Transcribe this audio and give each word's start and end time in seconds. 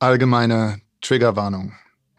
Allgemeine 0.00 0.80
Triggerwarnung. 1.00 1.72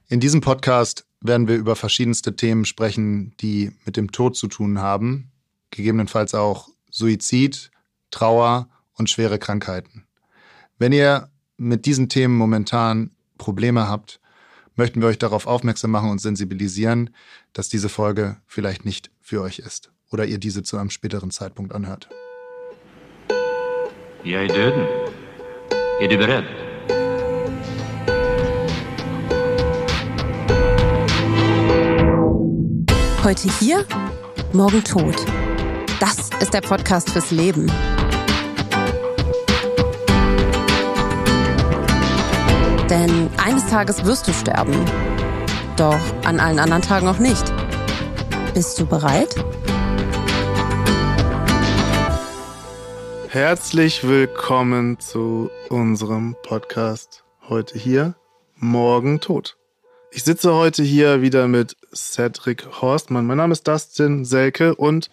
In 0.09 0.19
diesem 0.19 0.41
Podcast 0.41 1.05
werden 1.21 1.47
wir 1.47 1.55
über 1.55 1.77
verschiedenste 1.77 2.35
Themen 2.35 2.65
sprechen, 2.65 3.33
die 3.39 3.71
mit 3.85 3.95
dem 3.95 4.11
Tod 4.11 4.35
zu 4.35 4.47
tun 4.47 4.79
haben, 4.79 5.31
gegebenenfalls 5.71 6.35
auch 6.35 6.67
Suizid, 6.91 7.71
Trauer 8.11 8.67
und 8.95 9.09
schwere 9.09 9.39
Krankheiten. 9.39 10.05
Wenn 10.77 10.91
ihr 10.91 11.29
mit 11.55 11.85
diesen 11.85 12.09
Themen 12.09 12.35
momentan 12.35 13.11
Probleme 13.37 13.87
habt, 13.87 14.19
möchten 14.75 14.99
wir 14.99 15.07
euch 15.07 15.17
darauf 15.17 15.47
aufmerksam 15.47 15.91
machen 15.91 16.09
und 16.09 16.19
sensibilisieren, 16.19 17.11
dass 17.53 17.69
diese 17.69 17.87
Folge 17.87 18.37
vielleicht 18.45 18.83
nicht 18.83 19.09
für 19.21 19.41
euch 19.41 19.59
ist 19.59 19.91
oder 20.11 20.25
ihr 20.25 20.37
diese 20.37 20.63
zu 20.63 20.77
einem 20.77 20.89
späteren 20.89 21.31
Zeitpunkt 21.31 21.73
anhört. 21.73 22.09
Jag 24.25 24.43
är 24.43 24.47
döden. 24.49 24.85
Är 26.01 26.07
du 26.07 26.17
Heute 33.21 33.49
hier, 33.59 33.85
morgen 34.53 34.81
tot. 34.81 35.13
Das 35.99 36.29
ist 36.39 36.53
der 36.53 36.61
Podcast 36.61 37.09
fürs 37.09 37.31
Leben. 37.31 37.69
Denn 42.89 43.29
eines 43.43 43.67
Tages 43.67 44.05
wirst 44.05 44.25
du 44.29 44.31
sterben. 44.31 44.73
Doch 45.75 45.99
an 46.23 46.39
allen 46.39 46.59
anderen 46.59 46.81
Tagen 46.81 47.09
auch 47.09 47.19
nicht. 47.19 47.43
Bist 48.53 48.79
du 48.79 48.85
bereit? 48.85 49.35
Herzlich 53.27 54.07
willkommen 54.07 54.97
zu 54.97 55.49
unserem 55.67 56.37
Podcast 56.41 57.25
heute 57.49 57.77
hier, 57.77 58.15
morgen 58.55 59.19
tot. 59.19 59.58
Ich 60.11 60.23
sitze 60.23 60.53
heute 60.53 60.81
hier 60.81 61.21
wieder 61.21 61.47
mit 61.47 61.77
Cedric 61.93 62.81
Horstmann. 62.81 63.27
Mein 63.27 63.37
Name 63.37 63.51
ist 63.51 63.67
Dustin 63.67 64.25
Selke 64.25 64.73
und 64.73 65.11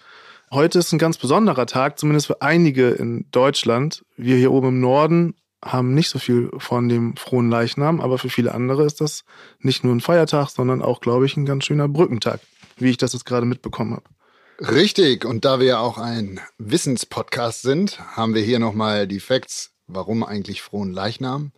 heute 0.50 0.78
ist 0.78 0.92
ein 0.92 0.98
ganz 0.98 1.18
besonderer 1.18 1.66
Tag, 1.66 1.98
zumindest 1.98 2.28
für 2.28 2.40
einige 2.40 2.90
in 2.90 3.26
Deutschland. 3.30 4.04
Wir 4.16 4.36
hier 4.36 4.52
oben 4.52 4.68
im 4.68 4.80
Norden 4.80 5.34
haben 5.62 5.94
nicht 5.94 6.08
so 6.08 6.18
viel 6.18 6.50
von 6.56 6.88
dem 6.88 7.14
frohen 7.16 7.50
Leichnam, 7.50 8.00
aber 8.00 8.16
für 8.18 8.30
viele 8.30 8.54
andere 8.54 8.84
ist 8.84 9.02
das 9.02 9.24
nicht 9.58 9.84
nur 9.84 9.94
ein 9.94 10.00
Feiertag, 10.00 10.48
sondern 10.48 10.80
auch, 10.80 11.00
glaube 11.00 11.26
ich, 11.26 11.36
ein 11.36 11.46
ganz 11.46 11.64
schöner 11.66 11.88
Brückentag, 11.88 12.40
wie 12.78 12.90
ich 12.90 12.96
das 12.96 13.12
jetzt 13.12 13.26
gerade 13.26 13.46
mitbekommen 13.46 13.92
habe. 13.92 14.72
Richtig, 14.72 15.26
und 15.26 15.44
da 15.44 15.60
wir 15.60 15.66
ja 15.66 15.78
auch 15.78 15.98
ein 15.98 16.40
Wissenspodcast 16.56 17.60
sind, 17.60 18.00
haben 18.16 18.34
wir 18.34 18.42
hier 18.42 18.58
nochmal 18.58 19.06
die 19.06 19.20
Facts, 19.20 19.72
warum 19.86 20.24
eigentlich 20.24 20.62
frohen 20.62 20.92
Leichnam. 20.92 21.52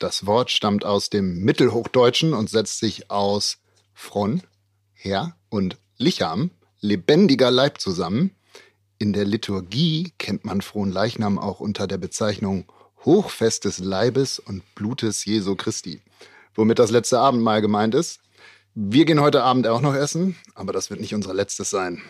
Das 0.00 0.24
Wort 0.24 0.50
stammt 0.50 0.86
aus 0.86 1.10
dem 1.10 1.44
Mittelhochdeutschen 1.44 2.32
und 2.32 2.48
setzt 2.48 2.78
sich 2.78 3.10
aus 3.10 3.58
Fron, 3.92 4.42
Herr 4.94 5.36
und 5.50 5.76
Licham, 5.98 6.52
lebendiger 6.80 7.50
Leib 7.50 7.82
zusammen. 7.82 8.34
In 8.96 9.12
der 9.12 9.26
Liturgie 9.26 10.14
kennt 10.16 10.46
man 10.46 10.62
frohen 10.62 10.90
Leichnam 10.90 11.38
auch 11.38 11.60
unter 11.60 11.86
der 11.86 11.98
Bezeichnung 11.98 12.64
Hochfest 13.04 13.66
des 13.66 13.78
Leibes 13.78 14.38
und 14.38 14.62
Blutes 14.74 15.26
Jesu 15.26 15.54
Christi, 15.54 16.00
womit 16.54 16.78
das 16.78 16.90
letzte 16.90 17.18
Abendmahl 17.18 17.60
gemeint 17.60 17.94
ist. 17.94 18.20
Wir 18.74 19.04
gehen 19.04 19.20
heute 19.20 19.42
Abend 19.42 19.66
auch 19.66 19.82
noch 19.82 19.94
essen, 19.94 20.34
aber 20.54 20.72
das 20.72 20.88
wird 20.88 21.02
nicht 21.02 21.14
unser 21.14 21.34
letztes 21.34 21.68
sein. 21.68 22.00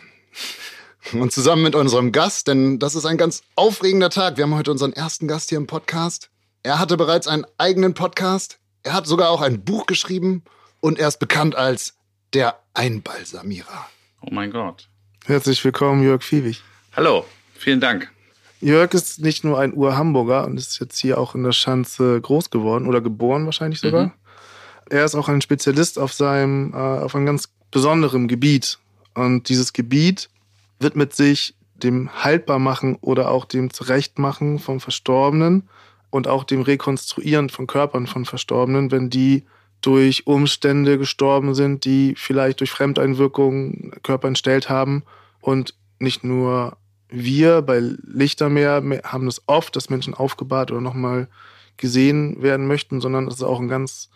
Und 1.13 1.33
zusammen 1.33 1.65
mit 1.65 1.75
unserem 1.75 2.13
Gast, 2.13 2.47
denn 2.47 2.79
das 2.79 2.95
ist 2.95 3.05
ein 3.05 3.19
ganz 3.19 3.43
aufregender 3.57 4.11
Tag. 4.11 4.37
Wir 4.37 4.45
haben 4.45 4.55
heute 4.55 4.71
unseren 4.71 4.93
ersten 4.93 5.27
Gast 5.27 5.49
hier 5.49 5.59
im 5.59 5.67
Podcast. 5.67 6.31
Er 6.63 6.79
hatte 6.79 6.99
bereits 6.99 7.27
einen 7.27 7.47
eigenen 7.57 7.95
Podcast. 7.95 8.59
Er 8.83 8.93
hat 8.93 9.07
sogar 9.07 9.31
auch 9.31 9.41
ein 9.41 9.65
Buch 9.65 9.87
geschrieben 9.87 10.43
und 10.81 10.99
er 10.99 11.09
ist 11.09 11.19
bekannt 11.19 11.57
als 11.57 11.95
der 12.35 12.59
Einbalsamierer. 12.75 13.89
Oh 14.21 14.29
mein 14.31 14.51
Gott. 14.51 14.91
Herzlich 15.25 15.65
willkommen, 15.65 16.03
Jörg 16.03 16.23
Fiebig. 16.23 16.63
Hallo, 16.95 17.25
vielen 17.55 17.81
Dank. 17.81 18.11
Jörg 18.61 18.93
ist 18.93 19.21
nicht 19.21 19.43
nur 19.43 19.59
ein 19.59 19.73
Ur-Hamburger 19.73 20.45
und 20.45 20.59
ist 20.59 20.79
jetzt 20.81 20.99
hier 20.99 21.17
auch 21.17 21.35
in 21.35 21.45
der 21.45 21.53
Schanze 21.53 22.21
groß 22.21 22.51
geworden 22.51 22.87
oder 22.87 23.01
geboren 23.01 23.47
wahrscheinlich 23.47 23.81
sogar. 23.81 24.07
Mhm. 24.07 24.13
Er 24.91 25.07
ist 25.07 25.15
auch 25.15 25.31
ein 25.31 25.41
Spezialist 25.41 25.99
auf 25.99 26.13
seinem, 26.13 26.75
äh, 26.75 26.77
auf 26.77 27.15
einem 27.15 27.25
ganz 27.25 27.49
besonderen 27.71 28.29
Gebiet. 28.29 28.79
Und 29.15 29.49
dieses 29.49 29.73
Gebiet 29.73 30.29
widmet 30.79 31.15
sich 31.15 31.55
dem 31.73 32.23
Haltbarmachen 32.23 32.97
oder 32.97 33.31
auch 33.31 33.47
dem 33.47 33.73
Zurechtmachen 33.73 34.59
von 34.59 34.79
Verstorbenen 34.79 35.67
und 36.11 36.29
auch 36.29 36.45
dem 36.45 36.63
Rekonstruieren 36.63 37.49
von 37.49 37.67
Körpern 37.67 38.07
von 38.07 38.25
Verstorbenen, 38.25 38.91
wenn 38.91 39.11
die 39.11 39.45
durch 39.81 40.27
Umstände 40.27 40.99
gestorben 40.99 41.55
sind, 41.55 41.85
die 41.85 42.15
vielleicht 42.17 42.61
durch 42.61 42.71
Fremdeinwirkungen 42.71 43.93
Körper 44.03 44.29
entstellt 44.29 44.69
haben. 44.69 45.05
Und 45.41 45.75
nicht 45.99 46.23
nur 46.23 46.77
wir 47.09 47.63
bei 47.63 47.81
Lichtermeer 47.81 48.83
haben 49.05 49.27
es 49.27 49.43
oft, 49.47 49.75
dass 49.77 49.91
Menschen 49.91 50.15
aufgebahrt 50.15 50.71
oder 50.71 50.81
nochmal 50.81 51.29
gesehen 51.77 52.43
werden 52.43 52.67
möchten, 52.67 53.01
sondern 53.01 53.27
es 53.27 53.37
ist 53.37 53.43
auch 53.43 53.61
ein 53.61 53.69
ganz 53.69 54.11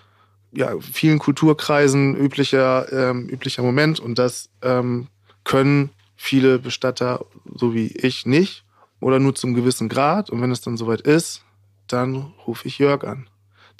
ja, 0.53 0.79
vielen 0.81 1.19
Kulturkreisen 1.19 2.15
üblicher, 2.15 2.93
ähm, 2.93 3.29
üblicher 3.29 3.63
Moment 3.63 3.99
und 4.01 4.19
das 4.19 4.51
ähm, 4.63 5.09
können 5.45 5.91
viele 6.17 6.59
Bestatter, 6.59 7.25
so 7.55 7.75
wie 7.75 7.87
ich, 7.87 8.27
nicht 8.27 8.65
oder 9.01 9.19
nur 9.19 9.35
zum 9.35 9.55
gewissen 9.55 9.89
Grad. 9.89 10.31
Und 10.31 10.41
wenn 10.41 10.51
es 10.51 10.61
dann 10.61 10.77
soweit 10.77 11.01
ist, 11.01 11.43
dann 11.89 12.33
rufe 12.47 12.67
ich 12.69 12.79
Jörg 12.79 13.05
an, 13.05 13.29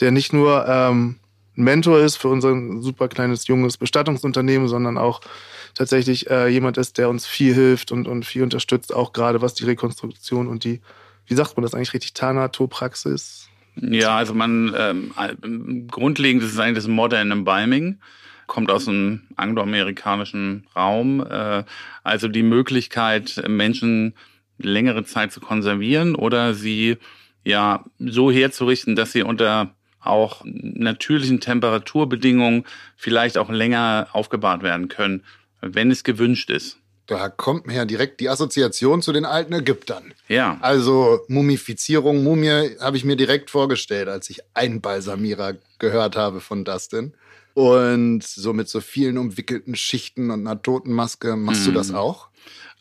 der 0.01 0.11
nicht 0.11 0.33
nur 0.33 0.67
ähm, 0.67 1.17
Mentor 1.55 2.01
ist 2.01 2.17
für 2.17 2.29
unser 2.29 2.55
super 2.81 3.09
kleines 3.09 3.47
junges 3.47 3.77
Bestattungsunternehmen, 3.77 4.67
sondern 4.67 4.99
auch 4.99 5.21
tatsächlich 5.75 6.29
äh, 6.31 6.49
jemand 6.49 6.79
ist, 6.79 6.99
der 6.99 7.09
uns 7.09 7.27
viel 7.27 7.55
hilft 7.55 7.93
und, 7.93 8.09
und 8.09 8.25
viel 8.25 8.43
unterstützt, 8.43 8.93
auch 8.93 9.13
gerade 9.13 9.41
was 9.41 9.55
die 9.55 9.65
Rekonstruktion 9.65 10.49
und 10.49 10.65
die, 10.65 10.81
wie 11.27 11.35
sagt 11.35 11.57
man 11.57 11.63
das 11.63 11.75
eigentlich 11.75 11.95
richtig, 11.95 12.15
Thanatopraxis 12.15 13.49
ja, 13.77 14.17
also 14.17 14.35
man 14.35 14.75
ähm, 14.77 15.89
grundlegend 15.89 16.43
ist 16.43 16.53
es 16.53 16.59
eigentlich 16.59 16.77
das 16.77 16.89
Modern 16.89 17.31
Embalming, 17.31 17.99
kommt 18.47 18.71
aus 18.71 18.85
dem 18.85 19.23
angloamerikanischen 19.37 20.67
Raum. 20.77 21.25
Äh, 21.29 21.65
also 22.03 22.29
die 22.29 22.43
Möglichkeit, 22.43 23.43
Menschen 23.49 24.15
längere 24.59 25.05
Zeit 25.05 25.33
zu 25.33 25.41
konservieren 25.41 26.15
oder 26.15 26.55
sie 26.55 26.99
ja 27.45 27.85
so 27.99 28.31
herzurichten, 28.31 28.97
dass 28.97 29.13
sie 29.13 29.23
unter 29.23 29.75
auch 30.01 30.43
natürlichen 30.45 31.41
Temperaturbedingungen 31.41 32.65
vielleicht 32.97 33.39
auch 33.39 33.51
länger 33.51 34.09
aufgebahrt 34.13 34.63
werden 34.63 34.89
können, 34.89 35.25
wenn 35.61 35.91
es 35.91 36.05
gewünscht 36.05 36.51
ist. 36.51 36.79
Da 37.07 37.29
kommt 37.29 37.67
mir 37.67 37.75
ja 37.75 37.85
direkt 37.85 38.21
die 38.21 38.31
Assoziation 38.31 39.03
zu 39.03 39.13
den 39.13 39.27
alten 39.27 39.53
Ägyptern. 39.53 40.15
Ja. 40.29 40.57
Also 40.63 41.21
Mumifizierung, 41.29 42.23
Mumie 42.23 42.77
habe 42.81 42.97
ich 42.97 43.05
mir 43.05 43.17
direkt 43.17 43.51
vorgestellt, 43.51 44.09
als 44.09 44.31
ich 44.31 44.41
Einbalsamierer 44.55 45.55
gehört 45.79 46.17
habe 46.17 46.41
von 46.41 46.65
Dustin. 46.65 47.13
Und 47.53 48.25
so 48.25 48.53
mit 48.53 48.69
so 48.69 48.81
vielen 48.81 49.19
umwickelten 49.19 49.77
Schichten 49.77 50.31
und 50.31 50.41
einer 50.41 50.61
Totenmaske, 50.61 51.37
machst 51.37 51.63
mm. 51.63 51.67
du 51.67 51.73
das 51.73 51.91
mhm. 51.91 51.97
auch? 51.97 52.29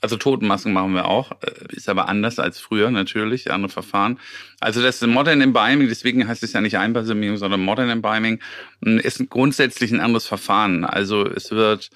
Also 0.03 0.17
Totenmasken 0.17 0.73
machen 0.73 0.95
wir 0.95 1.05
auch, 1.05 1.31
äh, 1.31 1.75
ist 1.75 1.87
aber 1.87 2.09
anders 2.09 2.37
als 2.37 2.59
früher 2.59 2.91
natürlich, 2.91 3.49
andere 3.51 3.71
Verfahren. 3.71 4.19
Also 4.59 4.81
das 4.81 5.01
Modern 5.01 5.39
Embalming, 5.39 5.87
deswegen 5.87 6.27
heißt 6.27 6.43
es 6.43 6.51
ja 6.51 6.59
nicht 6.59 6.77
Einbalsamierung, 6.77 7.37
sondern 7.37 7.61
Modern 7.61 7.89
Embalming, 7.89 8.41
ist 8.81 9.29
grundsätzlich 9.29 9.93
ein 9.93 10.01
anderes 10.01 10.27
Verfahren. 10.27 10.83
Also 10.83 11.25
es 11.25 11.51
wird 11.51 11.89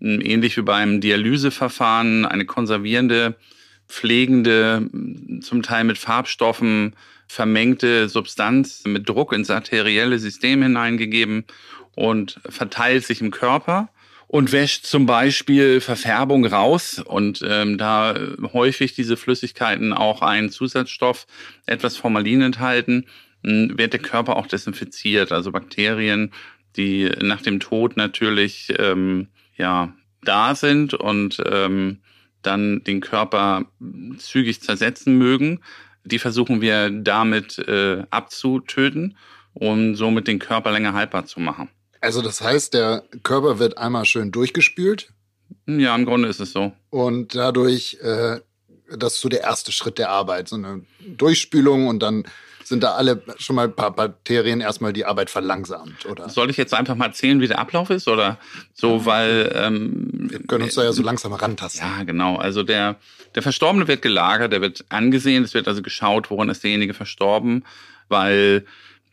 ähnlich 0.00 0.56
wie 0.56 0.62
beim 0.62 1.02
Dialyseverfahren, 1.02 2.24
eine 2.24 2.46
konservierende, 2.46 3.36
pflegende, 3.88 4.88
zum 5.42 5.62
Teil 5.62 5.84
mit 5.84 5.98
Farbstoffen 5.98 6.96
vermengte 7.28 8.08
Substanz 8.08 8.84
mit 8.86 9.06
Druck 9.06 9.34
ins 9.34 9.50
arterielle 9.50 10.18
System 10.18 10.62
hineingegeben 10.62 11.44
und 11.94 12.40
verteilt 12.48 13.04
sich 13.04 13.20
im 13.20 13.30
Körper 13.30 13.90
und 14.30 14.52
wäscht 14.52 14.86
zum 14.86 15.06
Beispiel 15.06 15.80
Verfärbung 15.80 16.46
raus 16.46 17.02
und 17.04 17.42
ähm, 17.44 17.78
da 17.78 18.14
häufig 18.52 18.94
diese 18.94 19.16
Flüssigkeiten 19.16 19.92
auch 19.92 20.22
einen 20.22 20.50
Zusatzstoff, 20.50 21.26
etwas 21.66 21.96
Formalin 21.96 22.40
enthalten, 22.40 23.06
wird 23.42 23.92
der 23.92 23.98
Körper 23.98 24.36
auch 24.36 24.46
desinfiziert. 24.46 25.32
Also 25.32 25.50
Bakterien, 25.50 26.30
die 26.76 27.10
nach 27.20 27.42
dem 27.42 27.58
Tod 27.58 27.96
natürlich 27.96 28.72
ähm, 28.78 29.26
ja, 29.56 29.92
da 30.22 30.54
sind 30.54 30.94
und 30.94 31.42
ähm, 31.50 31.98
dann 32.42 32.84
den 32.84 33.00
Körper 33.00 33.64
zügig 34.18 34.62
zersetzen 34.62 35.18
mögen, 35.18 35.58
die 36.04 36.20
versuchen 36.20 36.60
wir 36.60 36.90
damit 36.90 37.58
äh, 37.58 38.04
abzutöten 38.10 39.16
und 39.54 39.96
somit 39.96 40.28
den 40.28 40.38
Körper 40.38 40.70
länger 40.70 40.92
haltbar 40.92 41.26
zu 41.26 41.40
machen. 41.40 41.68
Also 42.00 42.22
das 42.22 42.40
heißt, 42.40 42.74
der 42.74 43.04
Körper 43.22 43.58
wird 43.58 43.78
einmal 43.78 44.04
schön 44.04 44.32
durchgespült? 44.32 45.12
Ja, 45.66 45.94
im 45.94 46.06
Grunde 46.06 46.28
ist 46.28 46.40
es 46.40 46.52
so. 46.52 46.72
Und 46.90 47.34
dadurch, 47.34 47.98
äh, 48.02 48.40
das 48.96 49.14
ist 49.14 49.20
so 49.20 49.28
der 49.28 49.42
erste 49.42 49.72
Schritt 49.72 49.98
der 49.98 50.10
Arbeit, 50.10 50.48
so 50.48 50.56
eine 50.56 50.82
Durchspülung 51.06 51.88
und 51.88 52.00
dann 52.00 52.24
sind 52.64 52.84
da 52.84 52.92
alle 52.92 53.22
schon 53.38 53.56
mal 53.56 53.66
ein 53.66 53.74
paar 53.74 53.90
Bakterien 53.90 54.60
erstmal 54.60 54.92
die 54.92 55.04
Arbeit 55.04 55.28
verlangsamt, 55.28 56.06
oder? 56.06 56.28
Soll 56.28 56.50
ich 56.50 56.56
jetzt 56.56 56.72
einfach 56.72 56.94
mal 56.94 57.06
erzählen, 57.06 57.40
wie 57.40 57.48
der 57.48 57.58
Ablauf 57.58 57.90
ist? 57.90 58.06
Oder 58.06 58.38
so, 58.74 59.04
weil. 59.06 59.52
Ähm, 59.54 60.28
Wir 60.30 60.46
können 60.46 60.64
uns 60.64 60.76
da 60.76 60.84
ja 60.84 60.92
so 60.92 61.02
langsam 61.02 61.32
rantasten. 61.32 61.84
Ja, 61.84 62.04
genau. 62.04 62.36
Also 62.36 62.62
der, 62.62 62.96
der 63.34 63.42
Verstorbene 63.42 63.88
wird 63.88 64.02
gelagert, 64.02 64.52
der 64.52 64.60
wird 64.60 64.84
angesehen, 64.88 65.42
es 65.42 65.52
wird 65.52 65.66
also 65.66 65.82
geschaut, 65.82 66.30
woran 66.30 66.48
ist 66.48 66.62
derjenige 66.62 66.94
verstorben, 66.94 67.64
weil 68.08 68.64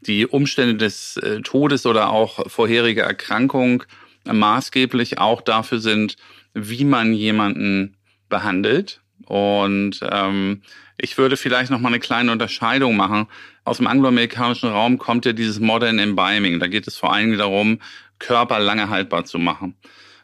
die 0.02 0.28
Umstände 0.28 0.76
des 0.76 1.18
äh, 1.18 1.42
Todes 1.42 1.86
oder 1.86 2.10
auch 2.10 2.50
vorherige 2.50 3.02
Erkrankung 3.02 3.84
maßgeblich 4.26 5.20
auch 5.20 5.42
dafür 5.42 5.80
sind, 5.80 6.18
wie 6.54 6.84
man 6.84 7.14
jemanden 7.14 7.98
behandelt. 8.30 9.02
Und 9.26 10.00
ähm, 10.10 10.62
ich 10.98 11.18
würde 11.18 11.38
vielleicht 11.38 11.72
noch 11.72 11.80
mal 11.80 11.90
eine 11.90 12.00
kleine 12.00 12.32
Unterscheidung 12.32 12.96
machen. 12.96 13.28
Aus 13.64 13.78
dem 13.78 13.88
angloamerikanischen 13.88 14.70
Raum 14.70 14.98
kommt 14.98 15.26
ja 15.26 15.34
dieses 15.34 15.60
Modern 15.60 16.00
Embalming. 16.00 16.60
Da 16.60 16.68
geht 16.68 16.88
es 16.88 16.98
vor 16.98 17.14
allem 17.14 17.38
darum, 17.38 17.80
Körper 18.20 18.60
lange 18.60 18.90
haltbar 18.90 19.26
zu 19.26 19.38
machen. 19.38 19.76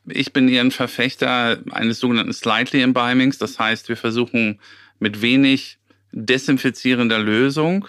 Ich 0.05 0.33
bin 0.33 0.49
eher 0.49 0.61
ein 0.61 0.71
Verfechter 0.71 1.59
eines 1.71 1.99
sogenannten 1.99 2.33
Slightly 2.33 2.81
Embalmings. 2.81 3.37
Das 3.37 3.59
heißt, 3.59 3.87
wir 3.89 3.97
versuchen 3.97 4.59
mit 4.99 5.21
wenig 5.21 5.77
desinfizierender 6.11 7.19
Lösung 7.19 7.87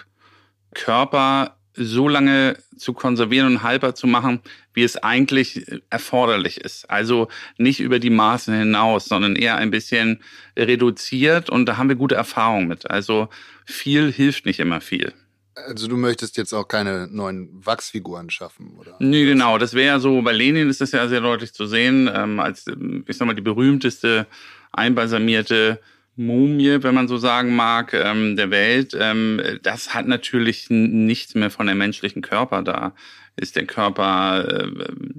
Körper 0.73 1.57
so 1.75 2.07
lange 2.07 2.57
zu 2.77 2.93
konservieren 2.93 3.47
und 3.47 3.63
haltbar 3.63 3.95
zu 3.95 4.07
machen, 4.07 4.41
wie 4.73 4.83
es 4.83 4.97
eigentlich 4.97 5.65
erforderlich 5.89 6.59
ist. 6.61 6.89
Also 6.89 7.27
nicht 7.57 7.79
über 7.79 7.99
die 7.99 8.09
Maßen 8.09 8.53
hinaus, 8.53 9.05
sondern 9.05 9.35
eher 9.35 9.57
ein 9.57 9.71
bisschen 9.71 10.21
reduziert 10.57 11.49
und 11.49 11.65
da 11.65 11.77
haben 11.77 11.89
wir 11.89 11.95
gute 11.95 12.15
Erfahrungen 12.15 12.67
mit. 12.67 12.89
Also 12.89 13.29
viel 13.65 14.11
hilft 14.11 14.45
nicht 14.45 14.59
immer 14.59 14.81
viel. 14.81 15.13
Also 15.55 15.87
du 15.87 15.95
möchtest 15.95 16.35
jetzt 16.35 16.53
auch 16.53 16.67
keine 16.67 17.07
neuen 17.07 17.49
Wachsfiguren 17.65 18.29
schaffen, 18.29 18.75
oder? 18.77 18.97
Nee, 18.99 19.25
genau. 19.25 19.57
Das 19.57 19.73
wäre 19.73 19.87
ja 19.87 19.99
so, 19.99 20.21
bei 20.21 20.33
Lenin 20.33 20.69
ist 20.69 20.81
das 20.81 20.91
ja 20.91 21.07
sehr 21.07 21.21
deutlich 21.21 21.53
zu 21.53 21.65
sehen, 21.65 22.09
ähm, 22.13 22.41
als, 22.41 22.65
ich 23.07 23.17
sag 23.17 23.25
mal, 23.25 23.35
die 23.35 23.41
berühmteste 23.41 24.27
einbalsamierte 24.73 25.79
Mumie, 26.15 26.81
wenn 26.81 26.95
man 26.95 27.07
so 27.07 27.17
sagen 27.17 27.55
mag, 27.55 27.93
ähm, 27.93 28.35
der 28.35 28.49
Welt. 28.51 28.95
Ähm, 28.99 29.41
das 29.63 29.93
hat 29.93 30.07
natürlich 30.07 30.69
nichts 30.69 31.35
mehr 31.35 31.51
von 31.51 31.65
der 31.65 31.75
menschlichen 31.75 32.21
Körper. 32.21 32.61
Da 32.61 32.93
ist 33.35 33.55
der 33.55 33.65
Körper 33.65 34.47
äh, 34.47 34.67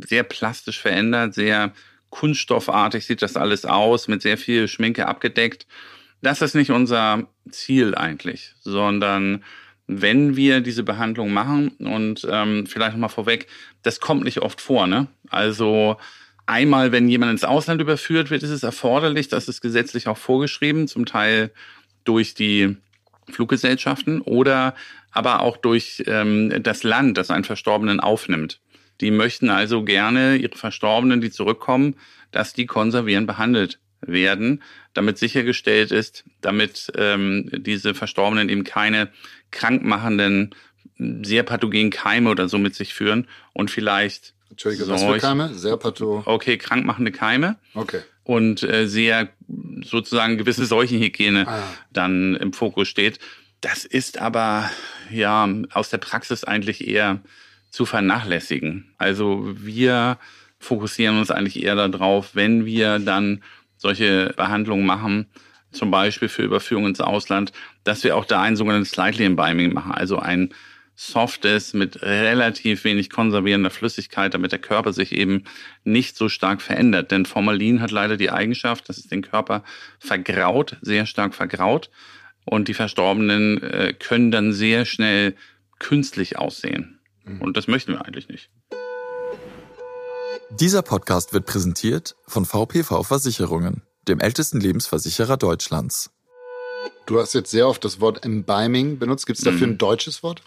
sehr 0.07 0.23
plastisch 0.23 0.81
verändert, 0.81 1.35
sehr 1.35 1.73
kunststoffartig 2.11 3.05
sieht 3.05 3.21
das 3.21 3.37
alles 3.37 3.65
aus, 3.65 4.09
mit 4.09 4.23
sehr 4.23 4.39
viel 4.39 4.69
Schminke 4.69 5.07
abgedeckt. 5.07 5.67
Das 6.23 6.41
ist 6.41 6.55
nicht 6.55 6.71
unser 6.71 7.29
Ziel 7.51 7.95
eigentlich, 7.95 8.55
sondern 8.61 9.45
wenn 9.87 10.35
wir 10.35 10.61
diese 10.61 10.83
Behandlung 10.83 11.33
machen 11.33 11.69
und 11.79 12.27
ähm, 12.31 12.67
vielleicht 12.67 12.93
nochmal 12.93 13.11
vorweg, 13.11 13.47
das 13.83 14.01
kommt 14.01 14.25
nicht 14.25 14.41
oft 14.41 14.61
vor, 14.61 14.87
ne? 14.87 15.09
Also 15.29 15.97
einmal, 16.47 16.93
wenn 16.93 17.09
jemand 17.09 17.33
ins 17.33 17.45
Ausland 17.45 17.81
überführt 17.81 18.31
wird, 18.31 18.43
ist 18.43 18.51
es 18.51 18.63
erforderlich, 18.63 19.29
das 19.29 19.49
ist 19.49 19.61
gesetzlich 19.61 20.09
auch 20.09 20.19
vorgeschrieben, 20.19 20.89
zum 20.89 21.05
Teil 21.05 21.51
durch 22.05 22.35
die 22.35 22.77
Fluggesellschaften 23.29 24.21
oder 24.21 24.75
aber 25.11 25.41
auch 25.41 25.57
durch 25.57 26.05
ähm, 26.07 26.63
das 26.63 26.83
Land, 26.83 27.19
das 27.19 27.31
einen 27.31 27.45
Verstorbenen 27.45 28.01
aufnimmt. 28.01 28.61
Die 29.01 29.11
möchten 29.11 29.51
also 29.51 29.83
gerne 29.83 30.37
ihre 30.37 30.57
Verstorbenen, 30.57 31.21
die 31.21 31.31
zurückkommen, 31.31 31.97
dass 32.31 32.53
die 32.53 32.67
konservierend 32.67 33.27
behandelt 33.27 33.79
werden, 34.01 34.63
damit 34.95 35.19
sichergestellt 35.19 35.91
ist, 35.91 36.25
damit 36.41 36.93
ähm, 36.97 37.51
diese 37.53 37.95
Verstorbenen 37.95 38.49
eben 38.49 38.65
keine 38.65 39.11
krankmachenden, 39.51 40.55
sehr 40.99 41.43
pathogenen 41.43 41.91
Keime 41.91 42.31
oder 42.31 42.49
so 42.49 42.59
mit 42.59 42.75
sich 42.75 42.95
führen 42.95 43.27
und 43.53 43.71
vielleicht 43.71 44.36
Entschuldige, 44.51 44.89
was 44.89 45.03
für 45.03 45.19
Keime? 45.19 45.53
Sehr 45.55 45.77
patho. 45.77 46.23
Okay, 46.25 46.57
krankmachende 46.57 47.13
Keime. 47.13 47.57
Okay. 47.75 48.01
Und 48.25 48.63
äh, 48.63 48.87
sehr 48.87 49.29
sozusagen 49.85 50.39
gewisse 50.39 50.67
Seuchenhygiene 50.67 51.47
Ah. 51.47 51.63
dann 51.93 52.35
im 52.37 52.53
Fokus 52.53 52.89
steht. 52.89 53.19
Das 53.61 53.85
ist 53.85 54.19
aber 54.21 54.71
ja 55.11 55.49
aus 55.73 55.91
der 55.91 55.99
Praxis 55.99 56.45
eigentlich 56.45 56.87
eher 56.87 57.21
zu 57.71 57.85
vernachlässigen. 57.87 58.93
Also 58.99 59.55
wir 59.57 60.19
fokussieren 60.59 61.19
uns 61.19 61.31
eigentlich 61.31 61.63
eher 61.63 61.75
darauf, 61.89 62.35
wenn 62.35 62.65
wir 62.65 62.99
dann 62.99 63.43
solche 63.77 64.33
Behandlungen 64.37 64.87
machen, 64.87 65.27
zum 65.71 65.91
Beispiel 65.91 66.29
für 66.29 66.43
Überführung 66.43 66.87
ins 66.87 67.01
Ausland, 67.01 67.53
dass 67.85 68.03
wir 68.05 68.17
auch 68.17 68.25
da 68.25 68.41
ein 68.41 68.57
sogenanntes 68.57 68.91
Slightly 68.93 69.25
Embalming 69.27 69.75
machen, 69.75 69.93
also 69.93 70.19
ein 70.19 70.55
softes 70.97 71.75
mit 71.75 72.03
relativ 72.03 72.85
wenig 72.85 73.11
konservierender 73.11 73.71
Flüssigkeit, 73.71 74.33
damit 74.33 74.53
der 74.53 74.59
Körper 74.59 74.93
sich 74.93 75.13
eben 75.13 75.45
nicht 75.85 76.17
so 76.17 76.29
stark 76.29 76.63
verändert. 76.63 77.11
Denn 77.11 77.27
Formalin 77.27 77.81
hat 77.81 77.91
leider 77.91 78.17
die 78.17 78.31
Eigenschaft, 78.31 78.89
dass 78.89 78.97
es 78.97 79.07
den 79.07 79.23
Körper 79.23 79.63
vergraut, 79.99 80.79
sehr 80.81 81.07
stark 81.07 81.35
vergraut. 81.35 81.91
Und 82.47 82.69
die 82.69 82.75
Verstorbenen 82.75 83.63
äh, 83.63 83.93
können 83.93 84.31
dann 84.31 84.53
sehr 84.53 84.87
schnell 84.87 85.37
künstlich 85.79 86.39
aussehen. 86.39 86.99
Und 87.41 87.57
das 87.57 87.67
möchten 87.67 87.93
wir 87.93 88.05
eigentlich 88.05 88.29
nicht. 88.29 88.51
Dieser 90.51 90.83
Podcast 90.83 91.33
wird 91.33 91.45
präsentiert 91.45 92.15
von 92.27 92.47
VPV 92.47 93.03
Versicherungen, 93.03 93.83
dem 94.07 94.21
ältesten 94.21 94.61
Lebensversicherer 94.61 95.37
Deutschlands. 95.37 96.11
Du 97.07 97.21
hast 97.21 97.35
jetzt 97.35 97.51
sehr 97.51 97.69
oft 97.69 97.85
das 97.85 98.01
Wort 98.01 98.25
Embalming 98.25 98.99
benutzt. 98.99 99.27
Gibt 99.27 99.39
es 99.39 99.45
dafür 99.45 99.67
ein 99.67 99.77
deutsches 99.77 100.23
Wort? 100.23 100.43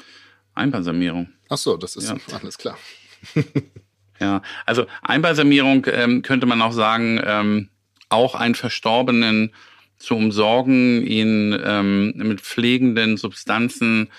Einbalsamierung. 0.59 1.29
Ach 1.49 1.57
so, 1.57 1.77
das 1.77 1.95
ist 1.95 2.09
Ja. 2.09 2.17
alles 2.39 2.57
klar. 2.57 2.77
Ja, 4.21 4.41
also 4.65 4.85
Einbalsamierung 5.01 5.87
ähm, 5.89 6.23
könnte 6.23 6.45
man 6.45 6.61
auch 6.61 6.73
sagen, 6.73 7.21
ähm, 7.23 7.69
auch 8.09 8.35
einen 8.35 8.55
Verstorbenen 8.55 9.53
zu 9.97 10.15
umsorgen, 10.15 11.05
ihn 11.05 11.57
ähm, 11.63 12.13
mit 12.15 12.41
pflegenden 12.41 13.17
Substanzen 13.17 14.09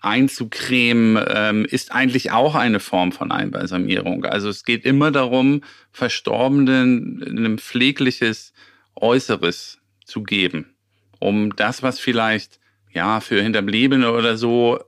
einzucremen, 0.00 1.22
ähm, 1.28 1.64
ist 1.64 1.92
eigentlich 1.92 2.30
auch 2.32 2.54
eine 2.54 2.80
Form 2.80 3.12
von 3.12 3.32
Einbalsamierung. 3.32 4.24
Also 4.24 4.48
es 4.48 4.64
geht 4.64 4.84
immer 4.84 5.10
darum, 5.10 5.62
Verstorbenen 5.90 7.22
ein 7.22 7.58
pflegliches 7.58 8.52
Äußeres 8.94 9.78
zu 10.04 10.22
geben, 10.22 10.76
um 11.18 11.56
das, 11.56 11.82
was 11.82 11.98
vielleicht 11.98 12.60
ja 12.92 13.20
für 13.20 13.42
Hinterbliebene 13.42 14.12
oder 14.12 14.36
so 14.36 14.80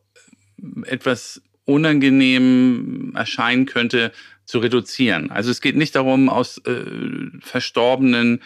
etwas 0.84 1.42
unangenehm 1.64 3.12
erscheinen 3.14 3.66
könnte, 3.66 4.12
zu 4.44 4.58
reduzieren. 4.60 5.30
Also 5.30 5.50
es 5.50 5.60
geht 5.60 5.76
nicht 5.76 5.94
darum, 5.94 6.30
aus 6.30 6.58
äh, 6.64 6.84
verstorbenen 7.40 8.40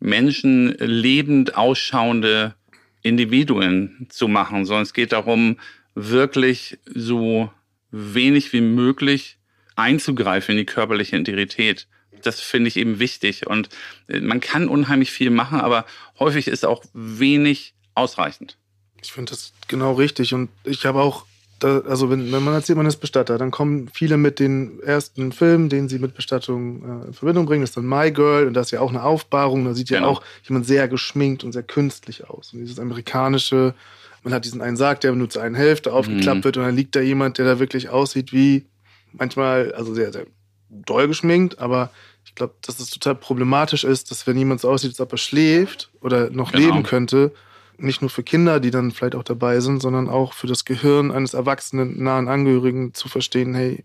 Menschen 0.00 0.76
lebend 0.78 1.56
ausschauende 1.56 2.54
Individuen 3.02 4.06
zu 4.08 4.26
machen, 4.26 4.64
sondern 4.64 4.82
es 4.82 4.92
geht 4.92 5.12
darum, 5.12 5.58
wirklich 5.94 6.78
so 6.84 7.52
wenig 7.90 8.52
wie 8.52 8.60
möglich 8.60 9.38
einzugreifen 9.76 10.52
in 10.52 10.58
die 10.58 10.66
körperliche 10.66 11.16
Integrität. 11.16 11.86
Das 12.22 12.40
finde 12.40 12.68
ich 12.68 12.76
eben 12.76 12.98
wichtig. 12.98 13.46
Und 13.46 13.68
äh, 14.08 14.20
man 14.20 14.40
kann 14.40 14.68
unheimlich 14.68 15.10
viel 15.10 15.30
machen, 15.30 15.60
aber 15.60 15.86
häufig 16.18 16.48
ist 16.48 16.64
auch 16.64 16.84
wenig 16.92 17.74
ausreichend. 17.94 18.56
Ich 19.02 19.12
finde 19.12 19.30
das 19.30 19.52
genau 19.68 19.94
richtig. 19.94 20.34
Und 20.34 20.50
ich 20.64 20.84
habe 20.86 21.00
auch, 21.00 21.26
da, 21.58 21.78
also 21.80 22.10
wenn, 22.10 22.30
wenn 22.32 22.42
man 22.42 22.54
erzählt, 22.54 22.76
man 22.76 22.86
ist 22.86 22.96
Bestatter, 22.96 23.38
dann 23.38 23.50
kommen 23.50 23.88
viele 23.92 24.16
mit 24.18 24.38
den 24.40 24.80
ersten 24.82 25.32
Filmen, 25.32 25.68
den 25.68 25.88
sie 25.88 25.98
mit 25.98 26.14
Bestattung 26.14 26.82
äh, 27.02 27.06
in 27.08 27.12
Verbindung 27.14 27.46
bringen. 27.46 27.62
Das 27.62 27.70
ist 27.70 27.76
dann 27.76 27.86
My 27.86 28.10
Girl 28.12 28.46
und 28.46 28.54
da 28.54 28.60
ist 28.60 28.70
ja 28.72 28.80
auch 28.80 28.90
eine 28.90 29.02
Aufbahrung. 29.02 29.64
Da 29.64 29.72
sieht 29.74 29.88
ja 29.90 29.98
Genau. 29.98 30.10
auch 30.12 30.22
jemand 30.44 30.66
sehr 30.66 30.86
geschminkt 30.88 31.44
und 31.44 31.52
sehr 31.52 31.62
künstlich 31.62 32.28
aus. 32.28 32.52
Und 32.52 32.60
dieses 32.60 32.78
amerikanische, 32.78 33.74
man 34.22 34.34
hat 34.34 34.44
diesen 34.44 34.60
einen 34.60 34.76
Sarg, 34.76 35.00
der 35.00 35.12
nur 35.12 35.30
zu 35.30 35.38
einer 35.40 35.56
Hälfte 35.56 35.92
aufgeklappt 35.92 36.40
Mhm. 36.40 36.44
wird 36.44 36.56
und 36.58 36.64
dann 36.64 36.76
liegt 36.76 36.94
da 36.96 37.00
jemand, 37.00 37.38
der 37.38 37.46
da 37.46 37.58
wirklich 37.58 37.88
aussieht 37.88 38.32
wie 38.32 38.66
manchmal, 39.12 39.72
also 39.74 39.94
sehr, 39.94 40.12
sehr 40.12 40.26
doll 40.68 41.08
geschminkt, 41.08 41.58
aber 41.58 41.90
ich 42.24 42.34
glaube, 42.34 42.54
dass 42.66 42.80
es 42.80 42.90
total 42.90 43.14
problematisch 43.14 43.84
ist, 43.84 44.10
dass 44.10 44.26
wenn 44.26 44.36
jemand 44.36 44.60
so 44.60 44.68
aussieht, 44.68 44.90
als 44.90 45.00
ob 45.00 45.12
er 45.12 45.18
schläft 45.18 45.90
oder 46.00 46.28
noch 46.28 46.52
Genau. 46.52 46.64
leben 46.66 46.82
könnte, 46.82 47.32
nicht 47.78 48.00
nur 48.00 48.10
für 48.10 48.22
Kinder, 48.22 48.60
die 48.60 48.70
dann 48.70 48.90
vielleicht 48.90 49.14
auch 49.14 49.22
dabei 49.22 49.60
sind, 49.60 49.80
sondern 49.80 50.08
auch 50.08 50.32
für 50.32 50.46
das 50.46 50.64
Gehirn 50.64 51.10
eines 51.10 51.34
erwachsenen 51.34 52.02
nahen 52.02 52.28
Angehörigen 52.28 52.94
zu 52.94 53.08
verstehen, 53.08 53.54
hey, 53.54 53.84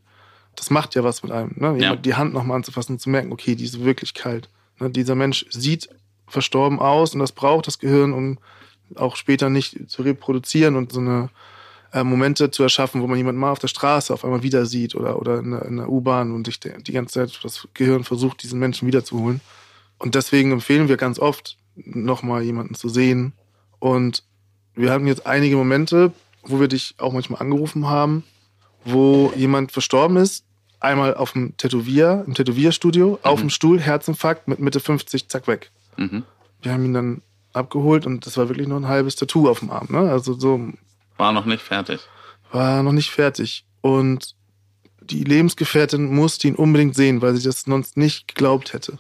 das 0.56 0.70
macht 0.70 0.96
ja 0.96 1.04
was 1.04 1.24
mit 1.24 1.32
einem. 1.32 1.54
Ne? 1.56 1.78
Ja. 1.80 1.96
Die 1.96 2.16
Hand 2.16 2.34
nochmal 2.34 2.58
anzufassen 2.58 2.94
und 2.94 3.00
zu 3.00 3.10
merken, 3.10 3.32
okay, 3.32 3.56
die 3.56 3.66
ist 3.66 3.84
wirklich 3.84 4.14
kalt. 4.14 4.50
Ne? 4.80 4.90
Dieser 4.90 5.16
Mensch 5.16 5.46
sieht 5.50 5.90
verstorben 6.28 6.80
aus 6.80 7.14
und 7.14 7.20
das 7.20 7.32
braucht 7.32 7.68
das 7.68 7.80
Gehirn, 7.80 8.14
um 8.14 8.38
auch 8.96 9.16
später 9.16 9.50
nicht 9.50 9.90
zu 9.90 10.02
reproduzieren 10.02 10.76
und 10.76 10.92
so 10.92 11.00
eine 11.00 11.30
äh, 11.94 12.04
Momente 12.04 12.52
zu 12.52 12.64
erschaffen, 12.64 13.02
wo 13.02 13.08
man 13.08 13.18
jemanden 13.18 13.40
mal 13.40 13.52
auf 13.52 13.60
der 13.60 13.68
Straße 13.68 14.14
auf 14.14 14.24
einmal 14.24 14.44
wieder 14.44 14.66
sieht 14.66 14.96
oder, 14.96 15.20
oder 15.20 15.40
in 15.40 15.52
der, 15.52 15.70
der 15.70 15.90
U-Bahn 15.90 16.32
und 16.32 16.46
sich 16.46 16.60
die 16.60 16.92
ganze 16.92 17.14
Zeit 17.14 17.40
das 17.44 17.68
Gehirn 17.74 18.04
versucht, 18.04 18.44
diesen 18.44 18.60
Menschen 18.60 18.88
wiederzuholen. 18.88 19.42
Und 19.98 20.16
deswegen 20.16 20.52
empfehlen 20.52 20.88
wir 20.88 20.98
ganz 20.98 21.20
oft, 21.20 21.58
nochmal 21.76 22.42
jemanden 22.44 22.76
zu 22.76 22.90
sehen. 22.90 23.34
Und 23.82 24.24
wir 24.76 24.92
haben 24.92 25.08
jetzt 25.08 25.26
einige 25.26 25.58
Momente, 25.58 26.14
wo 26.44 26.60
wir 26.60 26.68
dich 26.70 26.94
auch 27.00 27.12
manchmal 27.12 27.42
angerufen 27.42 27.88
haben, 27.88 28.24
wo 28.86 29.34
jemand 29.36 29.72
verstorben 29.72 30.18
ist. 30.18 30.46
Einmal 30.80 31.16
auf 31.16 31.34
dem 31.34 31.58
Tätowier, 31.58 32.24
im 32.26 32.34
Tätowierstudio, 32.36 33.20
auf 33.24 33.40
dem 33.40 33.50
Stuhl, 33.50 33.80
Herzinfarkt, 33.80 34.48
mit 34.48 34.60
Mitte 34.60 34.80
50, 34.80 35.28
zack, 35.30 35.48
weg. 35.48 35.72
Mhm. 35.98 36.24
Wir 36.62 36.72
haben 36.74 36.86
ihn 36.86 36.94
dann 36.94 37.22
abgeholt 37.54 38.06
und 38.06 38.26
das 38.26 38.38
war 38.38 38.50
wirklich 38.50 38.68
nur 38.68 38.80
ein 38.80 38.88
halbes 38.88 39.16
Tattoo 39.16 39.50
auf 39.50 39.60
dem 39.60 39.72
Arm. 39.72 39.88
Ne? 39.90 40.10
Also 40.12 40.34
so 40.34 40.70
War 41.18 41.34
noch 41.34 41.46
nicht 41.46 41.62
fertig. 41.62 42.02
war 42.52 42.82
noch 42.84 42.94
nicht 42.94 43.10
fertig. 43.10 43.66
Und 43.82 44.36
die 45.02 45.24
Lebensgefährtin 45.24 46.06
musste 46.14 46.48
ihn 46.48 46.56
unbedingt 46.56 46.96
sehen, 46.96 47.22
weil 47.22 47.36
sie 47.36 47.44
das 47.44 47.62
sonst 47.62 47.98
nicht 47.98 48.28
geglaubt 48.28 48.74
hätte. 48.74 49.00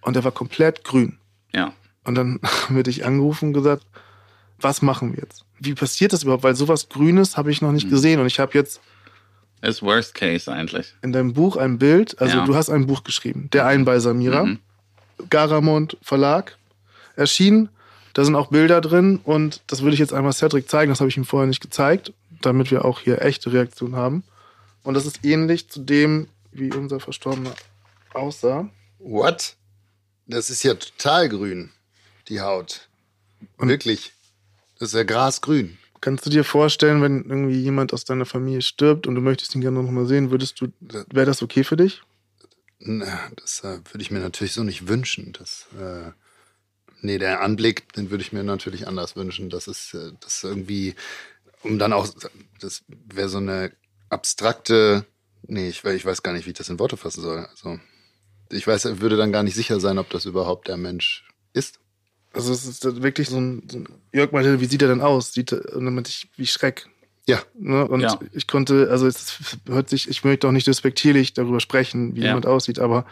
Und 0.00 0.16
er 0.16 0.24
war 0.24 0.32
komplett 0.32 0.82
grün. 0.82 1.18
Ja. 1.52 1.72
Und 2.04 2.14
dann 2.16 2.40
haben 2.42 2.76
wir 2.76 2.82
dich 2.82 3.04
angerufen 3.04 3.48
und 3.48 3.52
gesagt, 3.52 3.86
was 4.60 4.82
machen 4.82 5.14
wir 5.14 5.22
jetzt? 5.22 5.44
Wie 5.58 5.74
passiert 5.74 6.12
das 6.12 6.22
überhaupt? 6.22 6.42
Weil 6.42 6.54
sowas 6.56 6.88
Grünes 6.88 7.36
habe 7.36 7.50
ich 7.50 7.60
noch 7.62 7.72
nicht 7.72 7.88
gesehen. 7.90 8.20
Und 8.20 8.26
ich 8.26 8.38
habe 8.40 8.52
jetzt 8.54 8.80
Ist 9.62 9.82
Worst 9.82 10.14
Case 10.14 10.50
eigentlich. 10.52 10.94
in 11.02 11.12
deinem 11.12 11.32
Buch 11.32 11.56
ein 11.56 11.78
Bild, 11.78 12.20
also 12.20 12.38
Ja. 12.38 12.44
du 12.44 12.54
hast 12.54 12.70
ein 12.70 12.86
Buch 12.86 13.04
geschrieben, 13.04 13.48
Der 13.52 13.66
Einbalsamierer, 13.66 14.44
Mhm. 14.46 14.58
Garamond 15.30 15.96
Verlag, 16.02 16.56
erschienen. 17.16 17.68
Da 18.12 18.24
sind 18.24 18.34
auch 18.36 18.48
Bilder 18.48 18.80
drin 18.80 19.20
und 19.24 19.62
das 19.66 19.82
würde 19.82 19.94
ich 19.94 20.00
jetzt 20.00 20.12
einmal 20.12 20.32
Cedric 20.32 20.68
zeigen, 20.68 20.90
das 20.90 21.00
habe 21.00 21.08
ich 21.08 21.16
ihm 21.16 21.24
vorher 21.24 21.46
nicht 21.48 21.60
gezeigt, 21.60 22.12
damit 22.42 22.70
wir 22.70 22.84
auch 22.84 23.00
hier 23.00 23.22
echte 23.22 23.52
Reaktionen 23.52 23.96
haben. 23.96 24.22
Und 24.82 24.94
das 24.94 25.06
ist 25.06 25.24
ähnlich 25.24 25.68
zu 25.68 25.80
dem, 25.80 26.28
wie 26.52 26.72
unser 26.72 27.00
Verstorbener 27.00 27.54
aussah. 28.12 28.68
What? 28.98 29.56
Das 30.26 30.50
ist 30.50 30.62
ja 30.62 30.74
total 30.74 31.28
grün, 31.28 31.70
die 32.28 32.40
Haut. 32.40 32.88
Wirklich. 33.58 34.12
Das 34.78 34.88
ist 34.90 34.94
ja 34.94 35.04
grasgrün. 35.04 35.78
Kannst 36.00 36.26
du 36.26 36.30
dir 36.30 36.44
vorstellen, 36.44 37.00
wenn 37.00 37.24
irgendwie 37.24 37.58
jemand 37.60 37.94
aus 37.94 38.04
deiner 38.04 38.26
Familie 38.26 38.60
stirbt 38.60 39.06
und 39.06 39.14
du 39.14 39.20
möchtest 39.20 39.54
ihn 39.54 39.62
gerne 39.62 39.82
noch 39.82 39.90
mal 39.90 40.06
sehen, 40.06 40.30
würdest 40.30 40.60
du, 40.60 40.68
wäre 40.80 41.26
das 41.26 41.42
okay 41.42 41.64
für 41.64 41.76
dich? 41.76 42.02
Na, 42.78 43.30
Das 43.36 43.60
äh, 43.64 43.80
würde 43.90 44.02
ich 44.02 44.10
mir 44.10 44.20
natürlich 44.20 44.52
so 44.52 44.62
nicht 44.62 44.86
wünschen. 44.88 45.32
Das, 45.32 45.66
äh, 45.80 46.10
nee, 47.00 47.18
der 47.18 47.40
Anblick, 47.40 47.92
den 47.94 48.10
würde 48.10 48.22
ich 48.22 48.32
mir 48.32 48.44
natürlich 48.44 48.86
anders 48.86 49.16
wünschen. 49.16 49.48
Das 49.48 49.66
ist, 49.66 49.94
äh, 49.94 50.12
das 50.20 50.36
ist 50.36 50.44
irgendwie, 50.44 50.94
um 51.62 51.78
dann 51.78 51.94
auch, 51.94 52.06
das 52.60 52.84
wäre 52.88 53.30
so 53.30 53.38
eine 53.38 53.72
abstrakte, 54.10 55.06
nee, 55.46 55.68
ich, 55.68 55.84
ich 55.84 56.04
weiß 56.04 56.22
gar 56.22 56.32
nicht, 56.32 56.44
wie 56.44 56.50
ich 56.50 56.58
das 56.58 56.68
in 56.68 56.78
Worte 56.78 56.98
fassen 56.98 57.22
soll. 57.22 57.46
Also, 57.46 57.78
ich 58.50 58.66
weiß, 58.66 59.00
würde 59.00 59.16
dann 59.16 59.32
gar 59.32 59.42
nicht 59.42 59.54
sicher 59.54 59.80
sein, 59.80 59.98
ob 59.98 60.10
das 60.10 60.26
überhaupt 60.26 60.68
der 60.68 60.76
Mensch 60.76 61.26
ist. 61.54 61.80
Also 62.34 62.52
es 62.52 62.64
ist 62.66 63.02
wirklich 63.02 63.28
so 63.28 63.38
ein, 63.38 63.62
so 63.70 63.78
ein 63.78 63.88
Jörg 64.12 64.32
meinte, 64.32 64.60
wie 64.60 64.66
sieht 64.66 64.82
er 64.82 64.88
denn 64.88 65.00
aus? 65.00 65.32
Sieht 65.32 65.52
er, 65.52 65.74
und 65.76 65.84
dann 65.84 65.94
meinte 65.94 66.10
ich, 66.10 66.28
wie 66.36 66.46
Schreck. 66.46 66.86
Ja, 67.26 67.40
Ne? 67.58 67.86
Und 67.88 68.00
Ja. 68.00 68.18
ich 68.32 68.46
konnte, 68.46 68.88
also 68.90 69.06
es 69.06 69.38
hört 69.66 69.88
sich, 69.88 70.08
ich 70.08 70.24
möchte 70.24 70.46
auch 70.46 70.52
nicht 70.52 70.66
despektierlich 70.66 71.32
darüber 71.32 71.60
sprechen, 71.60 72.14
wie 72.16 72.20
Ja. 72.20 72.26
jemand 72.26 72.46
aussieht, 72.46 72.78
aber 72.78 73.06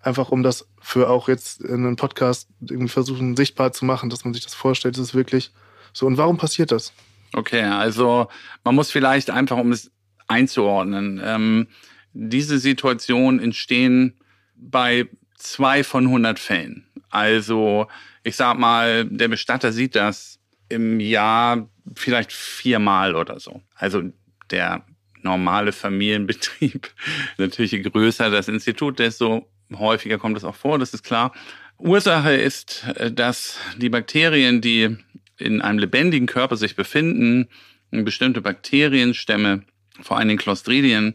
einfach 0.00 0.30
um 0.30 0.42
das 0.42 0.66
für 0.80 1.08
auch 1.08 1.28
jetzt 1.28 1.60
in 1.62 1.86
einem 1.86 1.96
Podcast 1.96 2.48
irgendwie 2.60 2.88
versuchen 2.88 3.36
sichtbar 3.36 3.72
zu 3.72 3.84
machen, 3.84 4.10
dass 4.10 4.24
man 4.24 4.34
sich 4.34 4.42
das 4.42 4.54
vorstellt, 4.54 4.96
ist 4.96 5.02
es 5.02 5.14
wirklich 5.14 5.52
so. 5.92 6.06
Und 6.06 6.16
warum 6.16 6.36
passiert 6.36 6.72
das? 6.72 6.92
Okay, 7.32 7.62
also 7.62 8.28
man 8.64 8.74
muss 8.74 8.90
vielleicht 8.90 9.30
einfach, 9.30 9.56
um 9.58 9.72
es 9.72 9.90
einzuordnen, 10.26 11.20
ähm, 11.22 11.68
diese 12.12 12.58
Situationen 12.58 13.40
entstehen 13.40 14.14
bei 14.56 15.08
zwei 15.36 15.84
von 15.84 16.06
100 16.08 16.38
Fällen. 16.38 16.86
Also 17.10 17.86
ich 18.24 18.36
sag 18.36 18.58
mal, 18.58 19.04
der 19.04 19.28
Bestatter 19.28 19.72
sieht 19.72 19.94
das 19.94 20.40
im 20.68 20.98
Jahr 20.98 21.68
vielleicht 21.94 22.32
viermal 22.32 23.14
oder 23.14 23.38
so. 23.38 23.62
Also 23.76 24.02
der 24.50 24.84
normale 25.22 25.72
Familienbetrieb, 25.72 26.90
natürlich 27.38 27.72
je 27.72 27.82
größer 27.82 28.30
das 28.30 28.48
Institut, 28.48 28.98
desto 28.98 29.48
häufiger 29.72 30.18
kommt 30.18 30.36
es 30.36 30.44
auch 30.44 30.54
vor, 30.54 30.78
das 30.78 30.94
ist 30.94 31.04
klar. 31.04 31.32
Ursache 31.78 32.34
ist, 32.34 32.84
äh, 32.96 33.12
dass 33.12 33.58
die 33.76 33.90
Bakterien, 33.90 34.60
die 34.60 34.96
in 35.38 35.60
einem 35.60 35.78
lebendigen 35.78 36.26
Körper 36.26 36.56
sich 36.56 36.76
befinden, 36.76 37.48
bestimmte 37.90 38.40
Bakterienstämme, 38.40 39.62
vor 40.00 40.16
allen 40.16 40.28
Dingen 40.28 40.40
Clostridien, 40.40 41.14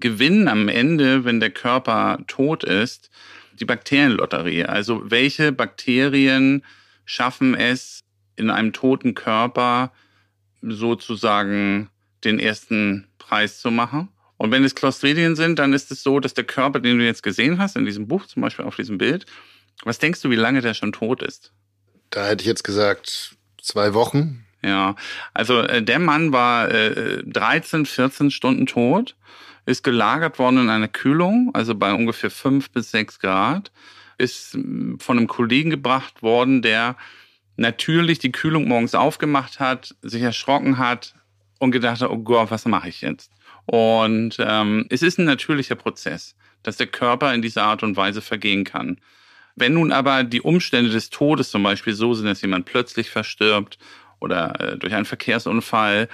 gewinnen 0.00 0.48
am 0.48 0.68
Ende, 0.68 1.24
wenn 1.24 1.40
der 1.40 1.50
Körper 1.50 2.18
tot 2.26 2.64
ist, 2.64 3.10
die 3.60 3.64
Bakterienlotterie. 3.64 4.64
Also 4.64 5.02
welche 5.10 5.52
Bakterien 5.52 6.64
schaffen 7.04 7.54
es, 7.54 8.00
in 8.36 8.50
einem 8.50 8.72
toten 8.72 9.14
Körper 9.14 9.92
sozusagen 10.62 11.90
den 12.24 12.38
ersten 12.38 13.08
Preis 13.18 13.60
zu 13.60 13.70
machen? 13.70 14.08
Und 14.38 14.50
wenn 14.50 14.64
es 14.64 14.74
Clostridien 14.74 15.36
sind, 15.36 15.58
dann 15.58 15.74
ist 15.74 15.90
es 15.90 16.02
so, 16.02 16.18
dass 16.18 16.32
der 16.32 16.44
Körper, 16.44 16.80
den 16.80 16.98
du 16.98 17.04
jetzt 17.04 17.22
gesehen 17.22 17.58
hast, 17.58 17.76
in 17.76 17.84
diesem 17.84 18.08
Buch, 18.08 18.26
zum 18.26 18.40
Beispiel 18.42 18.64
auf 18.64 18.76
diesem 18.76 18.96
Bild, 18.96 19.26
was 19.84 19.98
denkst 19.98 20.22
du, 20.22 20.30
wie 20.30 20.36
lange 20.36 20.62
der 20.62 20.74
schon 20.74 20.92
tot 20.92 21.22
ist? 21.22 21.52
da 22.10 22.26
hätte 22.26 22.42
ich 22.42 22.48
jetzt 22.48 22.64
gesagt, 22.64 23.36
zwei 23.62 23.94
Wochen. 23.94 24.44
Ja, 24.62 24.96
also 25.32 25.60
äh, 25.62 25.82
der 25.82 25.98
Mann 25.98 26.32
war 26.32 26.70
äh, 26.70 27.22
13, 27.24 27.86
14 27.86 28.30
Stunden 28.30 28.66
tot, 28.66 29.16
ist 29.70 29.84
gelagert 29.84 30.38
worden 30.38 30.58
in 30.58 30.70
einer 30.70 30.88
Kühlung, 30.88 31.50
also 31.54 31.74
bei 31.74 31.92
ungefähr 31.92 32.30
5 32.30 32.70
bis 32.70 32.90
6 32.90 33.20
Grad, 33.20 33.72
ist 34.18 34.54
mm, 34.54 34.96
von 34.98 35.18
einem 35.18 35.28
Kollegen 35.28 35.70
gebracht 35.70 36.22
worden, 36.22 36.62
der 36.62 36.96
natürlich 37.56 38.18
die 38.18 38.32
Kühlung 38.32 38.68
morgens 38.68 38.94
aufgemacht 38.94 39.60
hat, 39.60 39.94
sich 40.02 40.22
erschrocken 40.22 40.78
hat 40.78 41.14
und 41.58 41.70
gedacht 41.72 42.00
hat, 42.00 42.10
oh 42.10 42.18
Gott, 42.18 42.50
was 42.50 42.66
mache 42.66 42.88
ich 42.88 43.00
jetzt? 43.02 43.30
Und 43.66 44.36
ähm, 44.40 44.86
es 44.88 45.02
ist 45.02 45.18
ein 45.18 45.26
natürlicher 45.26 45.74
Prozess, 45.74 46.34
dass 46.62 46.76
der 46.76 46.86
Körper 46.86 47.32
in 47.34 47.42
dieser 47.42 47.64
Art 47.64 47.82
und 47.82 47.96
Weise 47.96 48.20
vergehen 48.20 48.64
kann. 48.64 48.98
Wenn 49.56 49.74
nun 49.74 49.92
aber 49.92 50.24
die 50.24 50.40
Umstände 50.40 50.90
des 50.90 51.10
Todes 51.10 51.50
zum 51.50 51.62
Beispiel 51.62 51.92
so 51.92 52.14
sind, 52.14 52.26
dass 52.26 52.40
jemand 52.40 52.64
plötzlich 52.64 53.10
verstirbt 53.10 53.78
oder 54.18 54.58
äh, 54.60 54.78
durch 54.78 54.94
einen 54.94 55.04
Verkehrsunfall, 55.04 56.08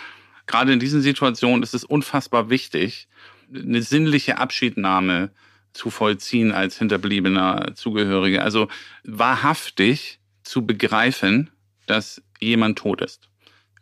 gerade 0.47 0.73
in 0.73 0.81
diesen 0.81 1.01
Situationen 1.01 1.63
ist 1.63 1.75
es 1.75 1.85
unfassbar 1.85 2.51
wichtig, 2.51 3.09
eine 3.55 3.83
sinnliche 3.83 4.39
Abschiednahme 4.39 5.31
zu 5.73 5.91
vollziehen 5.91 6.53
als 6.53 6.79
hinterbliebener 6.79 7.75
Zugehöriger. 7.75 8.43
Also 8.43 8.69
wahrhaftig 9.05 10.19
zu 10.43 10.65
begreifen, 10.65 11.51
dass 11.87 12.23
jemand 12.41 12.79
tot 12.79 13.03
ist. 13.03 13.29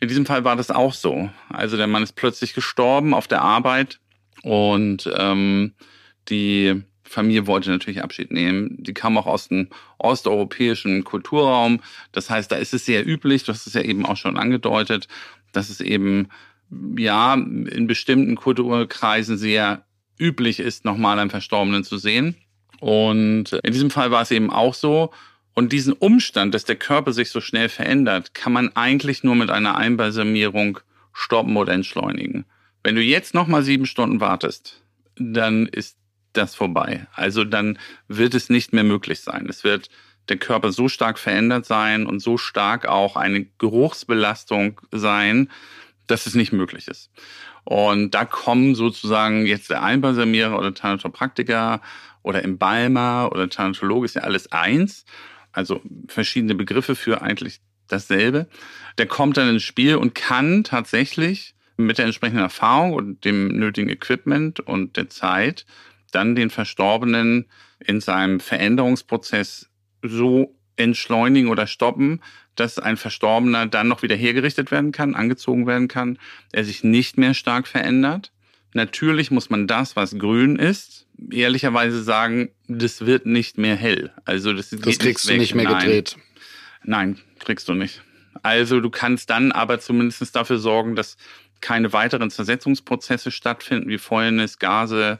In 0.00 0.08
diesem 0.08 0.26
Fall 0.26 0.44
war 0.44 0.56
das 0.56 0.70
auch 0.70 0.92
so. 0.92 1.30
Also 1.48 1.76
der 1.76 1.86
Mann 1.86 2.02
ist 2.02 2.16
plötzlich 2.16 2.54
gestorben 2.54 3.14
auf 3.14 3.28
der 3.28 3.42
Arbeit 3.42 4.00
und 4.42 5.10
ähm, 5.16 5.72
die 6.28 6.82
Familie 7.04 7.46
wollte 7.46 7.70
natürlich 7.70 8.02
Abschied 8.02 8.32
nehmen. 8.32 8.76
Die 8.82 8.94
kam 8.94 9.16
auch 9.16 9.26
aus 9.26 9.48
dem 9.48 9.68
osteuropäischen 9.98 11.04
Kulturraum. 11.04 11.80
Das 12.12 12.28
heißt, 12.28 12.50
da 12.50 12.56
ist 12.56 12.74
es 12.74 12.84
sehr 12.84 13.06
üblich, 13.06 13.44
du 13.44 13.52
hast 13.52 13.66
es 13.66 13.74
ja 13.74 13.82
eben 13.82 14.04
auch 14.04 14.16
schon 14.16 14.36
angedeutet, 14.36 15.06
dass 15.52 15.70
es 15.70 15.80
eben 15.80 16.28
ja 16.96 17.34
in 17.34 17.86
bestimmten 17.86 18.36
Kulturkreisen 18.36 19.36
sehr 19.36 19.84
üblich 20.18 20.60
ist, 20.60 20.84
nochmal 20.84 21.18
einen 21.18 21.30
Verstorbenen 21.30 21.84
zu 21.84 21.98
sehen. 21.98 22.36
Und 22.80 23.52
in 23.52 23.72
diesem 23.72 23.90
Fall 23.90 24.10
war 24.10 24.22
es 24.22 24.30
eben 24.30 24.50
auch 24.50 24.74
so. 24.74 25.12
Und 25.54 25.72
diesen 25.72 25.92
Umstand, 25.92 26.54
dass 26.54 26.64
der 26.64 26.76
Körper 26.76 27.12
sich 27.12 27.30
so 27.30 27.40
schnell 27.40 27.68
verändert, 27.68 28.34
kann 28.34 28.52
man 28.52 28.74
eigentlich 28.74 29.22
nur 29.22 29.36
mit 29.36 29.50
einer 29.50 29.76
Einbalsamierung 29.76 30.80
stoppen 31.12 31.56
oder 31.56 31.72
entschleunigen. 31.72 32.44
Wenn 32.82 32.96
du 32.96 33.02
jetzt 33.02 33.34
nochmal 33.34 33.62
sieben 33.62 33.86
Stunden 33.86 34.20
wartest, 34.20 34.82
dann 35.16 35.66
ist 35.66 35.96
das 36.32 36.54
vorbei. 36.54 37.06
Also 37.14 37.44
dann 37.44 37.78
wird 38.08 38.34
es 38.34 38.50
nicht 38.50 38.72
mehr 38.72 38.84
möglich 38.84 39.20
sein. 39.20 39.46
Es 39.48 39.62
wird 39.64 39.88
der 40.28 40.38
Körper 40.38 40.72
so 40.72 40.88
stark 40.88 41.18
verändert 41.18 41.66
sein 41.66 42.06
und 42.06 42.20
so 42.20 42.36
stark 42.36 42.86
auch 42.86 43.16
eine 43.16 43.44
Geruchsbelastung 43.58 44.80
sein, 44.90 45.50
dass 46.06 46.26
es 46.26 46.34
nicht 46.34 46.52
möglich 46.52 46.88
ist. 46.88 47.10
Und 47.64 48.12
da 48.12 48.24
kommen 48.24 48.74
sozusagen 48.74 49.46
jetzt 49.46 49.70
der 49.70 49.82
Einbalsamierer 49.82 50.58
oder 50.58 50.74
Thanatopraktiker 50.74 51.80
oder 52.22 52.42
Embalmer 52.42 53.30
oder 53.32 53.48
Thanatologe 53.48 54.04
ist 54.04 54.14
ja 54.14 54.22
alles 54.22 54.52
eins. 54.52 55.04
Also 55.52 55.80
verschiedene 56.08 56.54
Begriffe 56.54 56.94
für 56.94 57.22
eigentlich 57.22 57.60
dasselbe. 57.88 58.48
Der 58.98 59.06
kommt 59.06 59.36
dann 59.36 59.48
ins 59.48 59.62
Spiel 59.62 59.96
und 59.96 60.14
kann 60.14 60.64
tatsächlich 60.64 61.54
mit 61.76 61.98
der 61.98 62.06
entsprechenden 62.06 62.42
Erfahrung 62.42 62.92
und 62.92 63.24
dem 63.24 63.48
nötigen 63.48 63.90
Equipment 63.90 64.60
und 64.60 64.96
der 64.96 65.08
Zeit 65.08 65.66
dann 66.12 66.34
den 66.34 66.50
Verstorbenen 66.50 67.46
in 67.80 68.00
seinem 68.00 68.40
Veränderungsprozess 68.40 69.68
so 70.02 70.56
entschleunigen 70.76 71.50
oder 71.50 71.66
stoppen, 71.66 72.20
dass 72.56 72.78
ein 72.78 72.96
Verstorbener 72.96 73.66
dann 73.66 73.88
noch 73.88 74.02
wieder 74.02 74.16
hergerichtet 74.16 74.70
werden 74.70 74.92
kann, 74.92 75.14
angezogen 75.14 75.66
werden 75.66 75.88
kann, 75.88 76.18
er 76.52 76.64
sich 76.64 76.84
nicht 76.84 77.18
mehr 77.18 77.34
stark 77.34 77.66
verändert. 77.66 78.32
Natürlich 78.72 79.30
muss 79.30 79.50
man 79.50 79.66
das, 79.66 79.94
was 79.96 80.18
grün 80.18 80.56
ist, 80.56 81.06
ehrlicherweise 81.30 82.02
sagen, 82.02 82.50
das 82.66 83.06
wird 83.06 83.26
nicht 83.26 83.56
mehr 83.58 83.76
hell. 83.76 84.12
Also 84.24 84.52
das, 84.52 84.70
Das 84.70 84.98
kriegst 84.98 85.24
du 85.26 85.32
weg. 85.32 85.38
nicht 85.38 85.54
mehr 85.54 85.70
Nein. 85.70 85.78
gedreht. 85.80 86.16
Nein, 86.82 87.18
kriegst 87.38 87.68
du 87.68 87.74
nicht. 87.74 88.02
Also 88.42 88.80
du 88.80 88.90
kannst 88.90 89.30
dann 89.30 89.52
aber 89.52 89.78
zumindest 89.80 90.34
dafür 90.34 90.58
sorgen, 90.58 90.96
dass 90.96 91.16
keine 91.60 91.92
weiteren 91.92 92.30
Zersetzungsprozesse 92.30 93.30
stattfinden 93.30 93.88
wie 93.88 93.96
Fäulnis, 93.98 94.58
Gase, 94.58 95.18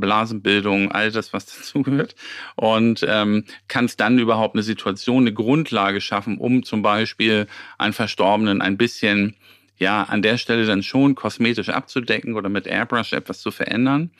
Blasenbildung, 0.00 0.92
all 0.92 1.10
das, 1.10 1.32
was 1.32 1.46
dazugehört. 1.46 2.14
Und 2.56 3.04
ähm, 3.08 3.44
kannst 3.68 4.00
dann 4.00 4.18
überhaupt 4.18 4.54
eine 4.54 4.62
Situation, 4.62 5.24
eine 5.24 5.32
Grundlage 5.32 6.00
schaffen, 6.00 6.38
um 6.38 6.62
zum 6.62 6.82
Beispiel 6.82 7.46
einen 7.78 7.92
Verstorbenen 7.92 8.60
ein 8.60 8.76
bisschen, 8.76 9.36
ja, 9.76 10.04
an 10.04 10.22
der 10.22 10.38
Stelle 10.38 10.66
dann 10.66 10.82
schon 10.82 11.14
kosmetisch 11.14 11.68
abzudecken 11.68 12.34
oder 12.34 12.48
mit 12.48 12.66
Airbrush 12.66 13.12
etwas 13.12 13.40
zu 13.40 13.50
verändern. 13.50 14.10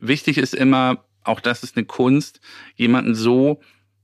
Wichtig 0.00 0.38
ist 0.38 0.54
immer, 0.54 1.04
auch 1.22 1.40
das 1.40 1.62
ist 1.62 1.76
eine 1.76 1.86
Kunst, 1.86 2.40
jemanden 2.76 3.14
so 3.14 3.60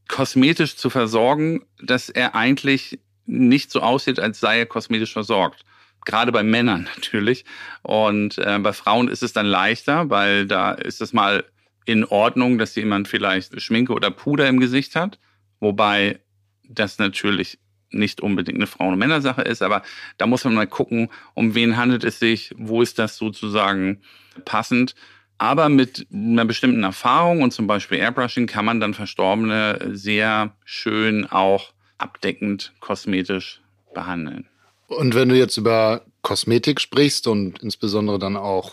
kosmetisch 0.08 0.76
zu 0.76 0.90
versorgen, 0.90 1.64
dass 1.80 2.08
er 2.08 2.34
eigentlich 2.34 2.98
nicht 3.26 3.70
so 3.70 3.80
aussieht, 3.80 4.18
als 4.18 4.40
sei 4.40 4.58
er 4.58 4.66
kosmetisch 4.66 5.12
versorgt 5.12 5.64
gerade 6.04 6.32
bei 6.32 6.42
Männern 6.42 6.88
natürlich. 6.96 7.44
Und 7.82 8.38
äh, 8.38 8.58
bei 8.58 8.72
Frauen 8.72 9.08
ist 9.08 9.22
es 9.22 9.32
dann 9.32 9.46
leichter, 9.46 10.10
weil 10.10 10.46
da 10.46 10.72
ist 10.72 11.00
es 11.00 11.12
mal 11.12 11.44
in 11.84 12.04
Ordnung, 12.04 12.58
dass 12.58 12.74
jemand 12.74 13.08
vielleicht 13.08 13.60
Schminke 13.60 13.92
oder 13.92 14.10
Puder 14.10 14.48
im 14.48 14.60
Gesicht 14.60 14.96
hat. 14.96 15.18
Wobei 15.60 16.20
das 16.68 16.98
natürlich 16.98 17.58
nicht 17.90 18.20
unbedingt 18.20 18.58
eine 18.58 18.66
Frauen- 18.66 18.92
und 18.92 18.98
Männersache 18.98 19.42
ist, 19.42 19.62
aber 19.62 19.82
da 20.16 20.26
muss 20.26 20.44
man 20.44 20.54
mal 20.54 20.66
gucken, 20.66 21.10
um 21.34 21.56
wen 21.56 21.76
handelt 21.76 22.04
es 22.04 22.20
sich, 22.20 22.54
wo 22.56 22.82
ist 22.82 22.98
das 22.98 23.16
sozusagen 23.16 24.00
passend. 24.44 24.94
Aber 25.38 25.68
mit 25.68 26.06
einer 26.12 26.44
bestimmten 26.44 26.82
Erfahrung 26.82 27.42
und 27.42 27.52
zum 27.52 27.66
Beispiel 27.66 27.98
Airbrushing 27.98 28.46
kann 28.46 28.64
man 28.64 28.78
dann 28.78 28.94
Verstorbene 28.94 29.90
sehr 29.92 30.54
schön 30.64 31.26
auch 31.26 31.72
abdeckend 31.98 32.72
kosmetisch 32.80 33.60
behandeln. 33.94 34.46
Und 34.90 35.14
wenn 35.14 35.28
du 35.28 35.36
jetzt 35.36 35.56
über 35.56 36.02
Kosmetik 36.22 36.80
sprichst 36.80 37.26
und 37.26 37.62
insbesondere 37.62 38.18
dann 38.18 38.36
auch 38.36 38.72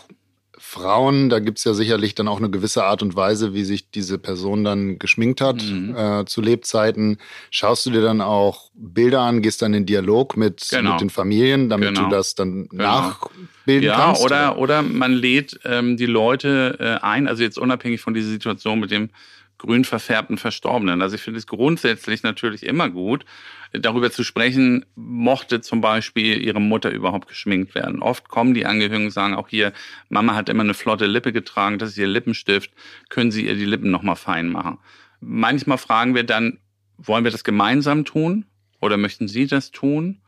Frauen, 0.60 1.28
da 1.28 1.38
gibt's 1.38 1.62
ja 1.62 1.72
sicherlich 1.72 2.16
dann 2.16 2.26
auch 2.26 2.38
eine 2.38 2.50
gewisse 2.50 2.82
Art 2.82 3.02
und 3.02 3.14
Weise, 3.14 3.54
wie 3.54 3.62
sich 3.62 3.90
diese 3.90 4.18
Person 4.18 4.64
dann 4.64 4.98
geschminkt 4.98 5.40
hat 5.40 5.62
mhm. 5.62 5.94
äh, 5.96 6.24
zu 6.26 6.40
Lebzeiten. 6.40 7.18
Schaust 7.50 7.86
du 7.86 7.90
dir 7.90 8.02
dann 8.02 8.20
auch 8.20 8.70
Bilder 8.74 9.20
an, 9.20 9.40
gehst 9.40 9.62
dann 9.62 9.72
in 9.72 9.86
Dialog 9.86 10.36
mit, 10.36 10.66
genau. 10.70 10.92
mit 10.92 11.00
den 11.00 11.10
Familien, 11.10 11.68
damit 11.68 11.94
genau. 11.94 12.08
du 12.08 12.10
das 12.10 12.34
dann 12.34 12.68
genau. 12.68 12.84
nachbilden 12.84 13.84
ja, 13.84 13.96
kannst? 13.96 14.20
Ja, 14.20 14.26
oder, 14.26 14.58
oder 14.58 14.82
man 14.82 15.12
lädt 15.12 15.60
ähm, 15.64 15.96
die 15.96 16.06
Leute 16.06 16.76
äh, 16.80 17.04
ein, 17.04 17.28
also 17.28 17.44
jetzt 17.44 17.58
unabhängig 17.58 18.00
von 18.00 18.12
dieser 18.12 18.28
Situation 18.28 18.80
mit 18.80 18.90
dem 18.90 19.10
grün 19.58 19.84
verfärbten 19.84 20.38
Verstorbenen. 20.38 21.02
Also 21.02 21.16
ich 21.16 21.22
finde 21.22 21.38
es 21.38 21.46
grundsätzlich 21.46 22.22
natürlich 22.22 22.64
immer 22.64 22.88
gut, 22.88 23.24
darüber 23.72 24.10
zu 24.10 24.24
sprechen, 24.24 24.86
mochte 24.94 25.60
zum 25.60 25.80
Beispiel 25.80 26.40
ihre 26.40 26.60
Mutter 26.60 26.90
überhaupt 26.90 27.28
geschminkt 27.28 27.74
werden. 27.74 28.00
Oft 28.00 28.28
kommen 28.28 28.54
die 28.54 28.66
Angehörigen 28.66 29.06
und 29.06 29.10
sagen 29.10 29.34
auch 29.34 29.48
hier, 29.48 29.72
Mama 30.08 30.34
hat 30.34 30.48
immer 30.48 30.62
eine 30.62 30.74
flotte 30.74 31.06
Lippe 31.06 31.32
getragen, 31.32 31.78
das 31.78 31.90
ist 31.90 31.98
ihr 31.98 32.06
Lippenstift, 32.06 32.70
können 33.08 33.30
Sie 33.30 33.46
ihr 33.46 33.54
die 33.54 33.64
Lippen 33.64 33.90
nochmal 33.90 34.16
fein 34.16 34.48
machen. 34.48 34.78
Manchmal 35.20 35.78
fragen 35.78 36.14
wir 36.14 36.24
dann, 36.24 36.58
wollen 36.96 37.24
wir 37.24 37.30
das 37.30 37.44
gemeinsam 37.44 38.04
tun 38.04 38.46
oder 38.80 38.96
möchten 38.96 39.28
Sie 39.28 39.46
das 39.46 39.70
tun? 39.70 40.20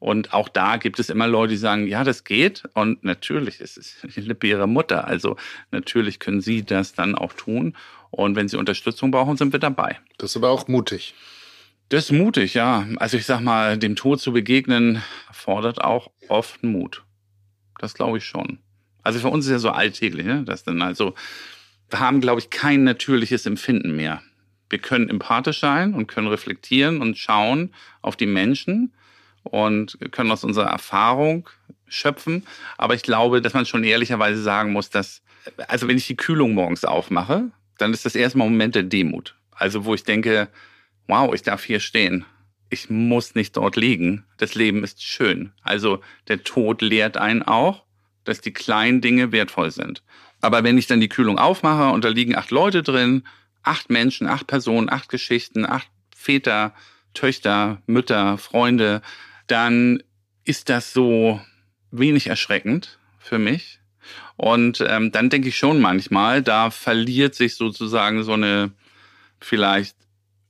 Und 0.00 0.32
auch 0.32 0.48
da 0.48 0.78
gibt 0.78 0.98
es 0.98 1.10
immer 1.10 1.28
Leute, 1.28 1.52
die 1.52 1.58
sagen, 1.58 1.86
ja, 1.86 2.04
das 2.04 2.24
geht. 2.24 2.64
Und 2.72 3.04
natürlich 3.04 3.60
ist 3.60 3.76
es 3.76 3.96
die 4.16 4.22
Lippe 4.22 4.48
ihrer 4.48 4.66
Mutter. 4.66 5.06
Also 5.06 5.36
natürlich 5.70 6.18
können 6.18 6.40
Sie 6.40 6.64
das 6.64 6.94
dann 6.94 7.14
auch 7.14 7.34
tun. 7.34 7.76
Und 8.10 8.34
wenn 8.34 8.48
Sie 8.48 8.56
Unterstützung 8.56 9.12
brauchen, 9.12 9.36
sind 9.36 9.52
wir 9.52 9.60
dabei. 9.60 10.00
Das 10.18 10.30
ist 10.30 10.36
aber 10.36 10.50
auch 10.50 10.66
mutig. 10.66 11.14
Das 11.90 12.04
ist 12.04 12.12
mutig, 12.12 12.54
ja. 12.54 12.86
Also 12.96 13.18
ich 13.18 13.26
sag 13.26 13.40
mal, 13.40 13.76
dem 13.78 13.94
Tod 13.94 14.20
zu 14.20 14.32
begegnen, 14.32 15.02
fordert 15.32 15.80
auch 15.82 16.10
oft 16.28 16.64
Mut. 16.64 17.04
Das 17.78 17.94
glaube 17.94 18.18
ich 18.18 18.24
schon. 18.24 18.58
Also 19.02 19.18
für 19.18 19.28
uns 19.28 19.44
ist 19.46 19.52
ja 19.52 19.58
so 19.58 19.70
alltäglich, 19.70 20.24
ne? 20.24 20.44
Das 20.44 20.64
dann 20.64 20.82
also, 20.82 21.14
wir 21.90 22.00
haben, 22.00 22.20
glaube 22.20 22.40
ich, 22.40 22.50
kein 22.50 22.84
natürliches 22.84 23.44
Empfinden 23.44 23.96
mehr. 23.96 24.22
Wir 24.70 24.78
können 24.78 25.10
empathisch 25.10 25.60
sein 25.60 25.94
und 25.94 26.06
können 26.06 26.28
reflektieren 26.28 27.00
und 27.00 27.18
schauen 27.18 27.74
auf 28.02 28.16
die 28.16 28.26
Menschen 28.26 28.92
und 29.42 29.98
können 30.10 30.30
aus 30.30 30.44
unserer 30.44 30.68
Erfahrung 30.68 31.48
schöpfen. 31.86 32.46
Aber 32.78 32.94
ich 32.94 33.02
glaube, 33.02 33.42
dass 33.42 33.54
man 33.54 33.66
schon 33.66 33.84
ehrlicherweise 33.84 34.42
sagen 34.42 34.72
muss, 34.72 34.90
dass, 34.90 35.22
also 35.68 35.88
wenn 35.88 35.96
ich 35.96 36.06
die 36.06 36.16
Kühlung 36.16 36.54
morgens 36.54 36.84
aufmache, 36.84 37.50
dann 37.78 37.92
ist 37.92 38.04
das 38.04 38.14
erstmal 38.14 38.46
ein 38.46 38.52
Moment 38.52 38.74
der 38.74 38.82
Demut. 38.82 39.34
Also 39.50 39.84
wo 39.84 39.94
ich 39.94 40.04
denke, 40.04 40.48
wow, 41.06 41.34
ich 41.34 41.42
darf 41.42 41.64
hier 41.64 41.80
stehen. 41.80 42.24
Ich 42.68 42.88
muss 42.88 43.34
nicht 43.34 43.56
dort 43.56 43.76
liegen. 43.76 44.24
Das 44.36 44.54
Leben 44.54 44.84
ist 44.84 45.02
schön. 45.02 45.52
Also 45.62 46.00
der 46.28 46.44
Tod 46.44 46.82
lehrt 46.82 47.16
einen 47.16 47.42
auch, 47.42 47.84
dass 48.24 48.40
die 48.40 48.52
kleinen 48.52 49.00
Dinge 49.00 49.32
wertvoll 49.32 49.70
sind. 49.70 50.02
Aber 50.40 50.62
wenn 50.62 50.78
ich 50.78 50.86
dann 50.86 51.00
die 51.00 51.08
Kühlung 51.08 51.38
aufmache 51.38 51.92
und 51.92 52.04
da 52.04 52.08
liegen 52.08 52.36
acht 52.36 52.50
Leute 52.50 52.82
drin, 52.82 53.24
acht 53.62 53.90
Menschen, 53.90 54.26
acht 54.26 54.46
Personen, 54.46 54.88
acht 54.88 55.08
Geschichten, 55.08 55.66
acht 55.66 55.88
Väter, 56.14 56.74
Töchter, 57.12 57.82
Mütter, 57.86 58.38
Freunde, 58.38 59.02
dann 59.50 60.02
ist 60.44 60.68
das 60.68 60.92
so 60.92 61.40
wenig 61.90 62.28
erschreckend 62.28 62.98
für 63.18 63.38
mich. 63.38 63.80
Und 64.36 64.82
ähm, 64.86 65.12
dann 65.12 65.30
denke 65.30 65.48
ich 65.48 65.56
schon 65.56 65.80
manchmal, 65.80 66.42
da 66.42 66.70
verliert 66.70 67.34
sich 67.34 67.56
sozusagen 67.56 68.22
so 68.22 68.32
eine 68.32 68.72
vielleicht 69.38 69.96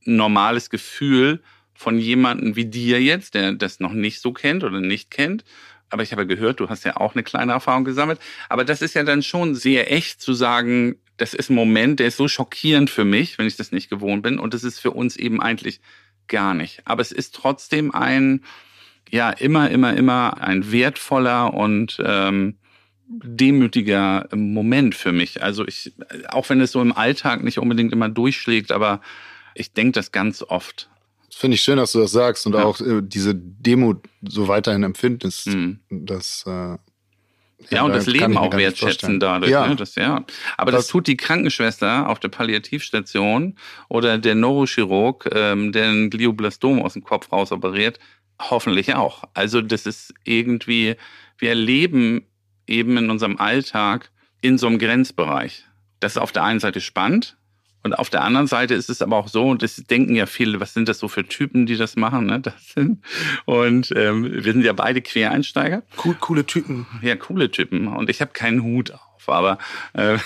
normales 0.04 0.70
Gefühl 0.70 1.42
von 1.74 1.98
jemandem 1.98 2.56
wie 2.56 2.66
dir 2.66 3.02
jetzt, 3.02 3.34
der 3.34 3.52
das 3.52 3.80
noch 3.80 3.92
nicht 3.92 4.20
so 4.20 4.32
kennt 4.32 4.64
oder 4.64 4.80
nicht 4.80 5.10
kennt. 5.10 5.44
Aber 5.88 6.02
ich 6.02 6.12
habe 6.12 6.26
gehört, 6.26 6.60
du 6.60 6.68
hast 6.68 6.84
ja 6.84 6.96
auch 6.96 7.14
eine 7.14 7.24
kleine 7.24 7.52
Erfahrung 7.52 7.84
gesammelt. 7.84 8.20
Aber 8.48 8.64
das 8.64 8.80
ist 8.80 8.94
ja 8.94 9.02
dann 9.02 9.22
schon 9.22 9.54
sehr 9.54 9.92
echt 9.92 10.20
zu 10.20 10.34
sagen, 10.34 10.96
das 11.16 11.34
ist 11.34 11.50
ein 11.50 11.54
Moment, 11.54 12.00
der 12.00 12.06
ist 12.06 12.16
so 12.16 12.28
schockierend 12.28 12.90
für 12.90 13.04
mich, 13.04 13.38
wenn 13.38 13.46
ich 13.46 13.56
das 13.56 13.72
nicht 13.72 13.90
gewohnt 13.90 14.22
bin. 14.22 14.38
Und 14.38 14.54
das 14.54 14.62
ist 14.62 14.78
für 14.78 14.92
uns 14.92 15.16
eben 15.16 15.42
eigentlich 15.42 15.80
gar 16.28 16.54
nicht. 16.54 16.82
Aber 16.84 17.02
es 17.02 17.12
ist 17.12 17.34
trotzdem 17.34 17.92
ein, 17.92 18.44
ja, 19.10 19.30
immer, 19.30 19.70
immer, 19.70 19.96
immer 19.96 20.40
ein 20.40 20.70
wertvoller 20.72 21.52
und 21.54 22.00
ähm, 22.04 22.56
demütiger 23.08 24.28
Moment 24.32 24.94
für 24.94 25.12
mich. 25.12 25.42
Also 25.42 25.66
ich, 25.66 25.92
auch 26.28 26.48
wenn 26.48 26.60
es 26.60 26.72
so 26.72 26.80
im 26.80 26.92
Alltag 26.92 27.42
nicht 27.42 27.58
unbedingt 27.58 27.92
immer 27.92 28.08
durchschlägt, 28.08 28.70
aber 28.70 29.00
ich 29.54 29.72
denke 29.72 29.92
das 29.92 30.12
ganz 30.12 30.42
oft. 30.42 30.88
Finde 31.32 31.56
ich 31.56 31.62
schön, 31.62 31.76
dass 31.76 31.92
du 31.92 31.98
das 31.98 32.12
sagst 32.12 32.46
und 32.46 32.54
ja. 32.54 32.64
auch 32.64 32.80
äh, 32.80 33.00
diese 33.02 33.34
Demut 33.34 33.98
so 34.22 34.46
weiterhin 34.46 34.84
empfindest. 34.84 35.48
Mhm. 35.48 35.80
Das, 35.90 36.44
äh, 36.46 36.50
ja, 36.50 36.78
ja, 37.70 37.82
und 37.82 37.92
das 37.92 38.06
Leben 38.06 38.36
auch 38.36 38.54
wertschätzen 38.56 39.20
dadurch. 39.20 39.50
Ja. 39.50 39.66
Ne? 39.66 39.76
Das, 39.76 39.94
ja. 39.96 40.24
Aber 40.56 40.70
das, 40.70 40.84
das, 40.84 40.88
tut 40.88 41.06
die 41.06 41.16
Krankenschwester 41.16 42.08
auf 42.08 42.20
der 42.20 42.28
Palliativstation 42.28 43.56
oder 43.88 44.18
der 44.18 44.34
Neurochirurg, 44.34 45.28
ähm, 45.34 45.72
der 45.72 45.90
ein 45.90 46.10
Glioblastom 46.10 46.80
aus 46.82 46.94
dem 46.94 47.04
Kopf 47.04 47.30
raus 47.32 47.52
operiert, 47.52 47.98
hoffentlich 48.40 48.94
auch. 48.94 49.24
Also 49.34 49.60
das 49.60 49.86
ist 49.86 50.14
irgendwie, 50.24 50.96
wir 51.38 51.50
erleben 51.50 52.26
eben 52.66 52.96
in 52.96 53.10
unserem 53.10 53.38
Alltag 53.38 54.10
in 54.40 54.58
so 54.58 54.66
einem 54.66 54.78
Grenzbereich. 54.78 55.64
Das 56.00 56.12
ist 56.12 56.18
auf 56.18 56.32
der 56.32 56.44
einen 56.44 56.60
Seite 56.60 56.80
spannend 56.80 57.36
und 57.82 57.98
auf 57.98 58.10
der 58.10 58.22
anderen 58.22 58.46
Seite 58.46 58.74
ist 58.74 58.90
es 58.90 59.00
aber 59.00 59.16
auch 59.16 59.28
so, 59.28 59.48
und 59.48 59.62
das 59.62 59.76
denken 59.76 60.14
ja 60.14 60.26
viele, 60.26 60.60
was 60.60 60.74
sind 60.74 60.88
das 60.88 60.98
so 60.98 61.08
für 61.08 61.26
Typen, 61.26 61.64
die 61.64 61.76
das 61.76 61.96
machen, 61.96 62.26
ne? 62.26 62.40
Das 62.40 62.54
sind. 62.74 63.02
Und 63.46 63.90
ähm, 63.96 64.30
wir 64.30 64.52
sind 64.52 64.64
ja 64.64 64.74
beide 64.74 65.00
Quereinsteiger. 65.00 65.82
Cool, 66.04 66.14
coole 66.20 66.44
Typen. 66.44 66.86
Ja, 67.00 67.16
coole 67.16 67.50
Typen. 67.50 67.88
Und 67.88 68.10
ich 68.10 68.20
habe 68.20 68.32
keinen 68.32 68.62
Hut 68.62 68.90
auf, 68.90 69.28
aber 69.28 69.58
äh, 69.94 70.18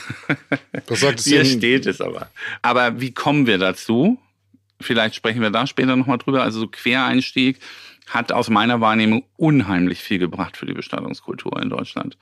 hier 1.22 1.44
steht 1.44 1.86
es 1.86 2.00
aber. 2.00 2.28
Aber 2.62 3.00
wie 3.00 3.12
kommen 3.12 3.46
wir 3.46 3.58
dazu? 3.58 4.18
Vielleicht 4.80 5.14
sprechen 5.14 5.40
wir 5.40 5.50
da 5.50 5.68
später 5.68 5.94
nochmal 5.94 6.18
drüber. 6.18 6.42
Also 6.42 6.58
so 6.58 6.66
Quereinstieg 6.66 7.60
hat 8.06 8.32
aus 8.32 8.50
meiner 8.50 8.80
Wahrnehmung 8.80 9.24
unheimlich 9.36 10.00
viel 10.00 10.18
gebracht 10.18 10.56
für 10.56 10.66
die 10.66 10.74
Bestattungskultur 10.74 11.60
in 11.60 11.70
Deutschland. 11.70 12.18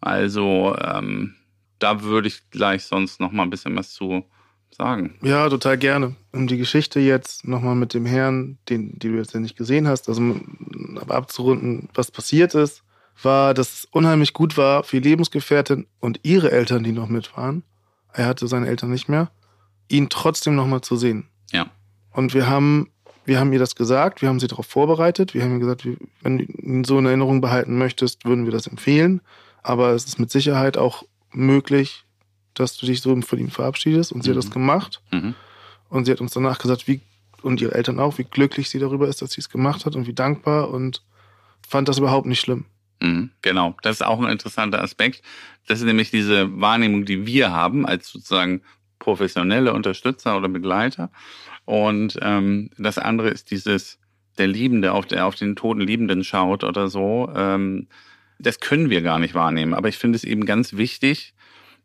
Also 0.00 0.76
ähm, 0.82 1.34
da 1.78 2.02
würde 2.02 2.28
ich 2.28 2.50
gleich 2.50 2.84
sonst 2.84 3.20
noch 3.20 3.32
mal 3.32 3.42
ein 3.42 3.50
bisschen 3.50 3.76
was 3.76 3.92
zu 3.92 4.24
sagen. 4.70 5.18
Ja, 5.22 5.48
total 5.48 5.78
gerne. 5.78 6.16
Um 6.32 6.46
die 6.46 6.56
Geschichte 6.56 7.00
jetzt 7.00 7.46
nochmal 7.46 7.74
mit 7.74 7.92
dem 7.92 8.06
Herrn, 8.06 8.58
den, 8.68 8.98
die 8.98 9.08
du 9.08 9.16
jetzt 9.16 9.34
ja 9.34 9.40
nicht 9.40 9.56
gesehen 9.56 9.88
hast, 9.88 10.08
also 10.08 10.40
aber 11.00 11.14
abzurunden, 11.14 11.88
was 11.94 12.10
passiert 12.10 12.54
ist, 12.54 12.82
war, 13.22 13.52
dass 13.54 13.72
es 13.72 13.84
unheimlich 13.86 14.32
gut 14.32 14.56
war 14.56 14.84
für 14.84 15.00
die 15.00 15.08
Lebensgefährtin 15.08 15.86
und 15.98 16.20
ihre 16.22 16.50
Eltern, 16.50 16.82
die 16.82 16.92
noch 16.92 17.08
mit 17.08 17.36
waren. 17.36 17.64
Er 18.12 18.26
hatte 18.26 18.48
seine 18.48 18.68
Eltern 18.68 18.90
nicht 18.90 19.08
mehr, 19.08 19.30
ihn 19.88 20.08
trotzdem 20.08 20.54
nochmal 20.54 20.80
zu 20.80 20.96
sehen. 20.96 21.28
Ja. 21.52 21.66
Und 22.12 22.34
wir 22.34 22.48
haben, 22.48 22.90
wir 23.30 23.38
haben 23.38 23.52
ihr 23.52 23.60
das 23.60 23.76
gesagt, 23.76 24.22
wir 24.22 24.28
haben 24.28 24.40
sie 24.40 24.48
darauf 24.48 24.66
vorbereitet, 24.66 25.34
wir 25.34 25.44
haben 25.44 25.52
ihr 25.52 25.60
gesagt, 25.60 25.86
wenn 26.20 26.38
du 26.38 26.44
ihn 26.44 26.82
so 26.82 26.98
in 26.98 27.06
Erinnerung 27.06 27.40
behalten 27.40 27.78
möchtest, 27.78 28.24
würden 28.24 28.44
wir 28.44 28.50
das 28.50 28.66
empfehlen. 28.66 29.20
Aber 29.62 29.90
es 29.90 30.04
ist 30.04 30.18
mit 30.18 30.32
Sicherheit 30.32 30.76
auch 30.76 31.04
möglich, 31.30 32.04
dass 32.54 32.76
du 32.76 32.86
dich 32.86 33.00
so 33.00 33.18
von 33.20 33.38
ihm 33.38 33.50
verabschiedest. 33.50 34.10
Und 34.10 34.24
sie 34.24 34.30
mhm. 34.30 34.34
hat 34.34 34.38
das 34.38 34.48
mhm. 34.48 34.54
gemacht. 34.54 35.00
Mhm. 35.12 35.34
Und 35.88 36.06
sie 36.06 36.10
hat 36.10 36.20
uns 36.20 36.32
danach 36.32 36.58
gesagt, 36.58 36.88
wie, 36.88 37.02
und 37.42 37.60
ihre 37.60 37.72
Eltern 37.72 38.00
auch, 38.00 38.18
wie 38.18 38.24
glücklich 38.24 38.68
sie 38.68 38.80
darüber 38.80 39.06
ist, 39.06 39.22
dass 39.22 39.30
sie 39.30 39.40
es 39.40 39.48
gemacht 39.48 39.86
hat 39.86 39.94
und 39.94 40.08
wie 40.08 40.12
dankbar 40.12 40.68
und 40.68 41.04
fand 41.66 41.88
das 41.88 41.98
überhaupt 41.98 42.26
nicht 42.26 42.40
schlimm. 42.40 42.64
Mhm, 43.00 43.30
genau, 43.42 43.76
das 43.82 44.00
ist 44.00 44.02
auch 44.02 44.20
ein 44.20 44.28
interessanter 44.28 44.82
Aspekt. 44.82 45.22
Das 45.68 45.78
ist 45.78 45.84
nämlich 45.84 46.10
diese 46.10 46.60
Wahrnehmung, 46.60 47.04
die 47.04 47.26
wir 47.26 47.52
haben 47.52 47.86
als 47.86 48.08
sozusagen 48.08 48.62
professionelle 48.98 49.72
Unterstützer 49.72 50.36
oder 50.36 50.48
Begleiter. 50.48 51.12
Und 51.70 52.18
ähm, 52.20 52.70
das 52.78 52.98
andere 52.98 53.28
ist 53.28 53.52
dieses, 53.52 54.00
der 54.38 54.48
Liebende 54.48 54.90
auf, 54.90 55.06
der 55.06 55.24
auf 55.24 55.36
den 55.36 55.54
toten 55.54 55.80
Liebenden 55.80 56.24
schaut 56.24 56.64
oder 56.64 56.88
so. 56.88 57.30
Ähm, 57.32 57.86
das 58.40 58.58
können 58.58 58.90
wir 58.90 59.02
gar 59.02 59.20
nicht 59.20 59.34
wahrnehmen. 59.34 59.72
Aber 59.74 59.88
ich 59.88 59.96
finde 59.96 60.16
es 60.16 60.24
eben 60.24 60.46
ganz 60.46 60.72
wichtig, 60.72 61.32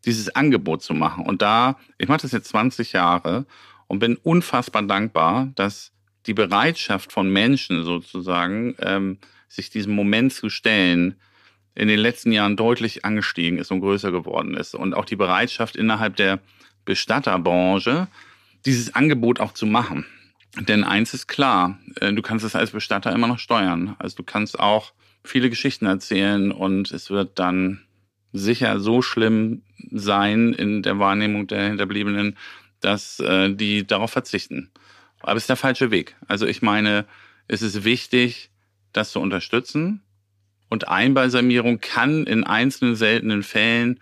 dieses 0.04 0.34
Angebot 0.34 0.82
zu 0.82 0.92
machen. 0.92 1.24
Und 1.24 1.40
da, 1.40 1.78
ich 1.98 2.08
mache 2.08 2.22
das 2.22 2.32
jetzt 2.32 2.48
20 2.48 2.94
Jahre 2.94 3.46
und 3.86 4.00
bin 4.00 4.16
unfassbar 4.16 4.82
dankbar, 4.82 5.52
dass 5.54 5.92
die 6.26 6.34
Bereitschaft 6.34 7.12
von 7.12 7.30
Menschen 7.30 7.84
sozusagen, 7.84 8.74
ähm, 8.80 9.18
sich 9.46 9.70
diesem 9.70 9.94
Moment 9.94 10.32
zu 10.32 10.50
stellen, 10.50 11.14
in 11.76 11.86
den 11.86 12.00
letzten 12.00 12.32
Jahren 12.32 12.56
deutlich 12.56 13.04
angestiegen 13.04 13.58
ist 13.58 13.70
und 13.70 13.82
größer 13.82 14.10
geworden 14.10 14.56
ist. 14.56 14.74
Und 14.74 14.94
auch 14.94 15.04
die 15.04 15.14
Bereitschaft 15.14 15.76
innerhalb 15.76 16.16
der 16.16 16.40
Bestatterbranche, 16.84 18.08
dieses 18.66 18.94
Angebot 18.94 19.40
auch 19.40 19.52
zu 19.52 19.66
machen. 19.66 20.04
Denn 20.58 20.84
eins 20.84 21.14
ist 21.14 21.26
klar, 21.26 21.78
äh, 22.00 22.12
du 22.12 22.22
kannst 22.22 22.44
es 22.44 22.56
als 22.56 22.70
Bestatter 22.70 23.12
immer 23.12 23.28
noch 23.28 23.38
steuern. 23.38 23.96
Also 23.98 24.16
du 24.16 24.22
kannst 24.22 24.58
auch 24.58 24.92
viele 25.24 25.50
Geschichten 25.50 25.86
erzählen 25.86 26.52
und 26.52 26.90
es 26.92 27.10
wird 27.10 27.38
dann 27.38 27.82
sicher 28.32 28.80
so 28.80 29.02
schlimm 29.02 29.62
sein 29.90 30.52
in 30.52 30.82
der 30.82 30.98
Wahrnehmung 30.98 31.46
der 31.46 31.68
Hinterbliebenen, 31.68 32.36
dass 32.80 33.20
äh, 33.20 33.54
die 33.54 33.86
darauf 33.86 34.10
verzichten. 34.10 34.70
Aber 35.20 35.36
es 35.36 35.44
ist 35.44 35.48
der 35.48 35.56
falsche 35.56 35.90
Weg. 35.90 36.16
Also 36.28 36.46
ich 36.46 36.62
meine, 36.62 37.06
es 37.48 37.62
ist 37.62 37.84
wichtig, 37.84 38.50
das 38.92 39.12
zu 39.12 39.20
unterstützen. 39.20 40.02
Und 40.68 40.88
Einbalsamierung 40.88 41.80
kann 41.80 42.24
in 42.24 42.44
einzelnen 42.44 42.96
seltenen 42.96 43.42
Fällen 43.42 44.00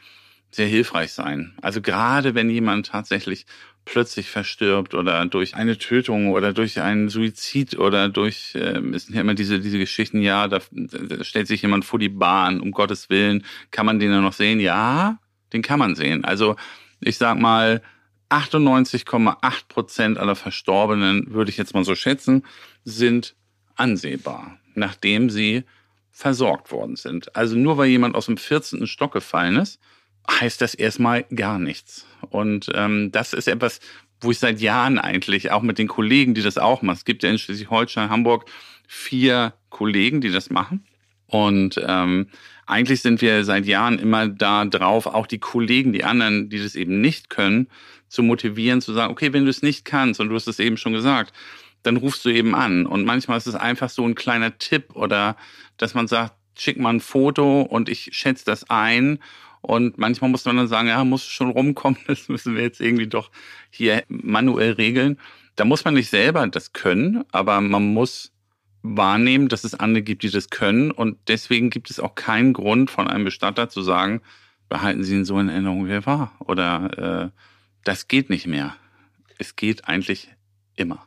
sehr 0.50 0.66
hilfreich 0.66 1.12
sein. 1.12 1.54
Also 1.60 1.82
gerade 1.82 2.34
wenn 2.34 2.48
jemand 2.48 2.86
tatsächlich 2.86 3.46
plötzlich 3.84 4.30
verstirbt 4.30 4.94
oder 4.94 5.26
durch 5.26 5.54
eine 5.54 5.78
Tötung 5.78 6.30
oder 6.30 6.52
durch 6.52 6.80
einen 6.80 7.08
Suizid 7.08 7.78
oder 7.78 8.08
durch, 8.08 8.54
äh, 8.54 8.78
es 8.94 9.06
sind 9.06 9.14
ja 9.14 9.20
immer 9.20 9.34
diese, 9.34 9.60
diese 9.60 9.78
Geschichten, 9.78 10.22
ja, 10.22 10.48
da, 10.48 10.60
da 10.70 11.24
stellt 11.24 11.46
sich 11.46 11.62
jemand 11.62 11.84
vor 11.84 11.98
die 11.98 12.08
Bahn, 12.08 12.60
um 12.60 12.70
Gottes 12.70 13.10
Willen, 13.10 13.44
kann 13.70 13.86
man 13.86 13.98
den 13.98 14.10
dann 14.10 14.22
noch 14.22 14.32
sehen? 14.32 14.60
Ja, 14.60 15.18
den 15.52 15.62
kann 15.62 15.78
man 15.78 15.94
sehen. 15.94 16.24
Also 16.24 16.56
ich 17.00 17.18
sag 17.18 17.38
mal, 17.38 17.82
98,8 18.30 19.68
Prozent 19.68 20.18
aller 20.18 20.34
Verstorbenen, 20.34 21.32
würde 21.32 21.50
ich 21.50 21.56
jetzt 21.56 21.74
mal 21.74 21.84
so 21.84 21.94
schätzen, 21.94 22.44
sind 22.84 23.36
ansehbar, 23.76 24.58
nachdem 24.74 25.30
sie 25.30 25.64
versorgt 26.10 26.70
worden 26.72 26.96
sind. 26.96 27.34
Also 27.36 27.56
nur 27.56 27.76
weil 27.76 27.88
jemand 27.88 28.14
aus 28.14 28.26
dem 28.26 28.36
14. 28.36 28.86
Stock 28.86 29.12
gefallen 29.12 29.56
ist, 29.56 29.80
heißt 30.30 30.60
das 30.60 30.74
erstmal 30.74 31.24
gar 31.24 31.58
nichts. 31.58 32.06
Und 32.30 32.70
ähm, 32.74 33.12
das 33.12 33.32
ist 33.32 33.48
etwas, 33.48 33.80
wo 34.20 34.30
ich 34.30 34.38
seit 34.38 34.60
Jahren 34.60 34.98
eigentlich, 34.98 35.50
auch 35.50 35.62
mit 35.62 35.78
den 35.78 35.88
Kollegen, 35.88 36.34
die 36.34 36.42
das 36.42 36.58
auch 36.58 36.82
machen, 36.82 36.96
es 36.96 37.04
gibt 37.04 37.22
ja 37.22 37.30
in 37.30 37.38
Schleswig-Holstein, 37.38 38.10
Hamburg 38.10 38.46
vier 38.86 39.54
Kollegen, 39.70 40.20
die 40.20 40.30
das 40.30 40.50
machen. 40.50 40.84
Und 41.26 41.80
ähm, 41.86 42.28
eigentlich 42.66 43.02
sind 43.02 43.20
wir 43.20 43.44
seit 43.44 43.66
Jahren 43.66 43.98
immer 43.98 44.28
da 44.28 44.64
drauf, 44.64 45.06
auch 45.06 45.26
die 45.26 45.38
Kollegen, 45.38 45.92
die 45.92 46.04
anderen, 46.04 46.48
die 46.48 46.62
das 46.62 46.74
eben 46.74 47.00
nicht 47.00 47.28
können, 47.28 47.68
zu 48.08 48.22
motivieren, 48.22 48.80
zu 48.80 48.92
sagen, 48.92 49.12
okay, 49.12 49.32
wenn 49.32 49.44
du 49.44 49.50
es 49.50 49.62
nicht 49.62 49.84
kannst, 49.84 50.20
und 50.20 50.28
du 50.28 50.34
hast 50.34 50.46
es 50.46 50.60
eben 50.60 50.76
schon 50.76 50.92
gesagt, 50.92 51.32
dann 51.82 51.96
rufst 51.96 52.24
du 52.24 52.30
eben 52.30 52.54
an. 52.54 52.86
Und 52.86 53.04
manchmal 53.04 53.38
ist 53.38 53.46
es 53.46 53.54
einfach 53.54 53.90
so 53.90 54.04
ein 54.06 54.14
kleiner 54.14 54.58
Tipp 54.58 54.94
oder 54.94 55.36
dass 55.76 55.94
man 55.94 56.06
sagt, 56.06 56.34
schick 56.56 56.78
mal 56.78 56.94
ein 56.94 57.00
Foto 57.00 57.62
und 57.62 57.88
ich 57.88 58.10
schätze 58.12 58.44
das 58.44 58.70
ein. 58.70 59.18
Und 59.64 59.96
manchmal 59.96 60.30
muss 60.30 60.44
man 60.44 60.56
dann 60.58 60.68
sagen, 60.68 60.88
ja, 60.88 61.02
muss 61.04 61.24
schon 61.24 61.50
rumkommen, 61.50 61.98
das 62.06 62.28
müssen 62.28 62.54
wir 62.54 62.62
jetzt 62.62 62.80
irgendwie 62.80 63.06
doch 63.06 63.30
hier 63.70 64.04
manuell 64.08 64.72
regeln. 64.72 65.18
Da 65.56 65.64
muss 65.64 65.84
man 65.84 65.94
nicht 65.94 66.10
selber 66.10 66.46
das 66.48 66.72
können, 66.72 67.24
aber 67.32 67.60
man 67.60 67.94
muss 67.94 68.32
wahrnehmen, 68.82 69.48
dass 69.48 69.64
es 69.64 69.74
andere 69.74 70.02
gibt, 70.02 70.22
die 70.22 70.30
das 70.30 70.50
können. 70.50 70.90
Und 70.90 71.16
deswegen 71.28 71.70
gibt 71.70 71.90
es 71.90 71.98
auch 71.98 72.14
keinen 72.14 72.52
Grund 72.52 72.90
von 72.90 73.08
einem 73.08 73.24
Bestatter 73.24 73.70
zu 73.70 73.82
sagen, 73.82 74.20
behalten 74.68 75.02
Sie 75.02 75.14
ihn 75.14 75.24
so 75.24 75.38
in 75.38 75.48
Erinnerung, 75.48 75.86
wie 75.86 75.92
er 75.92 76.06
war. 76.06 76.32
Oder 76.40 77.30
äh, 77.32 77.40
das 77.84 78.08
geht 78.08 78.28
nicht 78.28 78.46
mehr. 78.46 78.76
Es 79.38 79.56
geht 79.56 79.88
eigentlich 79.88 80.28
immer. 80.76 81.06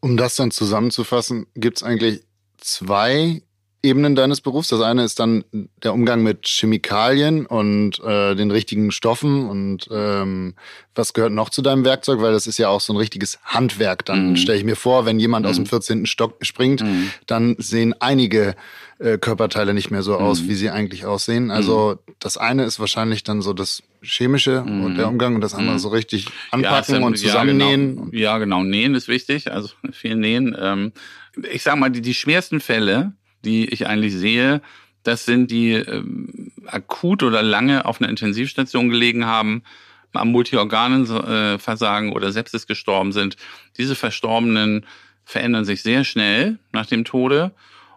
Um 0.00 0.16
das 0.16 0.36
dann 0.36 0.52
zusammenzufassen, 0.52 1.46
gibt 1.54 1.78
es 1.78 1.82
eigentlich 1.82 2.22
zwei 2.58 3.42
Ebenen 3.86 4.14
deines 4.14 4.40
Berufs. 4.40 4.68
Das 4.68 4.80
eine 4.80 5.04
ist 5.04 5.18
dann 5.20 5.44
der 5.82 5.94
Umgang 5.94 6.22
mit 6.22 6.46
Chemikalien 6.46 7.46
und 7.46 8.00
äh, 8.00 8.34
den 8.34 8.50
richtigen 8.50 8.90
Stoffen 8.90 9.48
und 9.48 9.88
ähm, 9.90 10.54
was 10.94 11.12
gehört 11.12 11.32
noch 11.32 11.50
zu 11.50 11.62
deinem 11.62 11.84
Werkzeug, 11.84 12.20
weil 12.20 12.32
das 12.32 12.46
ist 12.46 12.58
ja 12.58 12.68
auch 12.68 12.80
so 12.80 12.92
ein 12.92 12.96
richtiges 12.96 13.38
Handwerk. 13.44 14.04
Dann 14.04 14.30
mhm. 14.30 14.36
stelle 14.36 14.58
ich 14.58 14.64
mir 14.64 14.76
vor, 14.76 15.06
wenn 15.06 15.20
jemand 15.20 15.44
mhm. 15.44 15.50
aus 15.50 15.56
dem 15.56 15.66
14. 15.66 16.00
Mhm. 16.00 16.06
Stock 16.06 16.36
springt, 16.44 16.82
mhm. 16.82 17.10
dann 17.26 17.56
sehen 17.58 17.94
einige 18.00 18.56
äh, 18.98 19.18
Körperteile 19.18 19.74
nicht 19.74 19.90
mehr 19.90 20.02
so 20.02 20.16
aus, 20.16 20.42
mhm. 20.42 20.48
wie 20.48 20.54
sie 20.54 20.70
eigentlich 20.70 21.06
aussehen. 21.06 21.50
Also 21.50 21.98
mhm. 22.06 22.12
das 22.18 22.36
eine 22.36 22.64
ist 22.64 22.80
wahrscheinlich 22.80 23.22
dann 23.24 23.42
so 23.42 23.52
das 23.52 23.82
chemische 24.02 24.62
und 24.62 24.96
der 24.96 25.08
Umgang 25.08 25.34
und 25.34 25.40
das 25.40 25.54
andere 25.54 25.78
so 25.78 25.88
richtig 25.88 26.28
anpacken 26.50 27.00
ja, 27.00 27.06
und 27.06 27.18
zusammennähen. 27.18 27.96
Ja 27.96 28.04
genau. 28.04 28.16
ja, 28.16 28.38
genau. 28.38 28.62
Nähen 28.62 28.94
ist 28.94 29.08
wichtig, 29.08 29.50
also 29.50 29.70
viel 29.92 30.16
nähen. 30.16 30.56
Ähm, 30.58 30.92
ich 31.52 31.62
sag 31.62 31.76
mal, 31.76 31.90
die, 31.90 32.00
die 32.00 32.14
schwersten 32.14 32.60
Fälle, 32.60 33.12
die 33.46 33.66
ich 33.66 33.86
eigentlich 33.86 34.14
sehe, 34.14 34.60
das 35.06 35.24
sind 35.24 35.50
die 35.50 35.72
ähm, 35.72 36.52
akut 36.66 37.22
oder 37.22 37.42
lange 37.42 37.84
auf 37.84 38.00
einer 38.00 38.10
Intensivstation 38.10 38.90
gelegen 38.90 39.24
haben, 39.24 39.62
am 40.12 40.32
Multiorganenversagen 40.32 42.12
oder 42.12 42.32
Sepsis 42.32 42.66
gestorben 42.66 43.12
sind. 43.12 43.36
Diese 43.76 43.94
Verstorbenen 43.94 44.84
verändern 45.24 45.64
sich 45.64 45.82
sehr 45.82 46.04
schnell 46.04 46.58
nach 46.72 46.86
dem 46.86 47.04
Tode 47.04 47.52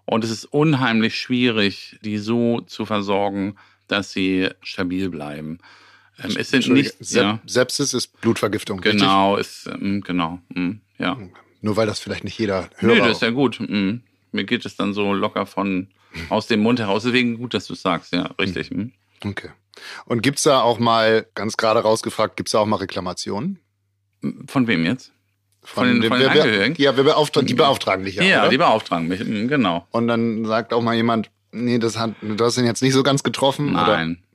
und 0.06 0.24
es 0.24 0.30
ist 0.30 0.46
unheimlich 0.46 1.20
schwierig, 1.20 1.98
die 2.04 2.18
so 2.18 2.62
zu 2.62 2.86
versorgen, 2.86 3.56
dass 3.88 4.12
sie 4.12 4.50
stabil 4.62 5.10
bleiben. 5.10 5.60
Ähm, 6.22 6.36
es 6.38 6.50
sind 6.50 6.68
nicht 6.68 6.94
Sep 7.00 7.24
ja. 7.24 7.40
Sepsis 7.46 7.94
ist 7.94 8.22
Blutvergiftung. 8.22 8.82
Genau, 8.82 9.36
richtig? 9.36 9.66
ist 9.66 9.82
ähm, 9.82 10.02
genau, 10.02 10.40
mm, 10.50 10.74
ja. 11.00 11.18
Nur 11.62 11.76
weil 11.76 11.88
das 11.88 12.00
vielleicht 12.00 12.24
nicht 12.24 12.38
jeder 12.38 12.70
hört. 12.78 12.94
Nee, 12.94 13.00
das 13.00 13.14
ist 13.14 13.22
ja 13.22 13.32
gut. 13.32 13.60
Mm 13.60 14.02
mir 14.32 14.44
geht 14.44 14.66
es 14.66 14.76
dann 14.76 14.94
so 14.94 15.14
locker 15.14 15.46
von 15.46 15.88
aus 16.30 16.48
dem 16.48 16.62
Mund 16.62 16.80
heraus. 16.80 17.04
Deswegen 17.04 17.38
gut, 17.38 17.54
dass 17.54 17.68
du 17.68 17.74
es 17.74 17.82
sagst, 17.82 18.14
ja, 18.14 18.32
richtig. 18.40 18.70
Hm. 18.70 18.94
Okay. 19.24 19.50
Und 20.06 20.22
gibt 20.22 20.38
es 20.38 20.44
da 20.44 20.62
auch 20.62 20.80
mal, 20.80 21.26
ganz 21.36 21.58
gerade 21.58 21.80
rausgefragt, 21.82 22.38
gibt 22.38 22.50
es 22.50 22.54
da 22.54 22.60
auch 22.60 22.66
mal 22.66 22.78
Reklamationen? 22.78 23.60
Von 24.48 24.68
wem 24.68 24.86
jetzt? 24.86 25.14
Von, 25.64 25.88
von 25.88 26.02
den, 26.02 26.10
von 26.10 26.20
den 26.20 26.30
Angehörigen? 26.30 26.76
Ja, 26.78 26.96
wir 26.98 27.04
beauftragen, 27.04 27.48
die 27.48 27.54
beauftragen 27.54 28.06
dich 28.06 28.16
ja. 28.16 28.24
Ja, 28.24 28.42
oder? 28.42 28.50
die 28.50 28.58
beauftragen 28.58 29.08
mich, 29.08 29.20
hm, 29.20 29.48
genau. 29.48 29.88
Und 29.92 30.08
dann 30.08 30.46
sagt 30.46 30.74
auch 30.74 30.82
mal 30.82 30.96
jemand, 30.96 31.30
nee, 31.52 31.80
das 31.80 31.98
hat, 31.98 32.16
du 32.22 32.44
hast 32.44 32.58
ihn 32.58 32.66
jetzt 32.66 32.82
nicht 32.82 32.94
so 32.94 33.04
ganz 33.04 33.24
getroffen? 33.24 33.74
Nein, 33.74 33.84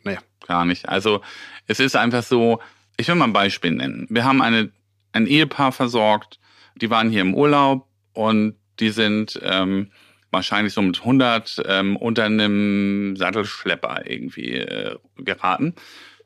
oder? 0.05 0.13
Nee. 0.13 0.19
gar 0.47 0.65
nicht. 0.65 0.89
Also 0.89 1.23
es 1.67 1.81
ist 1.81 1.97
einfach 1.97 2.23
so, 2.23 2.61
ich 2.97 3.09
will 3.09 3.15
mal 3.15 3.25
ein 3.25 3.33
Beispiel 3.33 3.73
nennen. 3.73 4.07
Wir 4.11 4.25
haben 4.25 4.43
eine, 4.43 4.71
ein 5.13 5.27
Ehepaar 5.27 5.73
versorgt, 5.73 6.39
die 6.77 6.91
waren 6.91 7.11
hier 7.11 7.23
im 7.23 7.35
Urlaub 7.35 7.89
und 8.13 8.57
die 8.81 8.91
sind 8.91 9.41
ähm, 9.43 9.91
wahrscheinlich 10.31 10.75
so 10.75 10.83
mit 10.83 10.99
100 10.99 11.63
ähm, 11.67 11.97
unter 11.97 12.25
einem 12.25 13.17
Sattelschlepper 13.17 14.03
irgendwie 14.05 14.55
äh, 14.55 14.97
geraten. 15.17 15.75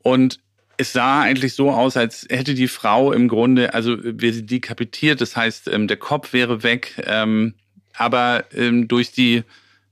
Und 0.03 0.41
es 0.79 0.93
sah 0.93 1.23
eigentlich 1.23 1.55
so 1.55 1.71
aus, 1.71 1.97
als 1.97 2.27
hätte 2.31 2.55
die 2.55 2.69
Frau 2.69 3.13
im 3.13 3.29
Grunde, 3.29 3.75
also 3.75 3.97
wäre 4.01 4.33
sie 4.33 4.47
dekapitiert, 4.47 5.21
das 5.21 5.37
heißt, 5.37 5.69
ähm, 5.69 5.89
der 5.89 5.97
Kopf 5.97 6.33
wäre 6.33 6.63
weg, 6.63 7.03
ähm, 7.05 7.55
aber 7.95 8.45
ähm, 8.55 8.89
durch 8.89 9.13
die 9.13 9.43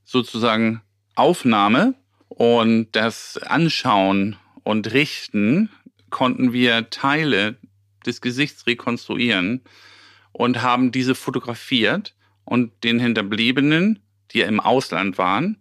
sozusagen 0.04 0.80
Aufnahme 1.16 1.94
und 2.28 2.88
das 2.92 3.36
Anschauen 3.38 4.36
und 4.62 4.92
Richten 4.92 5.70
konnten 6.10 6.52
wir 6.52 6.88
Teile 6.90 7.56
des 8.06 8.20
Gesichts 8.20 8.66
rekonstruieren 8.66 9.62
und 10.32 10.62
haben 10.62 10.92
diese 10.92 11.14
fotografiert 11.14 12.15
und 12.46 12.72
den 12.84 12.98
Hinterbliebenen, 12.98 13.98
die 14.30 14.38
ja 14.38 14.46
im 14.46 14.60
Ausland 14.60 15.18
waren, 15.18 15.58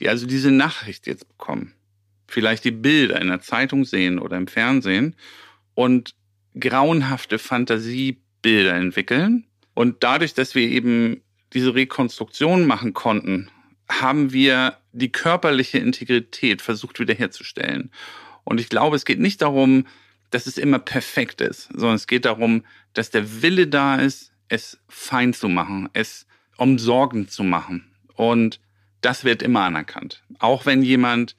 die 0.00 0.08
also 0.08 0.26
diese 0.26 0.50
Nachricht 0.50 1.06
jetzt 1.06 1.26
bekommen, 1.28 1.72
vielleicht 2.28 2.64
die 2.64 2.72
Bilder 2.72 3.20
in 3.22 3.28
der 3.28 3.40
Zeitung 3.40 3.84
sehen 3.84 4.18
oder 4.18 4.36
im 4.36 4.48
Fernsehen 4.48 5.16
und 5.74 6.14
grauenhafte 6.58 7.38
Fantasiebilder 7.38 8.74
entwickeln. 8.74 9.46
Und 9.74 10.02
dadurch, 10.02 10.34
dass 10.34 10.54
wir 10.54 10.68
eben 10.68 11.22
diese 11.52 11.74
Rekonstruktion 11.74 12.66
machen 12.66 12.92
konnten, 12.92 13.50
haben 13.88 14.32
wir 14.32 14.78
die 14.92 15.12
körperliche 15.12 15.78
Integrität 15.78 16.62
versucht 16.62 16.98
wiederherzustellen. 16.98 17.90
Und 18.44 18.60
ich 18.60 18.68
glaube, 18.68 18.96
es 18.96 19.04
geht 19.04 19.20
nicht 19.20 19.42
darum, 19.42 19.86
dass 20.30 20.46
es 20.46 20.58
immer 20.58 20.80
perfekt 20.80 21.40
ist, 21.40 21.68
sondern 21.72 21.94
es 21.94 22.06
geht 22.06 22.24
darum, 22.24 22.64
dass 22.92 23.10
der 23.10 23.42
Wille 23.42 23.68
da 23.68 23.96
ist, 23.96 24.32
es 24.48 24.78
fein 24.88 25.32
zu 25.32 25.48
machen, 25.48 25.88
es 25.92 26.26
umsorgend 26.56 27.30
zu 27.30 27.42
machen. 27.44 27.90
Und 28.14 28.60
das 29.00 29.24
wird 29.24 29.42
immer 29.42 29.62
anerkannt. 29.62 30.22
Auch 30.38 30.66
wenn 30.66 30.82
jemand, 30.82 31.36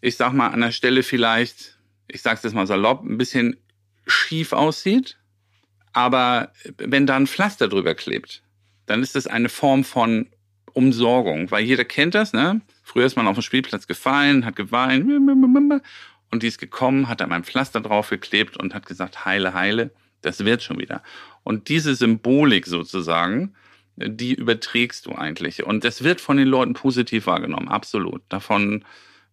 ich 0.00 0.16
sag 0.16 0.32
mal, 0.32 0.48
an 0.48 0.60
der 0.60 0.72
Stelle 0.72 1.02
vielleicht, 1.02 1.78
ich 2.06 2.22
sag's 2.22 2.42
jetzt 2.42 2.54
mal 2.54 2.66
salopp, 2.66 3.04
ein 3.04 3.18
bisschen 3.18 3.56
schief 4.06 4.52
aussieht, 4.52 5.18
aber 5.92 6.52
wenn 6.76 7.06
da 7.06 7.16
ein 7.16 7.26
Pflaster 7.26 7.68
drüber 7.68 7.94
klebt, 7.94 8.42
dann 8.86 9.02
ist 9.02 9.14
das 9.14 9.26
eine 9.26 9.48
Form 9.48 9.84
von 9.84 10.28
Umsorgung, 10.72 11.50
weil 11.50 11.64
jeder 11.64 11.84
kennt 11.84 12.14
das, 12.14 12.32
ne? 12.32 12.60
Früher 12.82 13.06
ist 13.06 13.16
man 13.16 13.26
auf 13.26 13.36
dem 13.36 13.42
Spielplatz 13.42 13.86
gefallen, 13.86 14.44
hat 14.44 14.56
geweint 14.56 15.10
und 16.30 16.42
die 16.42 16.46
ist 16.46 16.58
gekommen, 16.58 17.08
hat 17.08 17.20
da 17.20 17.26
mein 17.26 17.44
Pflaster 17.44 17.80
draufgeklebt 17.80 18.56
und 18.56 18.74
hat 18.74 18.86
gesagt, 18.86 19.24
heile, 19.24 19.54
heile, 19.54 19.90
das 20.22 20.44
wird 20.44 20.62
schon 20.62 20.78
wieder. 20.78 21.02
Und 21.48 21.70
diese 21.70 21.94
Symbolik 21.94 22.66
sozusagen, 22.66 23.54
die 23.96 24.34
überträgst 24.34 25.06
du 25.06 25.12
eigentlich. 25.12 25.64
Und 25.64 25.82
das 25.82 26.04
wird 26.04 26.20
von 26.20 26.36
den 26.36 26.46
Leuten 26.46 26.74
positiv 26.74 27.26
wahrgenommen, 27.26 27.68
absolut. 27.68 28.20
Davon 28.28 28.84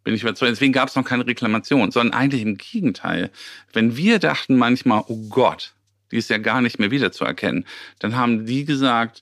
bin 0.06 0.14
ich 0.14 0.22
überzeugt. 0.22 0.50
Deswegen 0.50 0.72
gab 0.72 0.88
es 0.88 0.96
noch 0.96 1.04
keine 1.04 1.28
Reklamation, 1.28 1.92
sondern 1.92 2.18
eigentlich 2.18 2.42
im 2.42 2.56
Gegenteil. 2.56 3.32
Wenn 3.74 3.98
wir 3.98 4.20
dachten 4.20 4.56
manchmal, 4.56 5.04
oh 5.10 5.28
Gott, 5.28 5.74
die 6.10 6.16
ist 6.16 6.30
ja 6.30 6.38
gar 6.38 6.62
nicht 6.62 6.80
mehr 6.80 6.90
wiederzuerkennen, 6.90 7.66
dann 8.00 8.16
haben 8.16 8.46
die 8.46 8.64
gesagt, 8.64 9.22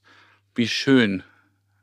wie 0.54 0.68
schön 0.68 1.24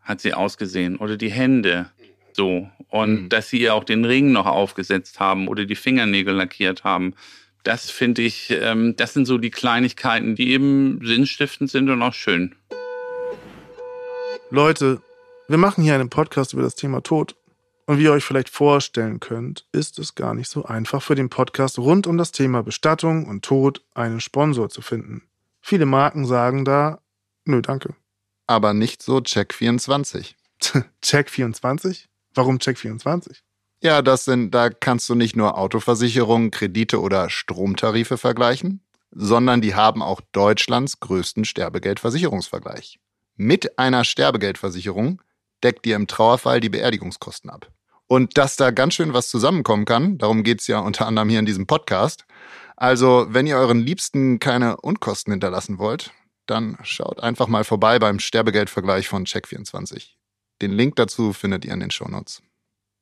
hat 0.03 0.21
sie 0.21 0.33
ausgesehen 0.33 0.97
oder 0.97 1.17
die 1.17 1.33
Hände 1.33 1.91
so 2.35 2.71
und 2.89 3.23
mhm. 3.23 3.29
dass 3.31 3.49
sie 3.49 3.63
ihr 3.63 3.75
auch 3.75 3.83
den 3.83 4.05
Ring 4.05 4.31
noch 4.31 4.47
aufgesetzt 4.47 5.19
haben 5.19 5.49
oder 5.49 5.65
die 5.65 5.75
Fingernägel 5.75 6.37
lackiert 6.37 6.85
haben. 6.85 7.15
Das 7.63 7.91
finde 7.91 8.23
ich, 8.23 8.51
ähm, 8.51 8.97
das 8.97 9.13
sind 9.13 9.27
so 9.27 9.39
die 9.39 9.51
Kleinigkeiten, 9.51 10.35
die 10.35 10.53
eben 10.53 11.01
sinnstiftend 11.05 11.71
sind 11.71 11.91
und 11.91 12.03
auch 12.03 12.15
schön. 12.15 12.55
Leute, 14.51 15.01
wir 15.49 15.59
machen 15.59 15.85
hier 15.85 15.95
einen 15.95 16.11
Podcast 16.11 16.53
über 16.53 16.63
das 16.63 16.75
Thema 16.75 17.03
Tod. 17.03 17.37
Und 17.87 17.99
wie 17.99 18.05
ihr 18.05 18.13
euch 18.13 18.25
vielleicht 18.25 18.51
vorstellen 18.51 19.19
könnt, 19.19 19.67
ist 19.73 19.99
es 19.99 20.15
gar 20.15 20.33
nicht 20.35 20.49
so 20.49 20.65
einfach 20.65 21.03
für 21.03 21.17
den 21.17 21.29
Podcast 21.29 21.79
rund 21.79 22.07
um 22.07 22.17
das 22.17 22.31
Thema 22.31 22.63
Bestattung 22.63 23.27
und 23.27 23.45
Tod 23.45 23.83
einen 23.95 24.21
Sponsor 24.21 24.69
zu 24.69 24.81
finden. 24.81 25.23
Viele 25.61 25.87
Marken 25.87 26.25
sagen 26.25 26.65
da, 26.65 27.01
nö, 27.45 27.61
danke. 27.63 27.95
Aber 28.47 28.75
nicht 28.75 29.03
so 29.03 29.19
Check24. 29.19 30.35
Check24? 31.03 32.07
Warum 32.35 32.59
Check24? 32.59 33.41
Ja, 33.83 34.03
das 34.03 34.27
sind, 34.27 34.55
da 34.55 34.69
kannst 34.69 35.09
du 35.09 35.15
nicht 35.15 35.37
nur 35.37 35.57
Autoversicherungen, 35.57 36.51
Kredite 36.51 37.01
oder 37.01 37.31
Stromtarife 37.31 38.19
vergleichen, 38.19 38.83
sondern 39.11 39.63
die 39.63 39.75
haben 39.75 40.03
auch 40.03 40.21
Deutschlands 40.33 41.01
größten 41.01 41.47
Sterbegeldversicherungsvergleich. 41.47 43.01
Mit 43.37 43.79
einer 43.79 44.05
Sterbegeldversicherung 44.05 45.23
deckt 45.65 45.87
dir 45.87 45.97
im 45.97 46.07
Trauerfall 46.07 46.61
die 46.61 46.69
Beerdigungskosten 46.69 47.49
ab. 47.49 47.71
Und 48.07 48.37
dass 48.37 48.57
da 48.57 48.71
ganz 48.71 48.95
schön 48.95 49.15
was 49.15 49.29
zusammenkommen 49.29 49.87
kann, 49.87 50.19
darum 50.19 50.43
geht's 50.43 50.67
ja 50.67 50.81
unter 50.81 51.07
anderem 51.07 51.31
hier 51.31 51.39
in 51.39 51.47
diesem 51.47 51.67
Podcast. 51.67 52.27
Also, 52.77 53.27
wenn 53.31 53.47
ihr 53.47 53.57
euren 53.57 53.81
Liebsten 53.81 54.41
keine 54.41 54.79
Unkosten 54.79 55.33
hinterlassen 55.33 55.79
wollt, 55.79 56.13
dann 56.47 56.77
schaut 56.83 57.21
einfach 57.21 57.47
mal 57.47 57.65
vorbei 57.65 57.99
beim 57.99 58.19
Sterbegeldvergleich 58.19 59.09
von 59.09 59.25
Check24. 59.25 60.09
Den 60.61 60.73
Link 60.73 60.97
dazu 60.97 61.33
findet 61.33 61.65
ihr 61.65 61.73
in 61.73 61.81
den 61.81 61.91
Shownotes. 61.91 62.43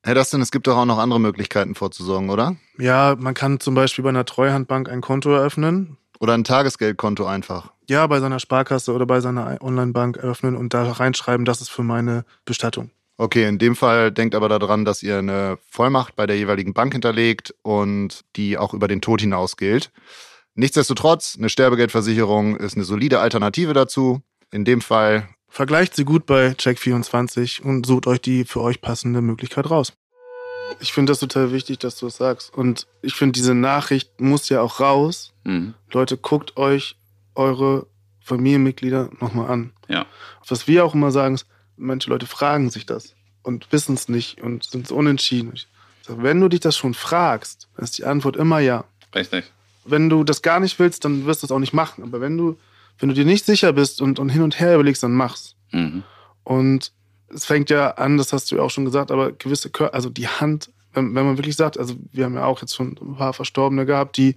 Herr 0.09 0.15
Dustin, 0.15 0.41
es 0.41 0.51
gibt 0.51 0.67
doch 0.67 0.79
auch 0.79 0.87
noch 0.87 0.97
andere 0.97 1.21
Möglichkeiten 1.21 1.75
vorzusorgen, 1.75 2.31
oder? 2.31 2.57
Ja, 2.79 3.15
man 3.19 3.35
kann 3.35 3.61
zum 3.61 3.75
Beispiel 3.75 4.03
bei 4.03 4.09
einer 4.09 4.25
Treuhandbank 4.25 4.89
ein 4.89 5.03
Konto 5.03 5.31
eröffnen. 5.35 5.99
Oder 6.19 6.33
ein 6.33 6.45
Tagesgeldkonto 6.45 7.27
einfach. 7.27 7.75
Ja, 7.91 8.07
bei 8.07 8.19
seiner 8.19 8.41
Sparkasse 8.41 8.95
oder 8.95 9.05
bei 9.05 9.21
seiner 9.21 9.59
Online-Bank 9.61 10.17
eröffnen 10.17 10.57
und 10.57 10.73
da 10.73 10.91
reinschreiben, 10.93 11.45
das 11.45 11.61
ist 11.61 11.69
für 11.69 11.83
meine 11.83 12.25
Bestattung. 12.47 12.91
Okay, 13.19 13.47
in 13.47 13.59
dem 13.59 13.77
Fall 13.77 14.11
denkt 14.11 14.35
aber 14.35 14.49
daran, 14.49 14.87
dass 14.87 15.03
ihr 15.03 15.19
eine 15.19 15.59
Vollmacht 15.69 16.17
bei 16.17 16.27
der 16.27 16.39
jeweiligen 16.39 16.73
Bank 16.73 16.95
hinterlegt 16.95 17.55
und 17.61 18.25
die 18.35 18.57
auch 18.57 18.73
über 18.73 18.89
den 18.89 19.03
Tod 19.03 19.21
hinaus 19.21 19.59
gilt. 19.59 19.93
Nichtsdestotrotz, 20.55 21.37
eine 21.37 21.51
Sterbegeldversicherung 21.51 22.57
ist 22.57 22.77
eine 22.77 22.85
solide 22.85 23.21
Alternative 23.21 23.75
dazu. 23.75 24.23
In 24.51 24.65
dem 24.65 24.81
Fall. 24.81 25.29
Vergleicht 25.49 25.97
sie 25.97 26.05
gut 26.05 26.27
bei 26.27 26.51
Check24 26.51 27.63
und 27.63 27.87
sucht 27.87 28.07
euch 28.07 28.21
die 28.21 28.45
für 28.45 28.61
euch 28.61 28.81
passende 28.81 29.23
Möglichkeit 29.23 29.71
raus. 29.71 29.93
Ich 30.81 30.93
finde 30.93 31.11
das 31.11 31.21
total 31.21 31.53
wichtig, 31.53 31.79
dass 31.79 31.97
du 31.99 32.07
es 32.07 32.17
sagst. 32.17 32.55
Und 32.55 32.87
ich 33.03 33.15
finde, 33.15 33.33
diese 33.33 33.55
Nachricht 33.55 34.21
muss 34.21 34.49
ja 34.49 34.61
auch 34.61 34.81
raus. 34.81 35.33
Mhm. 35.45 35.75
Leute, 35.91 36.17
guckt 36.17 36.57
euch 36.57 36.97
eure 37.35 37.87
Familienmitglieder 38.21 39.11
nochmal 39.21 39.51
an. 39.51 39.73
Ja. 39.89 40.07
Was 40.47 40.69
wir 40.69 40.85
auch 40.85 40.95
immer 40.95 41.11
sagen, 41.11 41.37
ist, 41.37 41.47
manche 41.77 42.11
Leute 42.11 42.27
fragen 42.27 42.71
sich 42.71 42.85
das 42.85 43.15
und 43.43 43.73
wissen 43.73 43.95
es 43.95 44.09
nicht 44.09 44.43
und 44.43 44.65
sind 44.65 44.87
so 44.87 44.97
unentschieden. 44.97 45.55
Sage, 46.03 46.23
wenn 46.23 46.41
du 46.41 46.49
dich 46.49 46.61
das 46.61 46.77
schon 46.77 46.95
fragst, 46.95 47.69
dann 47.77 47.85
ist 47.85 47.99
die 47.99 48.05
Antwort 48.05 48.37
immer 48.37 48.59
ja. 48.59 48.85
Richtig. 49.15 49.45
Wenn 49.85 50.11
du 50.11 50.25
das 50.25 50.43
gar 50.43 50.61
nicht 50.61 50.79
willst, 50.79 51.05
dann 51.05 51.25
wirst 51.27 51.43
du 51.43 51.47
es 51.47 51.51
auch 51.51 51.59
nicht 51.59 51.73
machen. 51.73 52.03
Aber 52.03 52.21
wenn 52.21 52.37
du, 52.37 52.59
wenn 52.99 53.09
du 53.09 53.15
dir 53.15 53.25
nicht 53.25 53.45
sicher 53.45 53.73
bist 53.73 54.01
und, 54.01 54.19
und 54.19 54.29
hin 54.29 54.43
und 54.43 54.59
her 54.59 54.75
überlegst, 54.75 55.03
dann 55.03 55.13
mach's. 55.13 55.55
Mhm. 55.73 56.03
Und 56.45 56.93
es 57.33 57.45
fängt 57.45 57.71
ja 57.71 57.91
an, 57.93 58.17
das 58.17 58.33
hast 58.33 58.51
du 58.51 58.57
ja 58.57 58.63
auch 58.63 58.71
schon 58.71 58.85
gesagt, 58.85 59.11
aber 59.11 59.33
gewisse, 59.33 59.71
Kör 59.71 59.95
also 59.95 60.11
die 60.11 60.29
Hand, 60.29 60.71
wenn, 60.95 61.15
wenn, 61.15 61.27
man 61.27 61.39
wirklich 61.39 61.57
sagt, 61.57 61.79
also 61.79 61.95
wir 62.13 62.25
haben 62.25 62.35
ja 62.35 62.45
auch 62.45 62.61
jetzt 62.61 62.75
schon 62.75 62.97
ein 63.01 63.17
paar 63.17 63.33
Verstorbene 63.33 63.87
gehabt, 63.87 64.17
die 64.17 64.37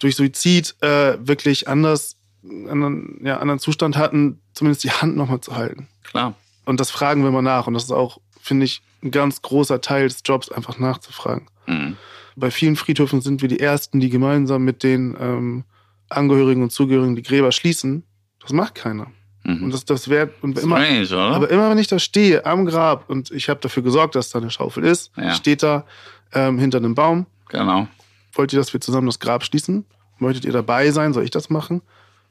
durch 0.00 0.16
Suizid 0.16 0.76
äh, 0.80 1.16
wirklich 1.20 1.68
anders, 1.68 2.16
anderen, 2.42 3.20
ja, 3.24 3.38
anderen 3.38 3.60
Zustand 3.60 3.96
hatten, 3.96 4.40
zumindest 4.52 4.84
die 4.84 4.90
Hand 4.90 5.16
nochmal 5.16 5.40
zu 5.40 5.56
halten. 5.56 5.88
Klar. 6.02 6.34
Und 6.64 6.80
das 6.80 6.90
fragen 6.90 7.24
wir 7.24 7.30
mal 7.30 7.42
nach. 7.42 7.66
Und 7.66 7.74
das 7.74 7.84
ist 7.84 7.92
auch, 7.92 8.20
finde 8.40 8.66
ich, 8.66 8.82
ein 9.02 9.10
ganz 9.10 9.42
großer 9.42 9.80
Teil 9.80 10.08
des 10.08 10.22
Jobs, 10.24 10.50
einfach 10.50 10.78
nachzufragen. 10.78 11.46
Mhm. 11.66 11.96
Bei 12.36 12.50
vielen 12.50 12.76
Friedhöfen 12.76 13.20
sind 13.20 13.42
wir 13.42 13.48
die 13.48 13.60
Ersten, 13.60 14.00
die 14.00 14.10
gemeinsam 14.10 14.64
mit 14.64 14.82
den 14.82 15.16
ähm, 15.18 15.64
Angehörigen 16.08 16.62
und 16.62 16.70
Zugehörigen 16.70 17.16
die 17.16 17.22
Gräber 17.22 17.52
schließen. 17.52 18.04
Das 18.40 18.52
macht 18.52 18.74
keiner. 18.74 19.08
Mhm. 19.44 19.64
Und 19.64 19.74
das, 19.74 19.84
das 19.84 20.08
wäre 20.08 20.30
immer. 20.42 20.56
Strange, 20.56 21.16
aber 21.16 21.50
immer 21.50 21.70
wenn 21.70 21.78
ich 21.78 21.86
da 21.86 21.98
stehe 21.98 22.44
am 22.44 22.66
Grab 22.66 23.08
und 23.08 23.30
ich 23.30 23.48
habe 23.48 23.60
dafür 23.60 23.82
gesorgt, 23.82 24.14
dass 24.14 24.30
da 24.30 24.38
eine 24.38 24.50
Schaufel 24.50 24.84
ist, 24.84 25.10
ja. 25.16 25.34
steht 25.34 25.62
da 25.62 25.84
ähm, 26.32 26.58
hinter 26.58 26.78
einem 26.78 26.94
Baum. 26.94 27.26
Genau. 27.48 27.88
Wollt 28.32 28.52
ihr, 28.52 28.58
dass 28.58 28.72
wir 28.72 28.80
zusammen 28.80 29.06
das 29.06 29.18
Grab 29.18 29.44
schließen? 29.44 29.84
Möchtet 30.18 30.44
ihr 30.44 30.52
dabei 30.52 30.90
sein? 30.90 31.12
Soll 31.12 31.24
ich 31.24 31.30
das 31.30 31.50
machen? 31.50 31.82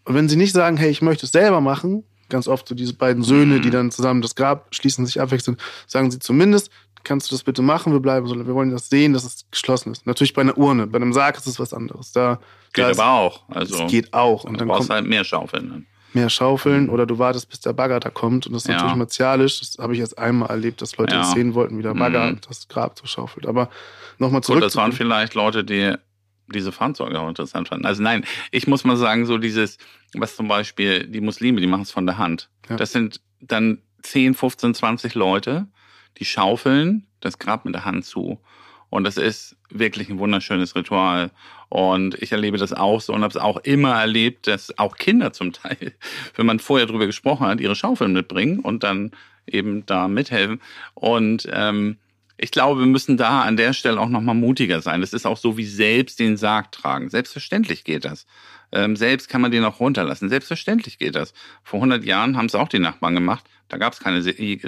Und 0.05 0.15
wenn 0.15 0.29
sie 0.29 0.35
nicht 0.35 0.53
sagen, 0.53 0.77
hey, 0.77 0.89
ich 0.89 1.01
möchte 1.01 1.25
es 1.25 1.31
selber 1.31 1.59
machen, 1.59 2.03
ganz 2.29 2.47
oft 2.47 2.67
so 2.67 2.75
diese 2.75 2.93
beiden 2.93 3.23
Söhne, 3.23 3.59
die 3.59 3.69
mhm. 3.69 3.73
dann 3.73 3.91
zusammen 3.91 4.21
das 4.21 4.35
Grab 4.35 4.67
schließen, 4.73 5.05
sich 5.05 5.19
abwechseln, 5.19 5.57
sagen 5.87 6.11
sie 6.11 6.19
zumindest, 6.19 6.69
kannst 7.08 7.32
du 7.32 7.36
das 7.36 7.43
bitte 7.43 7.62
machen, 7.62 7.93
wir 7.93 8.00
bleiben 8.00 8.28
so, 8.28 8.36
wir 8.36 8.54
wollen 8.54 8.72
das 8.72 8.89
sehen, 8.89 9.13
dass 9.13 9.24
es 9.24 9.46
geschlossen 9.50 9.91
ist. 9.91 10.06
Natürlich 10.06 10.34
bei 10.34 10.41
einer 10.41 10.58
Urne, 10.58 10.88
bei 10.88 10.98
einem 10.98 11.13
Sarg 11.13 11.38
ist 11.38 11.48
es 11.48 11.60
was 11.60 11.74
anderes. 11.74 12.12
Da, 12.12 12.39
geht 12.74 12.86
da 12.86 12.89
ist, 12.89 13.00
aber 13.00 13.12
auch. 13.12 13.50
Also, 13.50 13.84
es 13.84 13.91
geht 13.91 14.13
auch. 14.13 14.43
Und 14.43 14.60
dann 14.60 14.67
brauchst 14.67 14.89
du 14.89 14.93
halt 14.93 15.08
mehr 15.08 15.24
Schaufeln. 15.24 15.70
Dann. 15.70 15.86
Mehr 16.13 16.30
Schaufeln 16.30 16.86
mhm. 16.86 16.89
oder 16.89 17.06
du 17.06 17.20
wartest, 17.20 17.50
bis 17.50 17.60
der 17.60 17.74
Bagger 17.74 18.00
da 18.00 18.10
kommt. 18.10 18.48
Und 18.48 18.54
das 18.54 18.63
ist 18.63 18.70
ja. 18.70 18.76
natürlich 18.76 18.96
martialisch. 18.96 19.60
Das 19.60 19.78
habe 19.80 19.93
ich 19.93 20.00
jetzt 20.00 20.17
einmal 20.17 20.50
erlebt, 20.50 20.82
dass 20.82 20.98
Leute 20.98 21.15
ja. 21.15 21.22
das 21.22 21.32
sehen 21.32 21.54
wollten, 21.54 21.78
wie 21.78 21.84
der 21.84 21.93
Bagger 21.93 22.32
mhm. 22.32 22.41
das 22.48 22.67
Grab 22.67 22.98
so 23.00 23.06
schaufelt. 23.06 23.48
Aber 23.48 23.70
nochmal 24.17 24.41
zurück. 24.41 24.62
Gut, 24.62 24.65
das 24.65 24.76
waren 24.76 24.91
vielleicht 24.91 25.34
Leute, 25.34 25.63
die 25.63 25.93
diese 26.48 26.72
Fahrzeuge 26.72 27.20
auch 27.20 27.28
interessant 27.28 27.67
fanden. 27.67 27.86
Also 27.86 28.02
nein, 28.02 28.26
ich 28.52 28.67
muss 28.67 28.84
mal 28.84 28.96
sagen, 28.96 29.26
so 29.26 29.38
dieses, 29.38 29.78
was 30.13 30.36
zum 30.36 30.48
Beispiel 30.48 31.06
die 31.06 31.22
Muslime, 31.22 31.60
die 31.60 31.67
machen 31.67 31.82
es 31.82 31.91
von 31.91 32.06
der 32.06 32.17
Hand. 32.17 32.50
Ja. 32.70 32.78
Das 32.78 32.91
sind 32.91 33.20
dann 33.41 33.80
10, 34.04 34.34
15, 34.34 34.74
20 34.74 35.15
Leute, 35.15 35.67
die 36.19 36.25
schaufeln 36.25 37.06
das 37.19 37.39
Grab 37.39 37.65
mit 37.65 37.75
der 37.75 37.86
Hand 37.86 38.06
zu. 38.06 38.39
Und 38.89 39.03
das 39.03 39.17
ist 39.17 39.58
wirklich 39.69 40.10
ein 40.10 40.19
wunderschönes 40.19 40.75
Ritual. 40.75 41.32
Und 41.69 42.15
ich 42.21 42.32
erlebe 42.32 42.58
das 42.58 42.71
auch 42.71 43.01
so 43.01 43.13
und 43.13 43.21
habe 43.21 43.32
es 43.32 43.38
auch 43.38 43.58
immer 43.58 43.99
erlebt, 43.99 44.47
dass 44.47 44.77
auch 44.77 44.95
Kinder 44.95 45.34
zum 45.34 45.51
Teil, 45.51 45.93
wenn 46.36 46.45
man 46.45 46.60
vorher 46.60 46.88
drüber 46.88 47.06
gesprochen 47.06 47.47
hat, 47.47 47.60
ihre 47.60 47.75
Schaufeln 47.75 48.13
mitbringen 48.13 48.60
und 48.60 48.84
dann 48.84 49.12
eben 49.45 49.86
da 49.86 50.08
mithelfen. 50.08 50.62
Und 50.93 51.47
ähm, 51.51 51.97
ich 52.38 52.52
glaube, 52.52 52.82
wir 52.82 52.88
müssen 52.88 53.17
da 53.17 53.41
an 53.41 53.58
der 53.58 53.73
Stelle 53.73 54.00
auch 54.00 54.10
nochmal 54.10 54.36
mutiger 54.36 54.82
sein. 54.82 55.02
Das 55.02 55.13
ist 55.13 55.26
auch 55.26 55.38
so 55.38 55.58
wie 55.58 55.65
selbst 55.65 56.19
den 56.19 56.38
Sarg 56.38 56.71
tragen. 56.71 57.10
Selbstverständlich 57.10 57.84
geht 57.84 58.06
das. 58.06 58.28
Ähm, 58.71 58.95
selbst 58.95 59.28
kann 59.30 59.41
man 59.41 59.52
den 59.52 59.63
auch 59.63 59.80
runterlassen. 59.80 60.30
Selbstverständlich 60.30 61.00
geht 61.00 61.15
das. 61.15 61.34
Vor 61.63 61.80
100 61.80 62.06
Jahren 62.06 62.38
haben 62.38 62.45
es 62.45 62.56
auch 62.56 62.67
die 62.69 62.80
Nachbarn 62.80 63.15
gemacht. 63.15 63.45
Da 63.69 63.78
gab 63.78 63.93
es 63.93 64.00
keine 64.00 64.21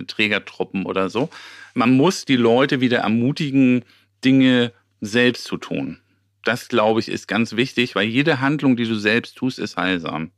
Trägertruppen 0.08 0.86
oder 0.86 1.10
so. 1.10 1.30
Man 1.74 1.96
muss 1.96 2.26
die 2.26 2.36
Leute 2.36 2.82
wieder 2.82 3.00
ermutigen, 3.00 3.86
Dinge 4.26 4.74
selbst 5.00 5.46
zu 5.46 5.58
tun. 5.58 6.00
Das, 6.44 6.70
glaube 6.70 7.00
ich, 7.00 7.10
ist 7.10 7.28
ganz 7.28 7.56
wichtig, 7.56 7.96
weil 7.96 8.08
jede 8.08 8.42
Handlung, 8.42 8.76
die 8.76 8.86
du 8.86 8.96
selbst 8.96 9.38
tust, 9.38 9.60
ist 9.60 9.78
heilsam 9.78 10.32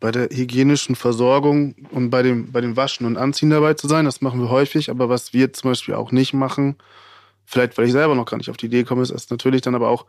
bei 0.00 0.10
der 0.10 0.28
hygienischen 0.30 0.96
Versorgung 0.96 1.74
und 1.90 2.10
bei 2.10 2.22
dem, 2.22 2.52
bei 2.52 2.60
dem 2.60 2.76
Waschen 2.76 3.06
und 3.06 3.16
Anziehen 3.16 3.50
dabei 3.50 3.74
zu 3.74 3.88
sein. 3.88 4.04
Das 4.04 4.20
machen 4.20 4.40
wir 4.40 4.50
häufig, 4.50 4.90
aber 4.90 5.08
was 5.08 5.32
wir 5.32 5.52
zum 5.52 5.70
Beispiel 5.70 5.94
auch 5.94 6.12
nicht 6.12 6.34
machen, 6.34 6.76
vielleicht 7.44 7.78
weil 7.78 7.86
ich 7.86 7.92
selber 7.92 8.14
noch 8.14 8.26
gar 8.26 8.36
nicht 8.36 8.50
auf 8.50 8.56
die 8.56 8.66
Idee 8.66 8.84
komme, 8.84 9.02
ist, 9.02 9.10
ist 9.10 9.30
natürlich 9.30 9.62
dann 9.62 9.74
aber 9.74 9.88
auch 9.88 10.06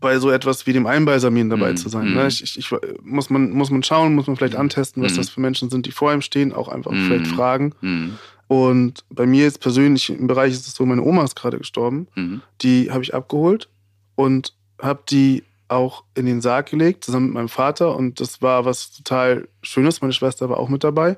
bei 0.00 0.18
so 0.18 0.30
etwas 0.30 0.66
wie 0.66 0.72
dem 0.72 0.86
Einbalsamieren 0.86 1.48
dabei 1.48 1.72
mm, 1.72 1.76
zu 1.76 1.88
sein. 1.88 2.14
Mm. 2.14 2.26
Ich, 2.26 2.42
ich, 2.42 2.58
ich, 2.58 2.70
muss, 3.02 3.30
man, 3.30 3.50
muss 3.50 3.70
man 3.70 3.82
schauen, 3.82 4.14
muss 4.14 4.26
man 4.26 4.36
vielleicht 4.36 4.56
antesten, 4.56 5.02
was 5.02 5.14
mm. 5.14 5.16
das 5.16 5.30
für 5.30 5.40
Menschen 5.40 5.70
sind, 5.70 5.86
die 5.86 5.92
vor 5.92 6.12
ihm 6.12 6.20
stehen, 6.20 6.52
auch 6.52 6.68
einfach 6.68 6.90
mm. 6.90 7.06
vielleicht 7.06 7.26
fragen. 7.28 7.72
Mm. 7.80 8.10
Und 8.46 9.04
bei 9.08 9.24
mir 9.24 9.44
jetzt 9.44 9.60
persönlich 9.60 10.10
im 10.10 10.26
Bereich 10.26 10.52
ist 10.52 10.66
es 10.66 10.74
so, 10.74 10.84
meine 10.84 11.02
Oma 11.02 11.24
ist 11.24 11.36
gerade 11.36 11.58
gestorben. 11.58 12.08
Mhm. 12.14 12.42
Die 12.60 12.90
habe 12.90 13.02
ich 13.02 13.14
abgeholt 13.14 13.70
und 14.16 14.52
habe 14.80 15.02
die 15.08 15.44
auch 15.68 16.04
in 16.14 16.26
den 16.26 16.40
Sarg 16.40 16.70
gelegt, 16.70 17.04
zusammen 17.04 17.26
mit 17.26 17.34
meinem 17.34 17.48
Vater. 17.48 17.96
Und 17.96 18.20
das 18.20 18.42
war 18.42 18.64
was 18.64 18.92
total 18.92 19.48
Schönes. 19.62 20.00
Meine 20.00 20.12
Schwester 20.12 20.48
war 20.50 20.58
auch 20.58 20.68
mit 20.68 20.84
dabei. 20.84 21.16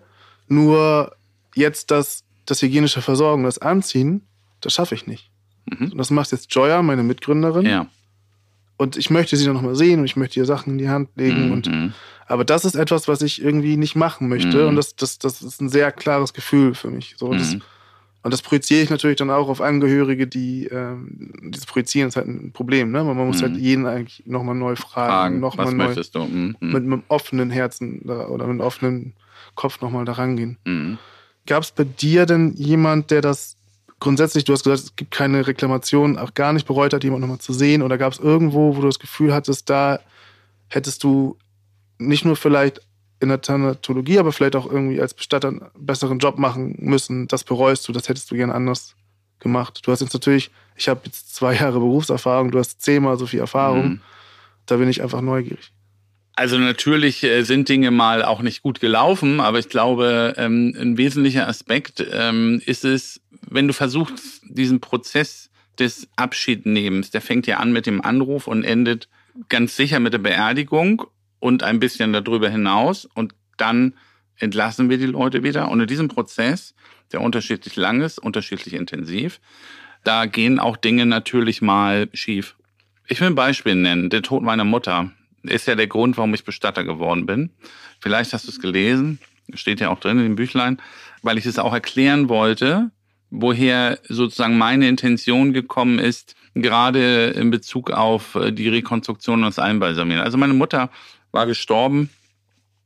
Nur 0.48 1.14
jetzt 1.54 1.90
das, 1.90 2.24
das 2.46 2.62
hygienische 2.62 3.02
Versorgen, 3.02 3.44
das 3.44 3.58
Anziehen, 3.58 4.22
das 4.60 4.72
schaffe 4.74 4.94
ich 4.94 5.06
nicht. 5.06 5.30
Mhm. 5.66 5.92
Und 5.92 5.98
das 5.98 6.10
macht 6.10 6.30
jetzt 6.32 6.54
Joya, 6.54 6.82
meine 6.82 7.02
Mitgründerin. 7.02 7.66
Ja. 7.66 7.86
Und 8.76 8.96
ich 8.96 9.10
möchte 9.10 9.36
sie 9.36 9.44
dann 9.46 9.54
nochmal 9.54 9.74
sehen 9.74 10.00
und 10.00 10.04
ich 10.04 10.16
möchte 10.16 10.38
ihr 10.38 10.44
Sachen 10.46 10.72
in 10.74 10.78
die 10.78 10.88
Hand 10.90 11.08
legen. 11.16 11.50
Und, 11.50 11.66
Mhm. 11.66 11.92
aber 12.26 12.44
das 12.44 12.64
ist 12.64 12.74
etwas, 12.74 13.08
was 13.08 13.22
ich 13.22 13.42
irgendwie 13.42 13.76
nicht 13.76 13.96
machen 13.96 14.28
möchte. 14.28 14.62
Mhm. 14.62 14.68
Und 14.68 14.76
das, 14.76 14.94
das, 14.96 15.18
das 15.18 15.42
ist 15.42 15.60
ein 15.60 15.70
sehr 15.70 15.90
klares 15.92 16.34
Gefühl 16.34 16.74
für 16.74 16.90
mich. 16.90 17.14
So, 17.16 17.32
das, 17.32 17.54
Mhm. 17.54 17.62
Und 18.26 18.32
das 18.32 18.42
projiziere 18.42 18.82
ich 18.82 18.90
natürlich 18.90 19.16
dann 19.18 19.30
auch 19.30 19.48
auf 19.48 19.60
Angehörige, 19.60 20.26
die 20.26 20.66
ähm, 20.66 21.30
dieses 21.44 21.64
Projizieren 21.64 22.08
ist 22.08 22.16
halt 22.16 22.26
ein 22.26 22.50
Problem. 22.52 22.90
Ne? 22.90 23.04
Man 23.04 23.16
muss 23.16 23.38
Mhm. 23.38 23.42
halt 23.42 23.56
jeden 23.56 23.86
eigentlich 23.86 24.22
nochmal 24.26 24.56
neu 24.56 24.74
fragen, 24.74 25.10
Fragen, 25.12 25.40
nochmal 25.40 25.66
neu 25.72 25.84
möchtest 25.86 26.14
du? 26.16 26.24
Mhm. 26.24 26.56
mit 26.60 26.82
einem 26.82 27.02
offenen 27.08 27.50
Herzen 27.50 28.00
da, 28.04 28.26
oder 28.26 28.46
mit 28.46 28.54
einem 28.54 28.60
offenen 28.60 29.12
Kopf 29.54 29.80
nochmal 29.80 30.04
da 30.04 30.12
rangehen. 30.12 30.58
Mhm. 30.64 30.98
Gab 31.46 31.62
es 31.62 31.70
bei 31.70 31.84
dir 31.84 32.26
denn 32.26 32.52
jemand, 32.54 33.12
der 33.12 33.20
das 33.20 33.56
grundsätzlich, 34.00 34.42
du 34.44 34.52
hast 34.52 34.64
gesagt, 34.64 34.82
es 34.82 34.96
gibt 34.96 35.12
keine 35.12 35.46
Reklamation, 35.46 36.18
auch 36.18 36.34
gar 36.34 36.52
nicht 36.52 36.66
bereut 36.66 36.92
hat, 36.92 37.04
jemand 37.04 37.20
nochmal 37.20 37.38
zu 37.38 37.52
sehen? 37.52 37.80
Oder 37.82 37.96
gab 37.96 38.12
es 38.12 38.18
irgendwo, 38.18 38.76
wo 38.76 38.80
du 38.80 38.88
das 38.88 38.98
Gefühl 38.98 39.32
hattest, 39.32 39.70
da 39.70 40.00
hättest 40.68 41.04
du 41.04 41.36
nicht 41.98 42.24
nur 42.24 42.34
vielleicht 42.36 42.80
in 43.20 43.28
der 43.28 43.40
Thanatologie, 43.40 44.18
aber 44.18 44.32
vielleicht 44.32 44.56
auch 44.56 44.70
irgendwie 44.70 45.00
als 45.00 45.14
Bestatter 45.14 45.48
einen 45.48 45.62
besseren 45.78 46.18
Job 46.18 46.38
machen 46.38 46.76
müssen? 46.78 47.28
Das 47.28 47.44
bereust 47.44 47.86
du, 47.88 47.92
das 47.92 48.08
hättest 48.08 48.30
du 48.30 48.36
gern 48.36 48.50
anders 48.50 48.94
gemacht. 49.38 49.80
Du 49.84 49.92
hast 49.92 50.00
jetzt 50.00 50.14
natürlich, 50.14 50.50
ich 50.76 50.88
habe 50.88 51.02
jetzt 51.04 51.34
zwei 51.34 51.54
Jahre 51.54 51.78
Berufserfahrung, 51.78 52.50
du 52.50 52.58
hast 52.58 52.80
zehnmal 52.82 53.18
so 53.18 53.26
viel 53.26 53.40
Erfahrung. 53.40 53.88
Mhm. 53.88 54.00
Da 54.66 54.76
bin 54.76 54.88
ich 54.88 55.02
einfach 55.02 55.20
neugierig. 55.20 55.72
Also 56.34 56.58
natürlich 56.58 57.22
äh, 57.24 57.42
sind 57.44 57.68
Dinge 57.68 57.90
mal 57.90 58.22
auch 58.22 58.42
nicht 58.42 58.62
gut 58.62 58.80
gelaufen, 58.80 59.40
aber 59.40 59.58
ich 59.58 59.70
glaube, 59.70 60.34
ähm, 60.36 60.76
ein 60.78 60.98
wesentlicher 60.98 61.48
Aspekt 61.48 62.06
ähm, 62.12 62.60
ist 62.66 62.84
es, 62.84 63.22
wenn 63.48 63.66
du 63.66 63.72
versuchst, 63.72 64.42
diesen 64.44 64.80
Prozess 64.80 65.48
des 65.78 66.08
Abschiednehmens, 66.16 67.10
der 67.10 67.22
fängt 67.22 67.46
ja 67.46 67.56
an 67.56 67.72
mit 67.72 67.86
dem 67.86 68.02
Anruf 68.02 68.48
und 68.48 68.64
endet 68.64 69.08
ganz 69.48 69.76
sicher 69.76 69.98
mit 69.98 70.12
der 70.12 70.18
Beerdigung 70.18 71.04
und 71.38 71.62
ein 71.62 71.80
bisschen 71.80 72.12
darüber 72.12 72.48
hinaus 72.48 73.04
und 73.04 73.34
dann 73.56 73.94
entlassen 74.38 74.90
wir 74.90 74.98
die 74.98 75.06
Leute 75.06 75.42
wieder. 75.42 75.70
Und 75.70 75.80
in 75.80 75.86
diesem 75.86 76.08
Prozess, 76.08 76.74
der 77.12 77.20
unterschiedlich 77.20 77.76
lang 77.76 78.02
ist, 78.02 78.18
unterschiedlich 78.18 78.74
intensiv, 78.74 79.40
da 80.04 80.26
gehen 80.26 80.58
auch 80.58 80.76
Dinge 80.76 81.06
natürlich 81.06 81.62
mal 81.62 82.08
schief. 82.12 82.56
Ich 83.08 83.20
will 83.20 83.28
ein 83.28 83.34
Beispiel 83.34 83.74
nennen, 83.74 84.10
der 84.10 84.22
Tod 84.22 84.42
meiner 84.42 84.64
Mutter 84.64 85.10
ist 85.42 85.66
ja 85.66 85.74
der 85.74 85.86
Grund, 85.86 86.16
warum 86.16 86.34
ich 86.34 86.44
Bestatter 86.44 86.84
geworden 86.84 87.26
bin. 87.26 87.50
Vielleicht 88.00 88.32
hast 88.32 88.46
du 88.46 88.50
es 88.50 88.60
gelesen, 88.60 89.18
steht 89.54 89.80
ja 89.80 89.90
auch 89.90 90.00
drin 90.00 90.18
in 90.18 90.24
dem 90.24 90.36
Büchlein, 90.36 90.78
weil 91.22 91.38
ich 91.38 91.46
es 91.46 91.58
auch 91.58 91.72
erklären 91.72 92.28
wollte, 92.28 92.90
woher 93.30 93.98
sozusagen 94.08 94.58
meine 94.58 94.88
Intention 94.88 95.52
gekommen 95.52 95.98
ist, 95.98 96.34
gerade 96.54 97.26
in 97.28 97.50
Bezug 97.50 97.90
auf 97.90 98.34
äh, 98.34 98.52
die 98.52 98.68
Rekonstruktion 98.68 99.40
und 99.40 99.46
das 99.46 99.58
Einbalsamieren. 99.58 100.22
Also 100.22 100.38
meine 100.38 100.54
Mutter 100.54 100.90
war 101.36 101.46
gestorben, 101.46 102.08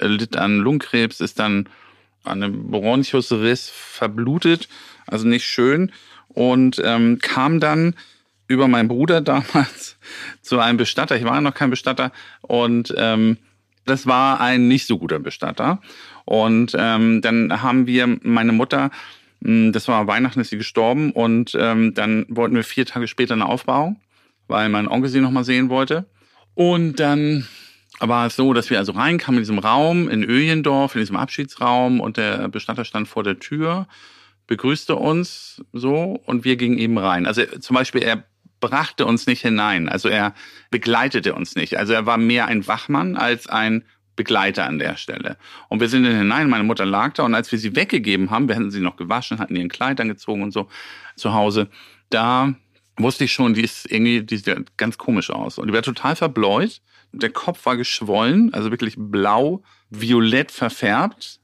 litt 0.00 0.36
an 0.36 0.58
Lungenkrebs, 0.58 1.20
ist 1.20 1.38
dann 1.38 1.68
an 2.24 2.42
einem 2.42 2.70
Bronchusriss 2.70 3.70
verblutet, 3.70 4.68
also 5.06 5.26
nicht 5.26 5.46
schön, 5.46 5.92
und 6.28 6.82
ähm, 6.84 7.18
kam 7.20 7.60
dann 7.60 7.94
über 8.48 8.66
meinen 8.66 8.88
Bruder 8.88 9.20
damals 9.32 9.96
zu 10.42 10.58
einem 10.58 10.78
Bestatter. 10.78 11.16
Ich 11.16 11.24
war 11.24 11.36
ja 11.36 11.40
noch 11.40 11.54
kein 11.54 11.70
Bestatter 11.70 12.10
und 12.42 12.92
ähm, 12.96 13.38
das 13.86 14.08
war 14.08 14.40
ein 14.40 14.66
nicht 14.66 14.86
so 14.86 14.98
guter 14.98 15.20
Bestatter. 15.20 15.80
Und 16.24 16.76
ähm, 16.76 17.22
dann 17.22 17.62
haben 17.62 17.86
wir 17.86 18.18
meine 18.22 18.52
Mutter, 18.52 18.90
mh, 19.40 19.70
das 19.70 19.86
war 19.86 20.08
Weihnachten, 20.08 20.40
ist 20.40 20.50
sie 20.50 20.58
gestorben 20.58 21.12
und 21.12 21.56
ähm, 21.58 21.94
dann 21.94 22.26
wollten 22.28 22.56
wir 22.56 22.64
vier 22.64 22.84
Tage 22.84 23.06
später 23.06 23.34
eine 23.34 23.46
Aufbauung, 23.46 24.00
weil 24.48 24.68
mein 24.68 24.88
Onkel 24.88 25.08
sie 25.08 25.20
nochmal 25.20 25.44
sehen 25.44 25.68
wollte. 25.68 26.06
Und 26.54 26.98
dann 26.98 27.46
war 28.08 28.26
es 28.26 28.36
so, 28.36 28.52
dass 28.54 28.70
wir 28.70 28.78
also 28.78 28.92
reinkamen 28.92 29.38
in 29.38 29.42
diesem 29.42 29.58
Raum 29.58 30.08
in 30.08 30.24
Öjendorf, 30.24 30.94
in 30.94 31.00
diesem 31.00 31.16
Abschiedsraum 31.16 32.00
und 32.00 32.16
der 32.16 32.48
Bestatter 32.48 32.84
stand 32.84 33.08
vor 33.08 33.22
der 33.22 33.38
Tür, 33.38 33.86
begrüßte 34.46 34.96
uns 34.96 35.62
so 35.72 36.20
und 36.24 36.44
wir 36.44 36.56
gingen 36.56 36.78
eben 36.78 36.98
rein. 36.98 37.26
Also 37.26 37.44
zum 37.44 37.74
Beispiel, 37.74 38.02
er 38.02 38.24
brachte 38.60 39.06
uns 39.06 39.26
nicht 39.26 39.42
hinein, 39.42 39.88
also 39.88 40.08
er 40.08 40.34
begleitete 40.70 41.34
uns 41.34 41.54
nicht. 41.56 41.78
Also 41.78 41.92
er 41.92 42.06
war 42.06 42.18
mehr 42.18 42.46
ein 42.46 42.66
Wachmann 42.66 43.16
als 43.16 43.46
ein 43.46 43.84
Begleiter 44.16 44.66
an 44.66 44.78
der 44.78 44.96
Stelle. 44.96 45.36
Und 45.68 45.80
wir 45.80 45.88
sind 45.88 46.04
dann 46.04 46.16
hinein, 46.16 46.50
meine 46.50 46.64
Mutter 46.64 46.84
lag 46.84 47.14
da 47.14 47.22
und 47.22 47.34
als 47.34 47.50
wir 47.52 47.58
sie 47.58 47.74
weggegeben 47.74 48.30
haben, 48.30 48.48
wir 48.48 48.56
hatten 48.56 48.70
sie 48.70 48.80
noch 48.80 48.96
gewaschen, 48.96 49.38
hatten 49.38 49.56
ihren 49.56 49.68
Kleid 49.68 50.00
angezogen 50.00 50.42
und 50.42 50.52
so 50.52 50.68
zu 51.16 51.32
Hause, 51.32 51.68
da 52.10 52.54
wusste 52.98 53.24
ich 53.24 53.32
schon, 53.32 53.54
die 53.54 53.62
ist 53.62 53.90
irgendwie, 53.90 54.22
die 54.22 54.36
sieht 54.36 54.76
ganz 54.76 54.98
komisch 54.98 55.30
aus. 55.30 55.58
Und 55.58 55.68
die 55.68 55.72
war 55.72 55.82
total 55.82 56.16
verbläut. 56.16 56.82
Der 57.12 57.30
Kopf 57.30 57.66
war 57.66 57.76
geschwollen, 57.76 58.54
also 58.54 58.70
wirklich 58.70 58.94
blau, 58.96 59.62
violett 59.90 60.50
verfärbt. 60.50 61.40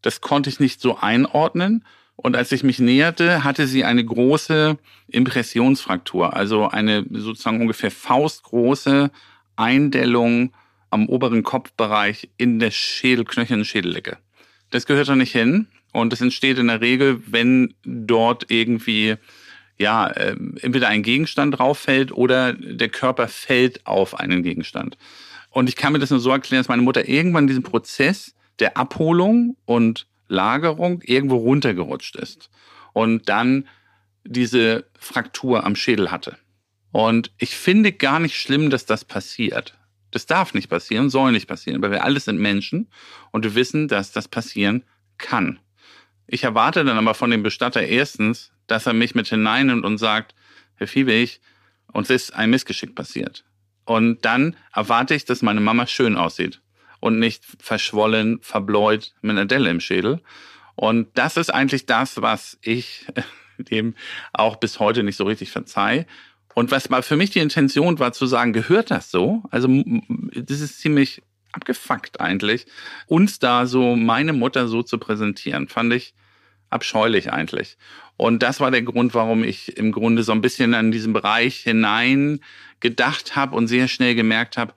Das 0.00 0.20
konnte 0.20 0.50
ich 0.50 0.60
nicht 0.60 0.80
so 0.80 0.98
einordnen. 0.98 1.84
Und 2.16 2.36
als 2.36 2.52
ich 2.52 2.62
mich 2.62 2.78
näherte, 2.78 3.42
hatte 3.42 3.66
sie 3.66 3.84
eine 3.84 4.04
große 4.04 4.78
Impressionsfraktur, 5.08 6.34
also 6.34 6.68
eine 6.68 7.04
sozusagen 7.10 7.60
ungefähr 7.60 7.90
faustgroße 7.90 9.10
Eindellung 9.56 10.52
am 10.90 11.08
oberen 11.08 11.42
Kopfbereich 11.42 12.28
in 12.36 12.58
der 12.58 12.70
Schädel, 12.70 13.24
knöchernen 13.24 13.64
Schädeldecke. 13.64 14.18
Das 14.70 14.86
gehört 14.86 15.08
da 15.08 15.16
nicht 15.16 15.32
hin. 15.32 15.68
Und 15.92 16.12
das 16.12 16.20
entsteht 16.20 16.58
in 16.58 16.68
der 16.68 16.80
Regel, 16.80 17.22
wenn 17.26 17.74
dort 17.84 18.50
irgendwie 18.50 19.16
ja, 19.78 20.08
äh, 20.08 20.36
entweder 20.60 20.88
ein 20.88 21.02
Gegenstand 21.02 21.58
drauf 21.58 21.78
fällt 21.78 22.12
oder 22.12 22.52
der 22.52 22.88
Körper 22.88 23.28
fällt 23.28 23.86
auf 23.86 24.18
einen 24.18 24.42
Gegenstand. 24.42 24.96
Und 25.50 25.68
ich 25.68 25.76
kann 25.76 25.92
mir 25.92 25.98
das 25.98 26.10
nur 26.10 26.20
so 26.20 26.30
erklären, 26.30 26.60
dass 26.60 26.68
meine 26.68 26.82
Mutter 26.82 27.08
irgendwann 27.08 27.46
diesen 27.46 27.62
Prozess 27.62 28.34
der 28.58 28.76
Abholung 28.76 29.56
und 29.64 30.06
Lagerung 30.28 31.02
irgendwo 31.02 31.36
runtergerutscht 31.36 32.16
ist 32.16 32.50
und 32.92 33.28
dann 33.28 33.68
diese 34.24 34.84
Fraktur 34.98 35.64
am 35.64 35.76
Schädel 35.76 36.10
hatte. 36.10 36.38
Und 36.92 37.32
ich 37.38 37.56
finde 37.56 37.92
gar 37.92 38.20
nicht 38.20 38.36
schlimm, 38.36 38.70
dass 38.70 38.86
das 38.86 39.04
passiert. 39.04 39.76
Das 40.10 40.26
darf 40.26 40.54
nicht 40.54 40.68
passieren, 40.68 41.10
soll 41.10 41.32
nicht 41.32 41.48
passieren, 41.48 41.82
weil 41.82 41.90
wir 41.90 42.04
alles 42.04 42.26
sind 42.26 42.38
Menschen 42.38 42.88
und 43.30 43.44
wir 43.44 43.54
wissen, 43.54 43.88
dass 43.88 44.12
das 44.12 44.28
passieren 44.28 44.84
kann. 45.18 45.58
Ich 46.26 46.44
erwarte 46.44 46.84
dann 46.84 46.98
aber 46.98 47.14
von 47.14 47.30
dem 47.30 47.42
Bestatter 47.42 47.82
erstens, 47.82 48.51
dass 48.66 48.86
er 48.86 48.92
mich 48.92 49.14
mit 49.14 49.28
hineinnimmt 49.28 49.84
und 49.84 49.98
sagt, 49.98 50.34
Herr 50.76 50.88
Fiebig, 50.88 51.40
uns 51.92 52.10
ist 52.10 52.34
ein 52.34 52.50
Missgeschick 52.50 52.94
passiert. 52.94 53.44
Und 53.84 54.24
dann 54.24 54.56
erwarte 54.72 55.14
ich, 55.14 55.24
dass 55.24 55.42
meine 55.42 55.60
Mama 55.60 55.86
schön 55.86 56.16
aussieht 56.16 56.60
und 57.00 57.18
nicht 57.18 57.44
verschwollen, 57.58 58.40
verbläut 58.40 59.12
mit 59.22 59.32
einer 59.32 59.46
Delle 59.46 59.70
im 59.70 59.80
Schädel. 59.80 60.20
Und 60.76 61.08
das 61.14 61.36
ist 61.36 61.52
eigentlich 61.52 61.86
das, 61.86 62.22
was 62.22 62.58
ich 62.62 63.06
dem 63.58 63.94
auch 64.32 64.56
bis 64.56 64.78
heute 64.78 65.02
nicht 65.02 65.16
so 65.16 65.24
richtig 65.24 65.50
verzeih. 65.50 66.06
Und 66.54 66.70
was 66.70 66.90
mal 66.90 67.02
für 67.02 67.16
mich 67.16 67.30
die 67.30 67.40
Intention 67.40 67.98
war, 67.98 68.12
zu 68.12 68.26
sagen, 68.26 68.52
gehört 68.52 68.90
das 68.90 69.10
so? 69.10 69.42
Also 69.50 69.68
das 70.34 70.60
ist 70.60 70.80
ziemlich 70.80 71.22
abgefuckt 71.52 72.20
eigentlich, 72.20 72.66
uns 73.06 73.38
da 73.38 73.66
so 73.66 73.94
meine 73.96 74.32
Mutter 74.32 74.68
so 74.68 74.82
zu 74.82 74.98
präsentieren, 74.98 75.68
fand 75.68 75.92
ich 75.92 76.14
abscheulich 76.72 77.32
eigentlich. 77.32 77.76
Und 78.16 78.42
das 78.42 78.60
war 78.60 78.70
der 78.70 78.82
Grund, 78.82 79.14
warum 79.14 79.44
ich 79.44 79.76
im 79.76 79.92
Grunde 79.92 80.22
so 80.22 80.32
ein 80.32 80.40
bisschen 80.40 80.74
an 80.74 80.92
diesen 80.92 81.12
Bereich 81.12 81.56
hinein 81.56 82.40
gedacht 82.80 83.36
habe 83.36 83.56
und 83.56 83.68
sehr 83.68 83.88
schnell 83.88 84.14
gemerkt 84.14 84.56
habe, 84.56 84.74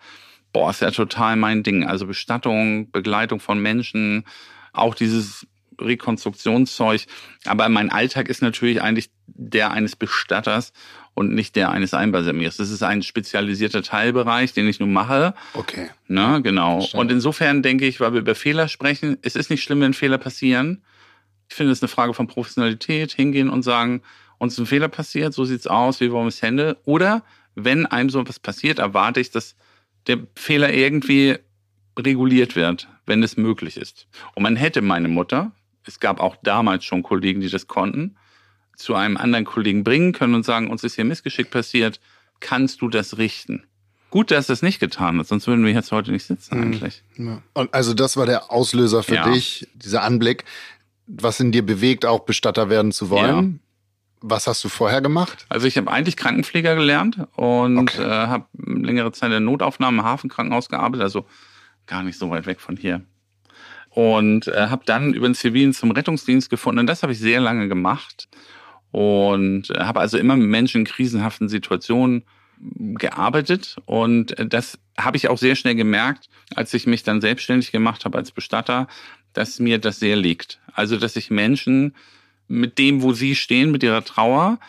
boah, 0.54 0.70
ist 0.70 0.82
ja 0.82 0.92
total 0.92 1.36
mein 1.36 1.64
Ding. 1.64 1.86
Also 1.86 2.08
Bestattung, 2.08 2.92
Begleitung 2.92 3.40
von 3.40 3.60
Menschen, 3.60 4.26
auch 4.74 4.96
dieses 4.96 5.46
Rekonstruktionszeug. 5.80 7.06
Aber 7.46 7.68
mein 7.70 7.90
Alltag 7.90 8.30
ist 8.30 8.42
natürlich 8.42 8.82
eigentlich 8.82 9.10
der 9.28 9.72
eines 9.72 9.96
Bestatters 9.96 10.72
und 11.14 11.34
nicht 11.34 11.56
der 11.56 11.72
eines 11.72 11.94
Einbalsamiers. 11.94 12.58
Das 12.58 12.70
ist 12.70 12.84
ein 12.84 13.04
spezialisierter 13.04 13.84
Teilbereich, 13.84 14.54
den 14.54 14.68
ich 14.68 14.80
nun 14.80 14.94
mache. 14.94 15.34
Okay. 15.54 15.90
Na, 16.08 16.40
genau. 16.40 16.80
Verstehe. 16.80 17.02
Und 17.02 17.12
insofern 17.12 17.62
denke 17.62 17.86
ich, 17.86 18.00
weil 18.00 18.14
wir 18.14 18.22
über 18.22 18.36
Fehler 18.36 18.68
sprechen, 18.68 19.18
es 19.22 19.36
ist 19.36 19.50
nicht 19.50 19.64
schlimm, 19.64 19.82
wenn 19.82 19.94
Fehler 19.94 20.18
passieren. 20.18 20.84
Ich 21.50 21.56
finde, 21.56 21.72
es 21.72 21.80
ist 21.80 21.84
eine 21.84 21.90
Frage 21.90 22.14
von 22.14 22.28
Professionalität, 22.28 23.12
hingehen 23.12 23.50
und 23.50 23.64
sagen, 23.64 24.02
uns 24.38 24.54
ist 24.54 24.60
ein 24.60 24.66
Fehler 24.66 24.88
passiert, 24.88 25.34
so 25.34 25.46
sieht's 25.46 25.68
aus, 25.68 26.02
wie 26.02 26.12
wollen 26.12 26.26
wir 26.26 26.30
es 26.30 26.42
handeln? 26.42 26.76
Oder 26.86 27.24
wenn 27.56 27.86
einem 27.86 28.10
so 28.10 28.20
etwas 28.20 28.40
passiert, 28.40 28.80
erwarte 28.80 29.20
ich, 29.20 29.32
dass 29.32 29.56
der 30.08 30.20
Fehler 30.36 30.74
irgendwie 30.74 31.38
reguliert 31.98 32.56
wird, 32.56 32.88
wenn 33.06 33.24
es 33.24 33.38
möglich 33.38 33.78
ist. 33.78 34.08
Und 34.34 34.44
man 34.44 34.56
hätte 34.56 34.82
meine 34.82 35.08
Mutter 35.08 35.52
es 35.88 36.00
gab 36.00 36.20
auch 36.20 36.36
damals 36.44 36.86
schon 36.86 37.04
Kollegen, 37.04 37.42
die 37.42 37.50
das 37.50 37.68
konnten, 37.68 38.16
zu 38.76 38.96
einem 38.96 39.18
anderen 39.18 39.46
Kollegen 39.46 39.84
bringen 39.84 40.12
können 40.12 40.36
und 40.36 40.44
sagen, 40.46 40.70
uns 40.70 40.84
ist 40.84 40.96
hier 40.96 41.06
Missgeschick 41.06 41.50
passiert, 41.50 42.00
kannst 42.40 42.82
du 42.82 42.90
das 42.90 43.18
richten? 43.18 43.64
Gut, 44.10 44.32
dass 44.32 44.50
es 44.50 44.62
nicht 44.62 44.80
getan 44.80 45.20
hat, 45.20 45.28
sonst 45.28 45.48
würden 45.48 45.66
wir 45.66 45.74
jetzt 45.74 45.92
heute 45.92 46.12
nicht 46.12 46.26
sitzen 46.26 46.62
eigentlich. 46.62 47.04
Ja. 47.18 47.42
Und 47.54 47.74
also 47.74 47.94
das 47.94 48.18
war 48.18 48.26
der 48.26 48.52
Auslöser 48.52 49.04
für 49.04 49.16
Ja. 49.16 49.30
dich, 49.30 49.68
dieser 49.76 50.04
Anblick, 50.04 50.46
was 51.08 51.40
in 51.40 51.52
dir 51.52 51.66
bewegt, 51.66 52.06
auch 52.06 52.22
Bestatter 52.22 52.70
werden 52.70 52.92
zu 52.92 53.10
wollen. 53.10 53.60
Was 54.22 54.48
hast 54.48 54.64
du 54.64 54.70
vorher 54.70 55.02
gemacht? 55.02 55.46
Also 55.50 55.68
ich 55.68 55.78
habe 55.78 55.92
eigentlich 55.92 56.18
Krankenpfleger 56.18 56.76
gelernt 56.76 57.20
und 57.36 57.78
Okay. 57.78 58.02
äh, 58.02 58.28
habe 58.28 58.46
längere 58.58 59.12
Zeit 59.12 59.28
in 59.28 59.32
der 59.32 59.40
Notaufnahme 59.40 60.00
im 60.00 60.04
Hafenkrankenhaus 60.06 60.68
gearbeitet, 60.70 61.04
also 61.04 61.26
gar 61.86 62.02
nicht 62.02 62.18
so 62.18 62.30
weit 62.32 62.48
weg 62.48 62.60
von 62.60 62.76
hier. 62.78 63.02
Und 63.90 64.48
äh, 64.48 64.68
habe 64.68 64.84
dann 64.86 65.14
über 65.14 65.28
den 65.28 65.36
Zivilen 65.36 65.74
zum 65.74 65.92
Rettungsdienst 65.92 66.50
gefunden 66.50 66.80
und 66.80 66.88
das 66.88 67.04
habe 67.04 67.14
ich 67.14 67.20
sehr 67.20 67.40
lange 67.40 67.68
gemacht. 67.68 68.28
Und 68.92 69.70
äh, 69.70 69.80
habe 69.82 70.00
also 70.00 70.18
immer 70.18 70.36
mit 70.36 70.48
Menschen 70.48 70.80
in 70.80 70.86
krisenhaften 70.86 71.48
Situationen 71.48 72.24
gearbeitet 72.60 73.76
und 73.86 74.38
äh, 74.40 74.48
das 74.48 74.80
habe 74.98 75.18
ich 75.18 75.28
auch 75.28 75.38
sehr 75.38 75.56
schnell 75.56 75.76
gemerkt, 75.76 76.30
als 76.56 76.74
ich 76.74 76.88
mich 76.88 77.04
dann 77.04 77.22
selbstständig 77.22 77.72
gemacht 77.72 78.06
habe 78.06 78.18
als 78.18 78.32
Bestatter, 78.32 78.88
dass 79.38 79.60
mir 79.60 79.78
das 79.78 80.00
sehr 80.00 80.16
liegt. 80.16 80.60
Also 80.74 80.98
dass 80.98 81.16
ich 81.16 81.30
Menschen 81.30 81.96
mit 82.48 82.78
dem, 82.78 83.02
wo 83.02 83.14
sie 83.14 83.36
stehen, 83.36 83.72
mit 83.72 83.84
ihrer 83.84 84.04
Trauer, 84.04 84.60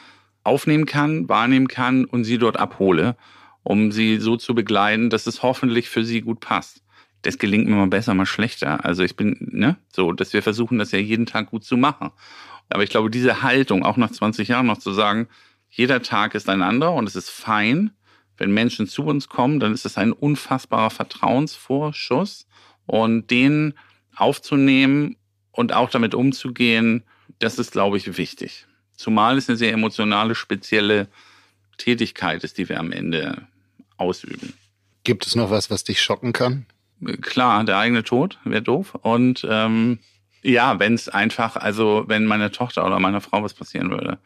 aufnehmen 0.45 0.87
kann, 0.87 1.29
wahrnehmen 1.29 1.69
kann 1.69 2.05
und 2.05 2.25
sie 2.25 2.39
dort 2.39 2.57
abhole, 2.57 3.17
um 3.63 3.91
sie 3.91 4.19
so 4.19 4.37
zu 4.37 4.55
begleiten, 4.55 5.11
dass 5.11 5.27
es 5.27 5.43
hoffentlich 5.43 5.89
für 5.89 6.05
sie 6.05 6.21
gut 6.21 6.41
passt. 6.41 6.83
Das 7.23 7.39
gelingt 7.39 7.67
mir 7.67 7.75
mal 7.75 7.89
besser, 7.89 8.15
mal 8.15 8.27
schlechter. 8.27 8.85
Also 8.85 9.03
ich 9.03 9.17
bin, 9.17 9.37
ne, 9.51 9.77
so, 9.93 10.13
dass 10.13 10.33
wir 10.33 10.43
versuchen, 10.43 10.79
das 10.79 10.93
ja 10.93 11.01
jeden 11.01 11.27
Tag 11.27 11.51
gut 11.51 11.65
zu 11.65 11.77
machen. 11.77 12.11
Aber 12.69 12.85
ich 12.85 12.91
glaube, 12.91 13.11
diese 13.11 13.43
Haltung, 13.43 13.85
auch 13.85 13.97
nach 13.97 14.13
20 14.13 14.49
Jahren 14.49 14.67
noch 14.67 14.79
zu 14.79 14.93
sagen, 14.93 15.27
jeder 15.69 16.01
Tag 16.03 16.35
ist 16.35 16.49
ein 16.49 16.63
anderer 16.63 16.95
und 16.95 17.09
es 17.09 17.17
ist 17.17 17.31
fein, 17.31 17.91
wenn 18.39 18.53
Menschen 18.53 18.87
zu 18.87 19.05
uns 19.05 19.29
kommen, 19.29 19.61
dann 19.61 19.73
ist 19.73 19.87
es 19.87 19.99
ein 19.99 20.13
unfassbarer 20.13 20.91
Vertrauensvorschuss 20.91 22.47
und 22.87 23.31
den 23.31 23.75
aufzunehmen 24.17 25.17
und 25.53 25.73
auch 25.73 25.91
damit 25.91 26.15
umzugehen, 26.15 27.05
das 27.39 27.59
ist, 27.59 27.73
glaube 27.73 27.97
ich, 27.97 28.17
wichtig. 28.17 28.67
Zumal 28.95 29.37
es 29.37 29.49
eine 29.49 29.59
sehr 29.59 29.73
emotionale, 29.73 30.35
spezielle 30.35 31.09
Tätigkeit 31.77 32.43
ist, 32.45 32.59
die 32.59 32.69
wir 32.69 32.81
am 32.81 32.93
Ende 32.93 33.47
ausüben. 33.97 34.55
Gibt 35.05 35.27
es 35.27 35.37
noch 35.37 35.51
was, 35.51 35.71
was 35.71 35.85
dich 35.85 36.03
schocken 36.03 36.33
kann? 36.33 36.67
Klar, 37.21 37.63
der 37.65 37.79
eigene 37.79 38.03
Tod 38.03 38.39
wäre 38.45 38.63
doof. 38.63 38.95
Und 39.03 39.47
ähm, 39.49 39.99
ja, 40.43 40.79
wenn 40.79 40.95
es 40.95 41.09
einfach, 41.09 41.57
also 41.57 42.05
wenn 42.07 42.25
meiner 42.25 42.53
Tochter 42.53 42.87
oder 42.87 42.99
meiner 42.99 43.21
Frau 43.21 43.43
was 43.43 43.53
passieren 43.53 43.91
würde. 43.91 44.19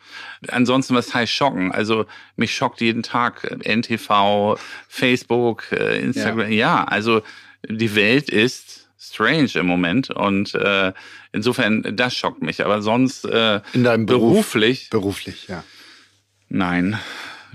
Ansonsten, 0.49 0.95
was 0.95 1.13
heißt 1.13 1.33
schocken? 1.33 1.73
Also 1.73 2.07
mich 2.37 2.55
schockt 2.55 2.81
jeden 2.81 3.03
Tag 3.03 3.45
äh, 3.45 3.77
NTV, 3.77 4.59
Facebook, 4.89 5.73
äh, 5.73 6.01
Instagram. 6.01 6.51
Ja. 6.53 6.85
also 6.85 7.23
die 7.69 7.95
Welt 7.95 8.31
ist 8.31 8.80
strange 9.01 9.51
im 9.55 9.67
Moment 9.67 10.11
und 10.11 10.55
äh, 10.55 10.93
insofern, 11.33 11.97
das 11.97 12.15
schockt 12.15 12.43
mich. 12.43 12.63
Aber 12.65 12.83
sonst 12.83 13.25
äh, 13.25 13.61
In 13.73 13.83
deinem 13.85 14.05
Beruf? 14.07 14.33
beruflich, 14.33 14.91
Beruflich, 14.91 15.49
ja. 15.49 15.65
Nein, 16.51 16.99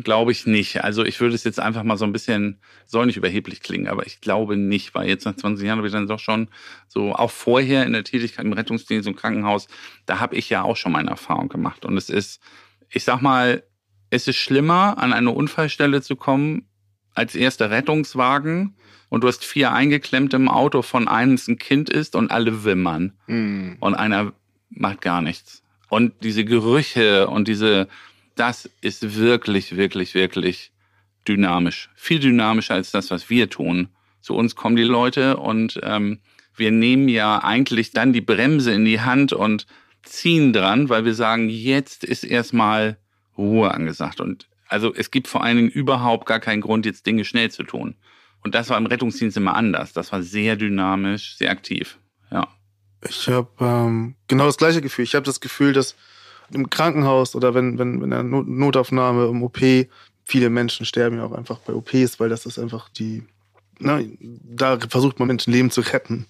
glaube 0.03 0.31
ich 0.31 0.47
nicht. 0.47 0.83
Also 0.83 1.05
ich 1.05 1.19
würde 1.19 1.35
es 1.35 1.43
jetzt 1.43 1.59
einfach 1.59 1.83
mal 1.83 1.97
so 1.97 2.05
ein 2.05 2.11
bisschen, 2.13 2.59
soll 2.85 3.05
nicht 3.05 3.17
überheblich 3.17 3.61
klingen, 3.61 3.87
aber 3.87 4.07
ich 4.07 4.21
glaube 4.21 4.57
nicht, 4.57 4.95
weil 4.95 5.07
jetzt 5.07 5.25
nach 5.25 5.35
20 5.35 5.65
Jahren 5.67 5.77
habe 5.77 5.87
ich 5.87 5.93
dann 5.93 6.07
doch 6.07 6.19
schon 6.19 6.49
so, 6.87 7.13
auch 7.13 7.31
vorher 7.31 7.85
in 7.85 7.93
der 7.93 8.03
Tätigkeit 8.03 8.45
im 8.45 8.53
Rettungsdienst 8.53 9.07
und 9.07 9.15
Krankenhaus, 9.15 9.67
da 10.05 10.19
habe 10.19 10.35
ich 10.35 10.49
ja 10.49 10.63
auch 10.63 10.77
schon 10.77 10.93
meine 10.93 11.11
Erfahrung 11.11 11.49
gemacht. 11.49 11.85
Und 11.85 11.95
es 11.97 12.09
ist, 12.09 12.41
ich 12.89 13.03
sag 13.03 13.21
mal, 13.21 13.63
es 14.09 14.27
ist 14.27 14.37
schlimmer, 14.37 14.97
an 14.97 15.13
eine 15.13 15.31
Unfallstelle 15.31 16.01
zu 16.01 16.15
kommen, 16.15 16.67
als 17.15 17.33
erster 17.35 17.71
Rettungswagen 17.71 18.75
und 19.09 19.23
du 19.23 19.27
hast 19.27 19.43
vier 19.43 19.71
eingeklemmte 19.71 20.35
im 20.35 20.49
Auto, 20.49 20.81
von 20.81 21.07
eines 21.07 21.47
ein 21.47 21.57
Kind 21.57 21.89
ist 21.89 22.15
und 22.15 22.31
alle 22.31 22.63
wimmern 22.63 23.13
Hm. 23.27 23.77
und 23.79 23.95
einer 23.95 24.33
macht 24.69 25.01
gar 25.01 25.21
nichts. 25.21 25.63
Und 25.89 26.13
diese 26.23 26.45
Gerüche 26.45 27.27
und 27.27 27.47
diese, 27.47 27.87
das 28.35 28.69
ist 28.81 29.15
wirklich, 29.17 29.75
wirklich, 29.77 30.13
wirklich 30.13 30.71
dynamisch. 31.27 31.89
Viel 31.95 32.19
dynamischer 32.19 32.73
als 32.73 32.91
das, 32.91 33.11
was 33.11 33.29
wir 33.29 33.49
tun. 33.49 33.87
Zu 34.21 34.35
uns 34.35 34.55
kommen 34.55 34.75
die 34.75 34.83
Leute 34.83 35.37
und 35.37 35.79
ähm, 35.83 36.19
wir 36.55 36.71
nehmen 36.71 37.07
ja 37.09 37.43
eigentlich 37.43 37.91
dann 37.91 38.13
die 38.13 38.21
Bremse 38.21 38.71
in 38.73 38.85
die 38.85 39.01
Hand 39.01 39.33
und 39.33 39.67
ziehen 40.03 40.53
dran, 40.53 40.89
weil 40.89 41.05
wir 41.05 41.13
sagen, 41.13 41.49
jetzt 41.49 42.03
ist 42.03 42.23
erstmal 42.23 42.97
Ruhe 43.37 43.73
angesagt. 43.73 44.21
Und 44.21 44.47
also 44.67 44.93
es 44.93 45.11
gibt 45.11 45.27
vor 45.27 45.43
allen 45.43 45.57
Dingen 45.57 45.69
überhaupt 45.69 46.25
gar 46.25 46.39
keinen 46.39 46.61
Grund, 46.61 46.85
jetzt 46.85 47.05
Dinge 47.05 47.25
schnell 47.25 47.51
zu 47.51 47.63
tun. 47.63 47.95
Und 48.43 48.55
das 48.55 48.69
war 48.69 48.77
im 48.77 48.85
Rettungsdienst 48.85 49.37
immer 49.37 49.55
anders. 49.55 49.93
Das 49.93 50.11
war 50.11 50.21
sehr 50.21 50.55
dynamisch, 50.55 51.35
sehr 51.37 51.49
aktiv. 51.49 51.97
Ja. 52.31 52.47
Ich 53.07 53.27
habe 53.27 53.49
ähm, 53.59 54.15
genau 54.27 54.45
das 54.45 54.57
gleiche 54.57 54.81
Gefühl. 54.81 55.03
Ich 55.03 55.15
habe 55.15 55.25
das 55.25 55.39
Gefühl, 55.39 55.73
dass 55.73 55.95
im 56.51 56.69
Krankenhaus 56.69 57.35
oder 57.35 57.53
wenn, 57.53 57.77
wenn, 57.77 58.01
wenn 58.01 58.03
in 58.03 58.09
der 58.11 58.23
Not 58.23 58.47
Notaufnahme 58.47 59.27
im 59.27 59.43
OP, 59.43 59.59
viele 60.23 60.49
Menschen 60.49 60.85
sterben 60.85 61.17
ja 61.17 61.25
auch 61.25 61.31
einfach 61.31 61.59
bei 61.59 61.73
OPs, 61.73 62.19
weil 62.19 62.29
das 62.29 62.45
ist 62.45 62.59
einfach 62.59 62.89
die, 62.89 63.23
na, 63.79 64.01
da 64.19 64.79
versucht 64.79 65.19
man 65.19 65.27
Menschenleben 65.27 65.71
zu 65.71 65.81
retten, 65.81 66.27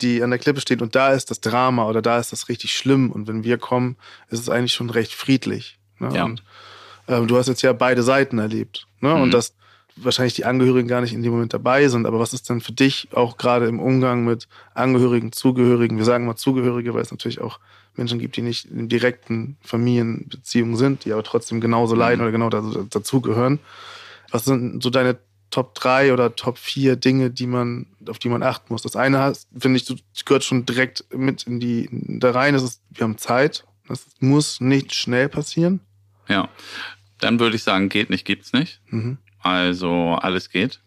die 0.00 0.22
an 0.22 0.30
der 0.30 0.38
Klippe 0.38 0.60
stehen 0.60 0.80
und 0.80 0.94
da 0.94 1.12
ist 1.12 1.30
das 1.30 1.40
Drama 1.40 1.86
oder 1.88 2.02
da 2.02 2.18
ist 2.18 2.32
das 2.32 2.48
richtig 2.48 2.76
schlimm 2.76 3.10
und 3.10 3.26
wenn 3.26 3.44
wir 3.44 3.58
kommen, 3.58 3.96
ist 4.28 4.40
es 4.40 4.48
eigentlich 4.48 4.74
schon 4.74 4.90
recht 4.90 5.12
friedlich. 5.12 5.78
Ne? 5.98 6.10
Ja. 6.14 6.24
Und 6.24 6.42
du 7.06 7.36
hast 7.36 7.48
jetzt 7.48 7.62
ja 7.62 7.72
beide 7.72 8.02
Seiten 8.02 8.38
erlebt 8.38 8.86
ne? 9.00 9.14
Mhm. 9.14 9.22
und 9.22 9.34
dass 9.34 9.54
wahrscheinlich 9.96 10.34
die 10.34 10.44
Angehörigen 10.44 10.88
gar 10.88 11.00
nicht 11.00 11.12
in 11.12 11.22
dem 11.22 11.32
Moment 11.32 11.52
dabei 11.54 11.86
sind, 11.88 12.04
aber 12.06 12.18
was 12.18 12.32
ist 12.32 12.48
denn 12.50 12.60
für 12.60 12.72
dich 12.72 13.08
auch 13.12 13.36
gerade 13.36 13.66
im 13.66 13.78
Umgang 13.78 14.24
mit 14.24 14.48
Angehörigen, 14.74 15.30
Zugehörigen, 15.30 15.98
wir 15.98 16.04
sagen 16.04 16.26
mal 16.26 16.34
Zugehörige, 16.36 16.94
weil 16.94 17.02
es 17.02 17.12
natürlich 17.12 17.40
auch 17.40 17.60
Menschen 17.94 18.18
gibt, 18.18 18.36
die 18.36 18.42
nicht 18.42 18.64
in 18.64 18.88
direkten 18.88 19.56
Familienbeziehungen 19.62 20.76
sind, 20.76 21.04
die 21.04 21.12
aber 21.12 21.22
trotzdem 21.22 21.60
genauso 21.60 21.94
leiden 21.94 22.20
oder 22.22 22.32
genau 22.32 22.50
da- 22.50 22.84
dazugehören. 22.90 23.60
Was 24.30 24.44
sind 24.46 24.82
so 24.82 24.90
deine 24.90 25.16
Top 25.50 25.76
3 25.76 26.12
oder 26.12 26.34
Top 26.34 26.58
4 26.58 26.96
Dinge, 26.96 27.30
die 27.30 27.46
man, 27.46 27.86
auf 28.08 28.18
die 28.18 28.28
man 28.28 28.42
achten 28.42 28.72
muss? 28.72 28.82
Das 28.82 28.96
eine 28.96 29.20
hast- 29.20 29.46
finde 29.56 29.78
ich, 29.78 30.04
gehört 30.24 30.42
schon 30.42 30.66
direkt 30.66 31.04
mit 31.14 31.44
in 31.44 31.60
die 31.60 31.88
da 31.92 32.32
rein. 32.32 32.54
Das 32.54 32.64
ist, 32.64 32.80
wir 32.90 33.04
haben 33.04 33.18
Zeit. 33.18 33.64
Das 33.86 34.04
muss 34.18 34.60
nicht 34.60 34.92
schnell 34.94 35.28
passieren. 35.28 35.78
Ja, 36.28 36.48
dann 37.20 37.40
würde 37.40 37.56
ich 37.56 37.62
sagen, 37.62 37.88
geht 37.88 38.10
nicht, 38.10 38.24
gibt's 38.24 38.52
nicht. 38.52 38.80
Mhm. 38.88 39.18
Also 39.40 40.18
alles 40.20 40.50
geht. 40.50 40.80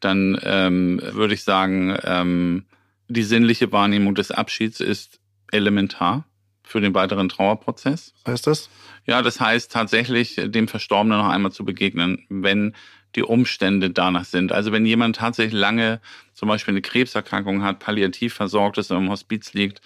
Dann 0.00 0.38
ähm, 0.42 1.00
würde 1.02 1.34
ich 1.34 1.44
sagen, 1.44 1.96
ähm, 2.04 2.66
die 3.08 3.22
sinnliche 3.22 3.72
Wahrnehmung 3.72 4.14
des 4.14 4.30
Abschieds 4.30 4.80
ist 4.80 5.20
elementar 5.52 6.26
für 6.64 6.80
den 6.80 6.94
weiteren 6.94 7.28
Trauerprozess. 7.28 8.12
Was 8.24 8.32
heißt 8.32 8.46
das? 8.48 8.70
Ja, 9.06 9.22
das 9.22 9.40
heißt 9.40 9.70
tatsächlich, 9.70 10.40
dem 10.44 10.66
Verstorbenen 10.66 11.18
noch 11.18 11.28
einmal 11.28 11.52
zu 11.52 11.64
begegnen, 11.64 12.26
wenn 12.28 12.74
die 13.14 13.22
Umstände 13.22 13.90
danach 13.90 14.24
sind. 14.24 14.52
Also 14.52 14.72
wenn 14.72 14.84
jemand 14.84 15.16
tatsächlich 15.16 15.58
lange 15.58 16.00
zum 16.34 16.48
Beispiel 16.48 16.72
eine 16.72 16.82
Krebserkrankung 16.82 17.62
hat, 17.62 17.78
palliativ 17.78 18.34
versorgt 18.34 18.78
ist 18.78 18.90
und 18.90 19.04
im 19.04 19.10
Hospiz 19.10 19.54
liegt, 19.54 19.80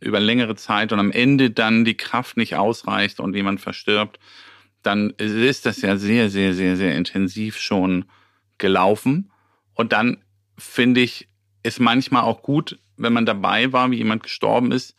über 0.00 0.20
längere 0.20 0.56
Zeit 0.56 0.92
und 0.92 1.00
am 1.00 1.10
Ende 1.10 1.50
dann 1.50 1.84
die 1.84 1.96
Kraft 1.96 2.36
nicht 2.36 2.56
ausreicht 2.56 3.20
und 3.20 3.34
jemand 3.34 3.60
verstirbt, 3.60 4.18
dann 4.82 5.10
ist 5.10 5.66
das 5.66 5.82
ja 5.82 5.96
sehr, 5.96 6.30
sehr, 6.30 6.54
sehr, 6.54 6.76
sehr 6.76 6.94
intensiv 6.94 7.58
schon 7.58 8.04
gelaufen. 8.58 9.30
Und 9.74 9.92
dann 9.92 10.18
finde 10.56 11.00
ich, 11.00 11.28
ist 11.62 11.80
manchmal 11.80 12.22
auch 12.22 12.42
gut, 12.42 12.78
wenn 12.96 13.12
man 13.12 13.26
dabei 13.26 13.72
war, 13.72 13.90
wie 13.90 13.96
jemand 13.96 14.22
gestorben 14.22 14.70
ist, 14.72 14.94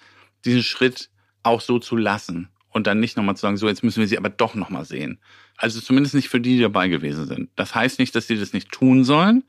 diesen 0.45 0.64
Schritt 0.64 1.10
auch 1.43 1.62
so 1.62 1.80
zu 1.80 1.95
lassen 1.95 2.50
und 2.70 2.86
dann 2.86 3.00
nicht 3.00 3.18
nochmal 3.18 3.36
zu 3.36 3.41
sagen, 3.41 3.58
so 3.58 3.68
jetzt 3.68 3.84
müssen 3.84 4.02
wir 4.02 4.08
sie 4.08 4.18
aber 4.18 4.30
doch 4.30 4.56
nochmal 4.56 4.86
sehen. 4.86 5.20
Also 5.56 5.80
zumindest 5.80 6.14
nicht 6.14 6.30
für 6.30 6.41
die, 6.41 6.58
die 6.58 6.62
dabei 6.62 6.89
gewesen 6.89 7.26
sind. 7.26 7.50
Das 7.56 7.74
heißt 7.74 7.98
nicht, 7.98 8.14
dass 8.14 8.28
sie 8.28 8.38
das 8.38 8.54
nicht 8.54 8.72
tun 8.72 9.04
sollen, 9.04 9.43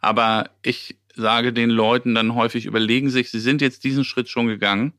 aber 0.00 0.50
ich 0.62 0.97
sage 1.14 1.52
den 1.52 1.70
Leuten 1.70 2.14
dann 2.14 2.34
häufig, 2.34 2.66
überlegen 2.66 3.10
sich, 3.10 3.30
sie 3.30 3.40
sind 3.40 3.60
jetzt 3.60 3.84
diesen 3.84 4.04
Schritt 4.04 4.28
schon 4.28 4.46
gegangen, 4.46 4.92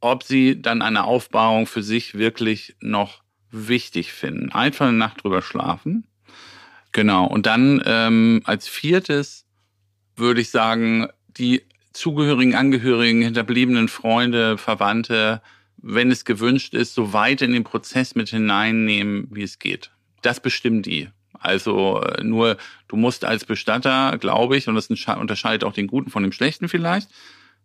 ob 0.00 0.22
sie 0.22 0.60
dann 0.60 0.82
eine 0.82 1.04
Aufbauung 1.04 1.66
für 1.66 1.82
sich 1.82 2.14
wirklich 2.14 2.76
noch 2.80 3.22
wichtig 3.50 4.12
finden. 4.12 4.52
Einfach 4.52 4.86
eine 4.86 4.96
Nacht 4.96 5.22
drüber 5.22 5.42
schlafen. 5.42 6.06
Genau. 6.92 7.26
Und 7.26 7.46
dann 7.46 7.82
ähm, 7.84 8.42
als 8.44 8.68
viertes 8.68 9.46
würde 10.16 10.40
ich 10.40 10.50
sagen, 10.50 11.08
die 11.28 11.62
zugehörigen 11.92 12.54
Angehörigen, 12.54 13.22
hinterbliebenen 13.22 13.88
Freunde, 13.88 14.58
Verwandte, 14.58 15.42
wenn 15.78 16.10
es 16.10 16.24
gewünscht 16.24 16.74
ist, 16.74 16.94
so 16.94 17.12
weit 17.12 17.42
in 17.42 17.52
den 17.52 17.64
Prozess 17.64 18.14
mit 18.14 18.28
hineinnehmen, 18.28 19.28
wie 19.30 19.42
es 19.42 19.58
geht. 19.58 19.90
Das 20.22 20.40
bestimmt 20.40 20.86
die. 20.86 21.08
Also 21.40 22.00
äh, 22.00 22.22
nur, 22.22 22.56
du 22.88 22.96
musst 22.96 23.24
als 23.24 23.44
Bestatter, 23.44 24.18
glaube 24.18 24.56
ich, 24.56 24.68
und 24.68 24.74
das 24.74 24.88
unterscheidet 24.88 25.64
auch 25.64 25.72
den 25.72 25.86
Guten 25.86 26.10
von 26.10 26.22
dem 26.22 26.32
Schlechten 26.32 26.68
vielleicht, 26.68 27.10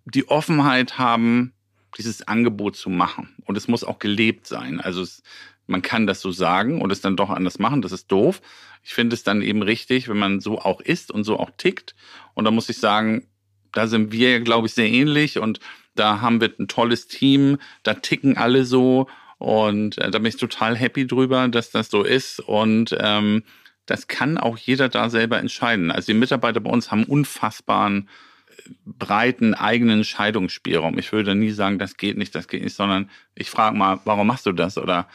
die 0.06 0.28
Offenheit 0.28 0.98
haben, 0.98 1.54
dieses 1.98 2.28
Angebot 2.28 2.76
zu 2.76 2.90
machen. 2.90 3.36
Und 3.46 3.58
es 3.58 3.68
muss 3.68 3.84
auch 3.84 4.00
gelebt 4.00 4.48
sein. 4.48 4.80
Also 4.80 5.02
es, 5.02 5.24
man 5.68 5.82
kann 5.82 6.08
das 6.08 6.22
so 6.22 6.32
sagen 6.32 6.82
und 6.82 6.92
es 6.92 7.02
dann 7.02 7.18
doch 7.18 7.30
anders 7.30 7.60
machen. 7.60 7.82
Das 7.82 7.92
ist 7.92 8.12
doof. 8.12 8.42
Ich 8.84 8.94
finde 8.94 9.14
es 9.14 9.24
dann 9.24 9.42
eben 9.42 9.62
richtig, 9.62 10.08
wenn 10.08 10.18
man 10.18 10.40
so 10.40 10.60
auch 10.60 10.82
ist 10.82 11.12
und 11.12 11.24
so 11.24 11.40
auch 11.40 11.52
tickt. 11.58 11.96
Und 12.34 12.46
da 12.46 12.52
muss 12.52 12.70
ich 12.70 12.78
sagen, 12.78 13.28
da 13.72 13.88
sind 13.88 14.12
wir, 14.12 14.40
glaube 14.42 14.68
ich, 14.68 14.74
sehr 14.74 14.90
ähnlich 14.90 15.38
und 15.38 15.60
da 15.96 16.22
haben 16.22 16.42
wir 16.42 16.54
ein 16.58 16.68
tolles 16.68 17.08
Team, 17.08 17.58
da 17.84 17.94
ticken 17.96 18.38
alle 18.38 18.66
so 18.66 19.08
und 19.42 19.98
äh, 19.98 20.12
da 20.12 20.20
bin 20.20 20.28
ich 20.28 20.38
total 20.38 20.78
happy 20.78 21.08
drüber, 21.08 21.48
dass 21.48 21.72
das 21.72 21.90
so 21.90 22.04
ist 22.04 22.40
und 22.40 22.96
ähm, 23.00 23.42
das 23.88 24.08
kann 24.08 24.38
auch 24.38 24.56
jeder 24.56 24.88
da 24.88 25.10
selber 25.10 25.40
entscheiden. 25.40 25.90
Also 25.90 26.14
die 26.14 26.20
Mitarbeiter 26.20 26.60
bei 26.60 26.70
uns 26.70 26.92
haben 26.92 27.06
unfassbaren 27.06 28.08
äh, 28.50 28.70
breiten 28.86 29.56
eigenen 29.56 30.00
Entscheidungsspielraum. 30.00 31.00
Ich 31.00 31.12
würde 31.12 31.34
nie 31.34 31.50
sagen, 31.50 31.80
das 31.80 31.98
geht 31.98 32.18
nicht, 32.18 32.36
das 32.36 32.48
geht 32.48 32.64
nicht, 32.64 32.76
sondern 32.76 33.10
ich 33.34 33.50
frage 33.50 33.76
mal, 33.76 34.00
warum 34.06 34.28
machst 34.28 34.46
du 34.46 34.52
das? 34.52 34.78
Oder 34.78 35.08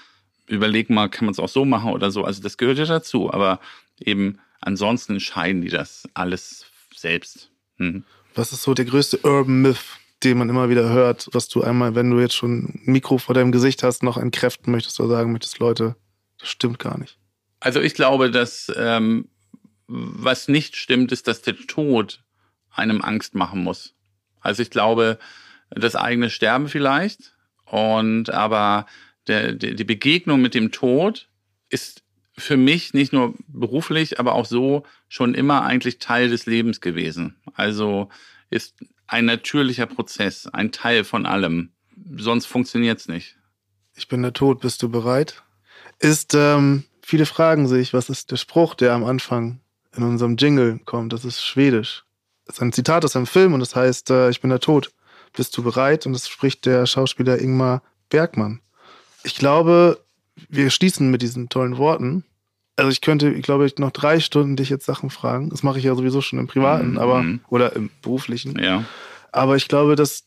überleg 0.48 0.90
mal, 0.90 1.08
kann 1.08 1.26
man 1.26 1.32
es 1.32 1.38
auch 1.38 1.48
so 1.48 1.64
machen 1.64 1.92
oder 1.92 2.10
so. 2.10 2.24
Also 2.24 2.42
das 2.42 2.56
gehört 2.56 2.78
ja 2.78 2.84
dazu, 2.84 3.32
aber 3.32 3.60
eben 4.00 4.40
ansonsten 4.60 5.14
entscheiden 5.14 5.62
die 5.62 5.68
das 5.68 6.08
alles 6.14 6.66
selbst. 6.96 7.52
Mhm. 7.78 8.02
Was 8.34 8.52
ist 8.52 8.64
so 8.64 8.74
der 8.74 8.86
größte 8.86 9.18
Urban 9.18 9.62
Myth, 9.62 10.00
den 10.26 10.38
man 10.38 10.48
immer 10.48 10.68
wieder 10.68 10.88
hört, 10.90 11.28
was 11.32 11.48
du 11.48 11.62
einmal, 11.62 11.94
wenn 11.94 12.10
du 12.10 12.20
jetzt 12.20 12.34
schon 12.34 12.64
ein 12.64 12.80
Mikro 12.84 13.18
vor 13.18 13.34
deinem 13.34 13.52
Gesicht 13.52 13.82
hast, 13.82 14.02
noch 14.02 14.16
entkräften 14.16 14.72
möchtest 14.72 15.00
oder 15.00 15.10
sagen 15.10 15.32
möchtest, 15.32 15.58
Leute, 15.58 15.96
das 16.38 16.48
stimmt 16.48 16.78
gar 16.78 16.98
nicht? 16.98 17.18
Also 17.60 17.80
ich 17.80 17.94
glaube, 17.94 18.30
dass 18.30 18.72
ähm, 18.76 19.28
was 19.86 20.48
nicht 20.48 20.76
stimmt, 20.76 21.12
ist, 21.12 21.28
dass 21.28 21.42
der 21.42 21.56
Tod 21.56 22.22
einem 22.70 23.00
Angst 23.00 23.34
machen 23.34 23.62
muss. 23.62 23.94
Also 24.40 24.62
ich 24.62 24.70
glaube, 24.70 25.18
das 25.70 25.96
eigene 25.96 26.30
Sterben 26.30 26.68
vielleicht, 26.68 27.36
und 27.66 28.30
aber 28.30 28.86
der, 29.26 29.52
der, 29.52 29.74
die 29.74 29.84
Begegnung 29.84 30.40
mit 30.40 30.54
dem 30.54 30.70
Tod 30.70 31.28
ist 31.68 32.02
für 32.38 32.56
mich 32.56 32.94
nicht 32.94 33.12
nur 33.12 33.34
beruflich, 33.48 34.20
aber 34.20 34.34
auch 34.34 34.46
so 34.46 34.84
schon 35.08 35.34
immer 35.34 35.62
eigentlich 35.62 35.98
Teil 35.98 36.28
des 36.28 36.46
Lebens 36.46 36.80
gewesen. 36.80 37.36
Also 37.54 38.08
ist 38.50 38.84
ein 39.06 39.24
natürlicher 39.24 39.86
Prozess, 39.86 40.46
ein 40.46 40.72
Teil 40.72 41.04
von 41.04 41.26
allem. 41.26 41.70
Sonst 42.16 42.46
funktioniert 42.46 43.00
es 43.00 43.08
nicht. 43.08 43.36
Ich 43.94 44.08
bin 44.08 44.22
der 44.22 44.32
Tod, 44.32 44.60
bist 44.60 44.82
du 44.82 44.88
bereit? 44.88 45.42
Ist, 45.98 46.34
ähm, 46.34 46.84
viele 47.02 47.26
fragen 47.26 47.68
sich, 47.68 47.94
was 47.94 48.10
ist 48.10 48.30
der 48.30 48.36
Spruch, 48.36 48.74
der 48.74 48.92
am 48.92 49.04
Anfang 49.04 49.60
in 49.96 50.02
unserem 50.02 50.36
Jingle 50.36 50.80
kommt? 50.84 51.12
Das 51.12 51.24
ist 51.24 51.42
Schwedisch. 51.42 52.04
Das 52.44 52.56
ist 52.56 52.62
ein 52.62 52.72
Zitat 52.72 53.04
aus 53.04 53.16
einem 53.16 53.26
Film 53.26 53.54
und 53.54 53.60
das 53.60 53.74
heißt, 53.74 54.10
äh, 54.10 54.30
ich 54.30 54.40
bin 54.40 54.50
der 54.50 54.60
Tod, 54.60 54.92
bist 55.32 55.56
du 55.56 55.62
bereit? 55.62 56.06
Und 56.06 56.12
das 56.12 56.28
spricht 56.28 56.66
der 56.66 56.86
Schauspieler 56.86 57.40
Ingmar 57.40 57.82
Bergmann. 58.08 58.60
Ich 59.22 59.36
glaube, 59.36 60.00
wir 60.48 60.70
schließen 60.70 61.10
mit 61.10 61.22
diesen 61.22 61.48
tollen 61.48 61.78
Worten. 61.78 62.24
Also 62.76 62.90
ich 62.90 63.00
könnte, 63.00 63.30
ich 63.30 63.42
glaube, 63.42 63.66
ich 63.66 63.78
noch 63.78 63.90
drei 63.90 64.20
Stunden 64.20 64.56
dich 64.56 64.68
jetzt 64.68 64.84
Sachen 64.86 65.08
fragen. 65.10 65.48
Das 65.50 65.62
mache 65.62 65.78
ich 65.78 65.84
ja 65.84 65.94
sowieso 65.94 66.20
schon 66.20 66.38
im 66.38 66.46
Privaten, 66.46 66.92
Mhm. 66.92 66.98
aber 66.98 67.24
oder 67.48 67.74
im 67.74 67.90
beruflichen. 68.02 68.58
Ja. 68.62 68.84
Aber 69.32 69.56
ich 69.56 69.68
glaube, 69.68 69.96
dass 69.96 70.24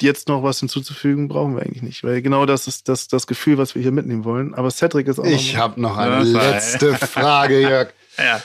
jetzt 0.00 0.28
noch 0.28 0.44
was 0.44 0.60
hinzuzufügen 0.60 1.26
brauchen 1.26 1.56
wir 1.56 1.62
eigentlich 1.62 1.82
nicht, 1.82 2.04
weil 2.04 2.22
genau 2.22 2.46
das 2.46 2.68
ist 2.68 2.88
das, 2.88 3.08
das 3.08 3.26
Gefühl, 3.26 3.58
was 3.58 3.74
wir 3.74 3.82
hier 3.82 3.90
mitnehmen 3.90 4.24
wollen. 4.24 4.54
Aber 4.54 4.70
Cedric 4.70 5.08
ist 5.08 5.18
auch 5.18 5.24
Ich 5.24 5.56
habe 5.56 5.80
noch 5.80 5.96
eine 5.96 6.22
Ja, 6.24 6.50
letzte 6.52 6.94
Frage, 7.06 7.60
Jörg. 7.60 7.88
ja. 8.16 8.40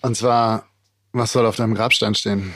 Und 0.00 0.16
zwar, 0.16 0.66
was 1.12 1.32
soll 1.32 1.44
auf 1.46 1.56
deinem 1.56 1.74
Grabstein 1.74 2.14
stehen? 2.14 2.52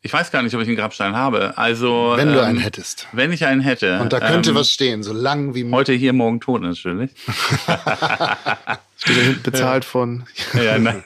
Ich 0.00 0.12
weiß 0.12 0.30
gar 0.30 0.42
nicht, 0.42 0.54
ob 0.54 0.60
ich 0.60 0.68
einen 0.68 0.76
Grabstein 0.76 1.14
habe. 1.16 1.56
Also 1.56 2.12
Wenn 2.16 2.28
du 2.32 2.38
ähm, 2.38 2.44
einen 2.44 2.58
hättest. 2.58 3.06
Wenn 3.12 3.32
ich 3.32 3.44
einen 3.46 3.60
hätte. 3.62 4.00
Und 4.00 4.12
da 4.14 4.20
könnte 4.20 4.50
ähm, 4.50 4.56
was 4.56 4.70
stehen, 4.70 5.02
so 5.02 5.12
lang 5.14 5.54
wie 5.54 5.70
Heute 5.70 5.92
hier, 5.94 6.12
morgen 6.14 6.40
tot 6.40 6.60
natürlich. 6.62 7.10
bezahlt 9.42 9.84
von. 9.84 10.24
ja, 10.54 10.78
nein. 10.78 11.02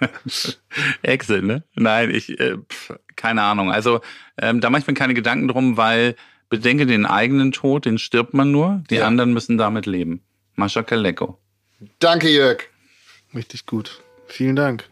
Exit, 1.03 1.45
ne? 1.45 1.65
Nein, 1.75 2.11
ich, 2.11 2.39
äh, 2.39 2.57
pf, 2.59 2.93
keine 3.17 3.43
Ahnung. 3.43 3.71
Also 3.73 4.01
ähm, 4.41 4.61
da 4.61 4.71
mache 4.71 4.83
ich 4.83 4.87
mir 4.87 4.95
keine 4.95 5.15
Gedanken 5.15 5.49
drum, 5.49 5.77
weil 5.77 6.15
bedenke 6.49 6.87
den 6.87 7.07
eigenen 7.07 7.53
Tod, 7.53 7.85
den 7.85 7.99
stirbt 7.99 8.35
man 8.35 8.51
nur. 8.51 8.83
Die 8.91 8.97
Ja. 8.97 9.07
anderen 9.07 9.33
müssen 9.33 9.59
damit 9.59 9.87
leben. 9.87 10.23
Mascha 10.55 10.83
Kaleko. 10.83 11.39
Danke, 11.99 12.29
Jörg. 12.29 12.65
Richtig 13.35 13.67
gut. 13.67 14.01
Vielen 14.27 14.57
Dank. 14.57 14.85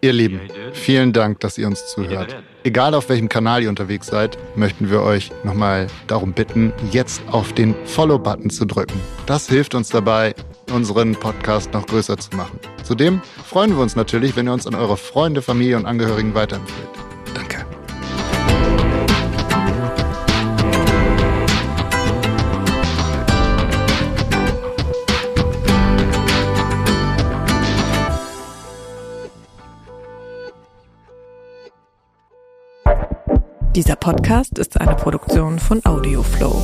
Ihr 0.00 0.12
Lieben, 0.12 0.38
vielen 0.74 1.14
Dank, 1.14 1.40
dass 1.40 1.56
ihr 1.56 1.66
uns 1.66 1.86
zuhört. 1.86 2.36
Egal 2.62 2.92
auf 2.92 3.08
welchem 3.08 3.30
Kanal 3.30 3.62
ihr 3.62 3.70
unterwegs 3.70 4.08
seid, 4.08 4.36
möchten 4.54 4.90
wir 4.90 5.00
euch 5.00 5.30
nochmal 5.44 5.86
darum 6.08 6.34
bitten, 6.34 6.74
jetzt 6.92 7.22
auf 7.30 7.54
den 7.54 7.74
Follow-Button 7.86 8.50
zu 8.50 8.66
drücken. 8.66 9.00
Das 9.24 9.48
hilft 9.48 9.74
uns 9.74 9.88
dabei, 9.88 10.34
unseren 10.72 11.14
Podcast 11.14 11.72
noch 11.72 11.86
größer 11.86 12.16
zu 12.16 12.36
machen. 12.36 12.58
Zudem 12.82 13.20
freuen 13.44 13.70
wir 13.70 13.82
uns 13.82 13.96
natürlich, 13.96 14.36
wenn 14.36 14.48
ihr 14.48 14.52
uns 14.52 14.66
an 14.66 14.74
eure 14.74 14.96
Freunde, 14.96 15.42
Familie 15.42 15.76
und 15.76 15.86
Angehörigen 15.86 16.34
weiterempfehlt. 16.34 16.88
Danke. 17.34 17.64
Dieser 33.74 33.96
Podcast 33.96 34.58
ist 34.58 34.80
eine 34.80 34.94
Produktion 34.94 35.58
von 35.58 35.84
Audioflow. 35.84 36.62